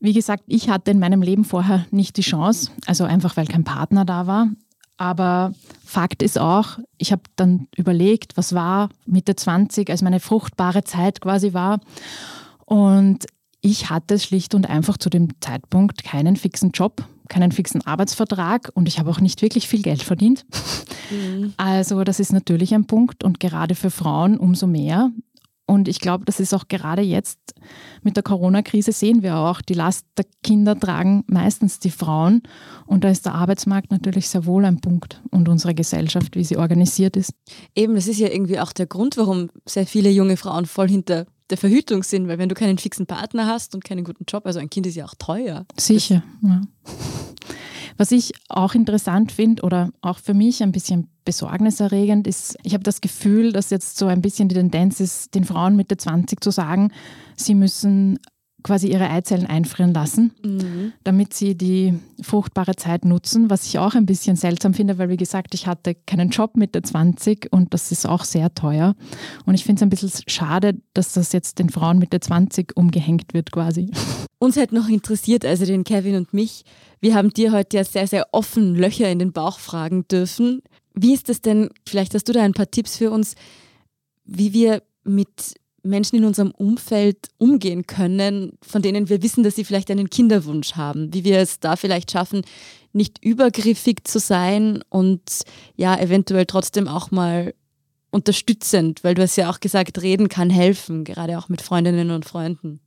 Wie 0.00 0.12
gesagt, 0.12 0.44
ich 0.46 0.68
hatte 0.68 0.90
in 0.90 0.98
meinem 0.98 1.22
Leben 1.22 1.44
vorher 1.44 1.86
nicht 1.90 2.16
die 2.16 2.22
Chance, 2.22 2.70
also 2.86 3.04
einfach 3.04 3.36
weil 3.36 3.46
kein 3.46 3.64
Partner 3.64 4.04
da 4.04 4.26
war. 4.26 4.48
Aber 4.96 5.52
Fakt 5.84 6.22
ist 6.22 6.38
auch, 6.38 6.78
ich 6.96 7.12
habe 7.12 7.22
dann 7.36 7.68
überlegt, 7.76 8.36
was 8.36 8.52
war 8.52 8.88
Mitte 9.06 9.36
20, 9.36 9.88
als 9.90 10.02
meine 10.02 10.18
fruchtbare 10.18 10.82
Zeit 10.82 11.20
quasi 11.20 11.52
war. 11.52 11.80
Und 12.64 13.26
ich 13.60 13.90
hatte 13.90 14.18
schlicht 14.18 14.54
und 14.54 14.68
einfach 14.68 14.98
zu 14.98 15.08
dem 15.08 15.40
Zeitpunkt 15.40 16.04
keinen 16.04 16.36
fixen 16.36 16.70
Job, 16.72 17.04
keinen 17.28 17.52
fixen 17.52 17.86
Arbeitsvertrag 17.86 18.70
und 18.74 18.88
ich 18.88 18.98
habe 18.98 19.10
auch 19.10 19.20
nicht 19.20 19.42
wirklich 19.42 19.68
viel 19.68 19.82
Geld 19.82 20.02
verdient. 20.02 20.46
Mhm. 21.10 21.54
Also 21.56 22.04
das 22.04 22.20
ist 22.20 22.32
natürlich 22.32 22.74
ein 22.74 22.86
Punkt 22.86 23.24
und 23.24 23.40
gerade 23.40 23.74
für 23.74 23.90
Frauen 23.90 24.38
umso 24.38 24.66
mehr. 24.66 25.10
Und 25.66 25.86
ich 25.86 26.00
glaube, 26.00 26.24
das 26.24 26.40
ist 26.40 26.54
auch 26.54 26.66
gerade 26.68 27.02
jetzt 27.02 27.38
mit 28.02 28.16
der 28.16 28.22
Corona-Krise 28.22 28.92
sehen 28.92 29.22
wir 29.22 29.36
auch, 29.36 29.60
die 29.60 29.74
Last 29.74 30.06
der 30.16 30.24
Kinder 30.42 30.80
tragen 30.80 31.24
meistens 31.26 31.78
die 31.78 31.90
Frauen. 31.90 32.42
Und 32.86 33.04
da 33.04 33.10
ist 33.10 33.26
der 33.26 33.34
Arbeitsmarkt 33.34 33.90
natürlich 33.90 34.30
sehr 34.30 34.46
wohl 34.46 34.64
ein 34.64 34.80
Punkt 34.80 35.22
und 35.30 35.46
unsere 35.46 35.74
Gesellschaft, 35.74 36.36
wie 36.36 36.44
sie 36.44 36.56
organisiert 36.56 37.18
ist. 37.18 37.34
Eben, 37.74 37.94
das 37.96 38.06
ist 38.06 38.18
ja 38.18 38.28
irgendwie 38.28 38.60
auch 38.60 38.72
der 38.72 38.86
Grund, 38.86 39.18
warum 39.18 39.50
sehr 39.66 39.86
viele 39.86 40.08
junge 40.08 40.38
Frauen 40.38 40.64
voll 40.64 40.88
hinter 40.88 41.26
der 41.50 41.58
Verhütung 41.58 42.02
sind, 42.02 42.28
weil 42.28 42.38
wenn 42.38 42.48
du 42.48 42.54
keinen 42.54 42.78
fixen 42.78 43.06
Partner 43.06 43.46
hast 43.46 43.74
und 43.74 43.84
keinen 43.84 44.04
guten 44.04 44.24
Job, 44.28 44.46
also 44.46 44.58
ein 44.58 44.70
Kind 44.70 44.86
ist 44.86 44.96
ja 44.96 45.06
auch 45.06 45.14
teuer. 45.18 45.64
Sicher, 45.78 46.22
ja. 46.42 46.60
Was 47.96 48.12
ich 48.12 48.32
auch 48.48 48.74
interessant 48.74 49.32
finde 49.32 49.62
oder 49.64 49.90
auch 50.02 50.18
für 50.18 50.34
mich 50.34 50.62
ein 50.62 50.70
bisschen 50.70 51.08
besorgniserregend 51.24 52.28
ist, 52.28 52.56
ich 52.62 52.74
habe 52.74 52.84
das 52.84 53.00
Gefühl, 53.00 53.52
dass 53.52 53.70
jetzt 53.70 53.98
so 53.98 54.06
ein 54.06 54.22
bisschen 54.22 54.48
die 54.48 54.54
Tendenz 54.54 55.00
ist, 55.00 55.34
den 55.34 55.44
Frauen 55.44 55.74
Mitte 55.74 55.96
20 55.96 56.40
zu 56.40 56.50
sagen, 56.50 56.92
sie 57.34 57.56
müssen 57.56 58.20
quasi 58.62 58.88
ihre 58.88 59.08
Eizellen 59.08 59.46
einfrieren 59.46 59.94
lassen, 59.94 60.32
mhm. 60.44 60.92
damit 61.04 61.32
sie 61.32 61.56
die 61.56 61.94
fruchtbare 62.20 62.74
Zeit 62.74 63.04
nutzen, 63.04 63.50
was 63.50 63.66
ich 63.66 63.78
auch 63.78 63.94
ein 63.94 64.06
bisschen 64.06 64.36
seltsam 64.36 64.74
finde, 64.74 64.98
weil 64.98 65.08
wie 65.08 65.16
gesagt, 65.16 65.54
ich 65.54 65.66
hatte 65.66 65.94
keinen 65.94 66.30
Job 66.30 66.56
Mitte 66.56 66.82
20 66.82 67.52
und 67.52 67.72
das 67.72 67.92
ist 67.92 68.06
auch 68.06 68.24
sehr 68.24 68.52
teuer. 68.54 68.96
Und 69.46 69.54
ich 69.54 69.64
finde 69.64 69.78
es 69.78 69.82
ein 69.82 69.90
bisschen 69.90 70.10
schade, 70.26 70.74
dass 70.92 71.12
das 71.12 71.32
jetzt 71.32 71.60
den 71.60 71.70
Frauen 71.70 71.98
Mitte 71.98 72.18
20 72.18 72.76
umgehängt 72.76 73.32
wird 73.32 73.52
quasi. 73.52 73.90
Uns 74.40 74.56
hätte 74.56 74.74
noch 74.74 74.88
interessiert, 74.88 75.44
also 75.44 75.64
den 75.64 75.84
Kevin 75.84 76.16
und 76.16 76.34
mich, 76.34 76.64
wir 77.00 77.14
haben 77.14 77.30
dir 77.30 77.52
heute 77.52 77.76
ja 77.76 77.84
sehr, 77.84 78.06
sehr 78.06 78.26
offen 78.32 78.74
Löcher 78.74 79.10
in 79.10 79.18
den 79.18 79.32
Bauch 79.32 79.58
fragen 79.58 80.06
dürfen. 80.08 80.62
Wie 80.94 81.14
ist 81.14 81.28
es 81.28 81.40
denn, 81.42 81.70
vielleicht 81.86 82.14
hast 82.14 82.28
du 82.28 82.32
da 82.32 82.42
ein 82.42 82.54
paar 82.54 82.70
Tipps 82.70 82.96
für 82.96 83.10
uns, 83.10 83.34
wie 84.24 84.52
wir 84.52 84.82
mit 85.04 85.54
Menschen 85.88 86.16
in 86.16 86.24
unserem 86.24 86.50
Umfeld 86.50 87.28
umgehen 87.38 87.86
können, 87.86 88.52
von 88.62 88.82
denen 88.82 89.08
wir 89.08 89.22
wissen, 89.22 89.42
dass 89.42 89.56
sie 89.56 89.64
vielleicht 89.64 89.90
einen 89.90 90.10
Kinderwunsch 90.10 90.74
haben, 90.74 91.12
wie 91.12 91.24
wir 91.24 91.38
es 91.38 91.60
da 91.60 91.76
vielleicht 91.76 92.10
schaffen, 92.10 92.42
nicht 92.92 93.24
übergriffig 93.24 94.04
zu 94.04 94.18
sein 94.18 94.82
und 94.88 95.20
ja, 95.76 95.98
eventuell 95.98 96.46
trotzdem 96.46 96.88
auch 96.88 97.10
mal 97.10 97.54
unterstützend, 98.10 99.04
weil 99.04 99.14
du 99.14 99.22
hast 99.22 99.36
ja 99.36 99.50
auch 99.50 99.60
gesagt, 99.60 100.00
reden 100.00 100.28
kann 100.28 100.50
helfen, 100.50 101.04
gerade 101.04 101.38
auch 101.38 101.48
mit 101.48 101.60
Freundinnen 101.60 102.10
und 102.10 102.24
Freunden. 102.24 102.80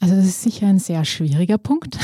Also 0.00 0.14
das 0.14 0.26
ist 0.26 0.42
sicher 0.42 0.68
ein 0.68 0.78
sehr 0.78 1.04
schwieriger 1.04 1.58
Punkt. 1.58 1.98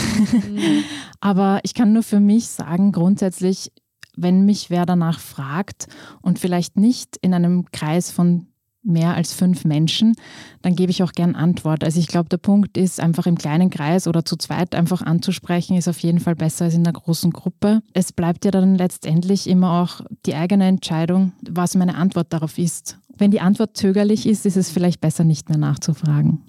Mhm. 0.49 0.85
Aber 1.21 1.61
ich 1.63 1.75
kann 1.75 1.93
nur 1.93 2.03
für 2.03 2.21
mich 2.21 2.49
sagen, 2.49 2.91
grundsätzlich, 2.91 3.73
wenn 4.17 4.45
mich 4.45 4.71
wer 4.71 4.85
danach 4.85 5.21
fragt 5.21 5.87
und 6.23 6.39
vielleicht 6.39 6.77
nicht 6.77 7.17
in 7.19 7.35
einem 7.35 7.67
Kreis 7.73 8.11
von 8.11 8.49
mehr 8.85 9.15
als 9.15 9.33
fünf 9.33 9.65
Menschen, 9.65 10.15
dann 10.63 10.77
gebe 10.77 10.91
ich 10.91 11.03
auch 11.03 11.13
gern 11.13 11.35
Antwort. 11.35 11.83
Also 11.85 11.99
ich 11.99 12.07
glaube, 12.07 12.29
der 12.29 12.37
Punkt 12.37 12.77
ist, 12.77 13.01
einfach 13.01 13.27
im 13.27 13.37
kleinen 13.37 13.71
Kreis 13.71 14.07
oder 14.07 14.25
zu 14.25 14.37
zweit 14.37 14.75
einfach 14.75 15.03
anzusprechen, 15.03 15.77
ist 15.77 15.89
auf 15.89 15.99
jeden 16.01 16.21
Fall 16.21 16.37
besser 16.37 16.67
als 16.67 16.75
in 16.75 16.87
einer 16.87 16.93
großen 16.93 17.31
Gruppe. 17.33 17.83
Es 17.93 18.13
bleibt 18.13 18.45
ja 18.45 18.51
dann 18.51 18.77
letztendlich 18.77 19.49
immer 19.49 19.83
auch 19.83 20.01
die 20.27 20.35
eigene 20.35 20.67
Entscheidung, 20.67 21.33
was 21.49 21.75
meine 21.75 21.97
Antwort 21.97 22.33
darauf 22.33 22.59
ist. 22.59 22.99
Wenn 23.17 23.31
die 23.31 23.41
Antwort 23.41 23.77
zögerlich 23.77 24.27
ist, 24.27 24.45
ist 24.45 24.57
es 24.57 24.71
vielleicht 24.71 25.01
besser, 25.01 25.25
nicht 25.25 25.49
mehr 25.49 25.59
nachzufragen. 25.59 26.43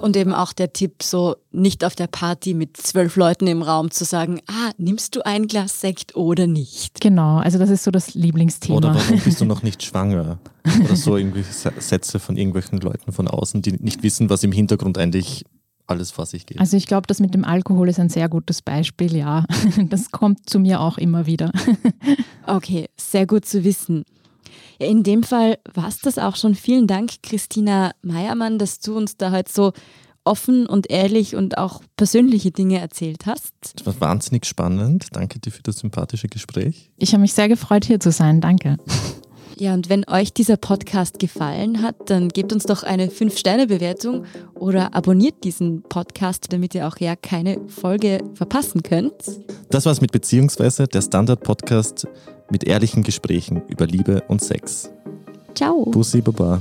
Und 0.00 0.16
eben 0.16 0.34
auch 0.34 0.52
der 0.52 0.72
Tipp, 0.72 1.02
so 1.02 1.36
nicht 1.50 1.82
auf 1.84 1.94
der 1.94 2.08
Party 2.08 2.52
mit 2.52 2.76
zwölf 2.76 3.16
Leuten 3.16 3.46
im 3.46 3.62
Raum 3.62 3.90
zu 3.90 4.04
sagen, 4.04 4.40
ah, 4.48 4.70
nimmst 4.76 5.16
du 5.16 5.24
ein 5.24 5.46
Glas 5.46 5.80
Sekt 5.80 6.14
oder 6.14 6.46
nicht? 6.46 7.00
Genau, 7.00 7.38
also 7.38 7.58
das 7.58 7.70
ist 7.70 7.84
so 7.84 7.90
das 7.90 8.14
Lieblingsthema. 8.14 8.76
Oder 8.76 8.94
warum 8.94 9.20
bist 9.20 9.40
du 9.40 9.44
noch 9.46 9.62
nicht 9.62 9.82
schwanger? 9.82 10.38
Oder 10.84 10.96
so 10.96 11.16
irgendwelche 11.16 11.52
Sätze 11.52 12.18
von 12.18 12.36
irgendwelchen 12.36 12.80
Leuten 12.80 13.12
von 13.12 13.28
außen, 13.28 13.62
die 13.62 13.72
nicht 13.72 14.02
wissen, 14.02 14.28
was 14.28 14.42
im 14.42 14.52
Hintergrund 14.52 14.98
eigentlich 14.98 15.44
alles 15.86 16.10
vor 16.10 16.26
sich 16.26 16.46
geht. 16.46 16.60
Also 16.60 16.76
ich 16.76 16.86
glaube, 16.86 17.06
das 17.06 17.20
mit 17.20 17.34
dem 17.34 17.44
Alkohol 17.44 17.88
ist 17.88 18.00
ein 18.00 18.08
sehr 18.08 18.28
gutes 18.28 18.62
Beispiel, 18.62 19.16
ja. 19.16 19.44
Das 19.88 20.10
kommt 20.10 20.48
zu 20.48 20.58
mir 20.58 20.80
auch 20.80 20.98
immer 20.98 21.26
wieder. 21.26 21.50
Okay, 22.46 22.90
sehr 22.98 23.26
gut 23.26 23.46
zu 23.46 23.64
wissen. 23.64 24.04
Ja, 24.78 24.86
in 24.86 25.02
dem 25.02 25.22
Fall 25.22 25.58
war 25.72 25.88
es 25.88 25.98
das 25.98 26.18
auch 26.18 26.36
schon. 26.36 26.54
Vielen 26.54 26.86
Dank, 26.86 27.22
Christina 27.22 27.92
Meiermann, 28.02 28.58
dass 28.58 28.80
du 28.80 28.96
uns 28.96 29.16
da 29.16 29.30
heute 29.30 29.52
so 29.52 29.72
offen 30.24 30.66
und 30.66 30.90
ehrlich 30.90 31.36
und 31.36 31.58
auch 31.58 31.82
persönliche 31.96 32.50
Dinge 32.50 32.80
erzählt 32.80 33.26
hast. 33.26 33.52
Das 33.76 33.86
war 33.86 34.00
wahnsinnig 34.00 34.46
spannend. 34.46 35.08
Danke 35.12 35.38
dir 35.38 35.50
für 35.50 35.62
das 35.62 35.78
sympathische 35.78 36.28
Gespräch. 36.28 36.90
Ich 36.96 37.12
habe 37.12 37.20
mich 37.20 37.34
sehr 37.34 37.48
gefreut, 37.48 37.84
hier 37.84 38.00
zu 38.00 38.10
sein. 38.10 38.40
Danke. 38.40 38.78
Ja, 39.56 39.72
und 39.72 39.88
wenn 39.88 40.04
euch 40.08 40.32
dieser 40.32 40.56
Podcast 40.56 41.20
gefallen 41.20 41.80
hat, 41.80 42.10
dann 42.10 42.28
gebt 42.28 42.52
uns 42.52 42.64
doch 42.64 42.82
eine 42.82 43.06
5-Sterne-Bewertung 43.06 44.24
oder 44.54 44.94
abonniert 44.94 45.44
diesen 45.44 45.82
Podcast, 45.82 46.52
damit 46.52 46.74
ihr 46.74 46.88
auch 46.88 46.96
ja 46.98 47.14
keine 47.14 47.60
Folge 47.68 48.18
verpassen 48.34 48.82
könnt. 48.82 49.14
Das 49.70 49.86
war's 49.86 50.00
mit 50.00 50.10
Beziehungsweise, 50.10 50.88
der 50.88 51.02
Standard-Podcast 51.02 52.08
mit 52.50 52.64
ehrlichen 52.64 53.02
Gesprächen 53.02 53.62
über 53.68 53.86
Liebe 53.86 54.22
und 54.28 54.42
Sex. 54.42 54.90
Ciao. 55.54 55.84
Bussi 55.86 56.20
Baba. 56.20 56.60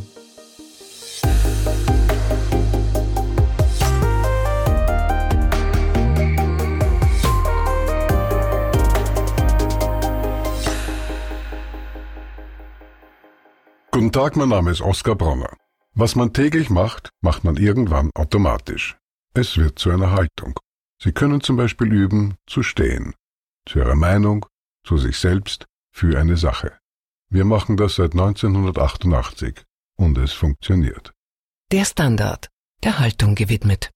Guten 13.92 14.12
Tag, 14.12 14.36
mein 14.36 14.50
Name 14.50 14.72
ist 14.72 14.82
Oskar 14.82 15.16
Bronner. 15.16 15.56
Was 15.94 16.16
man 16.16 16.34
täglich 16.34 16.72
macht, 16.72 17.12
macht 17.22 17.44
man 17.44 17.58
irgendwann 17.58 18.10
automatisch. 18.16 18.98
Es 19.36 19.58
wird 19.58 19.78
zu 19.78 19.92
einer 19.92 20.12
Haltung. 20.12 20.60
Sie 21.00 21.12
können 21.12 21.42
zum 21.42 21.58
Beispiel 21.58 21.94
üben, 21.94 22.36
zu 22.48 22.64
stehen. 22.64 23.14
Zu 23.68 23.80
Ihrer 23.80 23.96
Meinung, 23.96 24.46
zu 24.84 24.98
sich 24.98 25.18
selbst, 25.18 25.66
für 25.94 26.20
eine 26.20 26.38
Sache. 26.38 26.78
Wir 27.30 27.46
machen 27.46 27.78
das 27.78 27.96
seit 27.96 28.14
1988 28.14 29.64
und 29.96 30.18
es 30.18 30.34
funktioniert. 30.34 31.14
Der 31.72 31.86
Standard, 31.86 32.50
der 32.84 33.00
Haltung 33.00 33.36
gewidmet. 33.36 33.92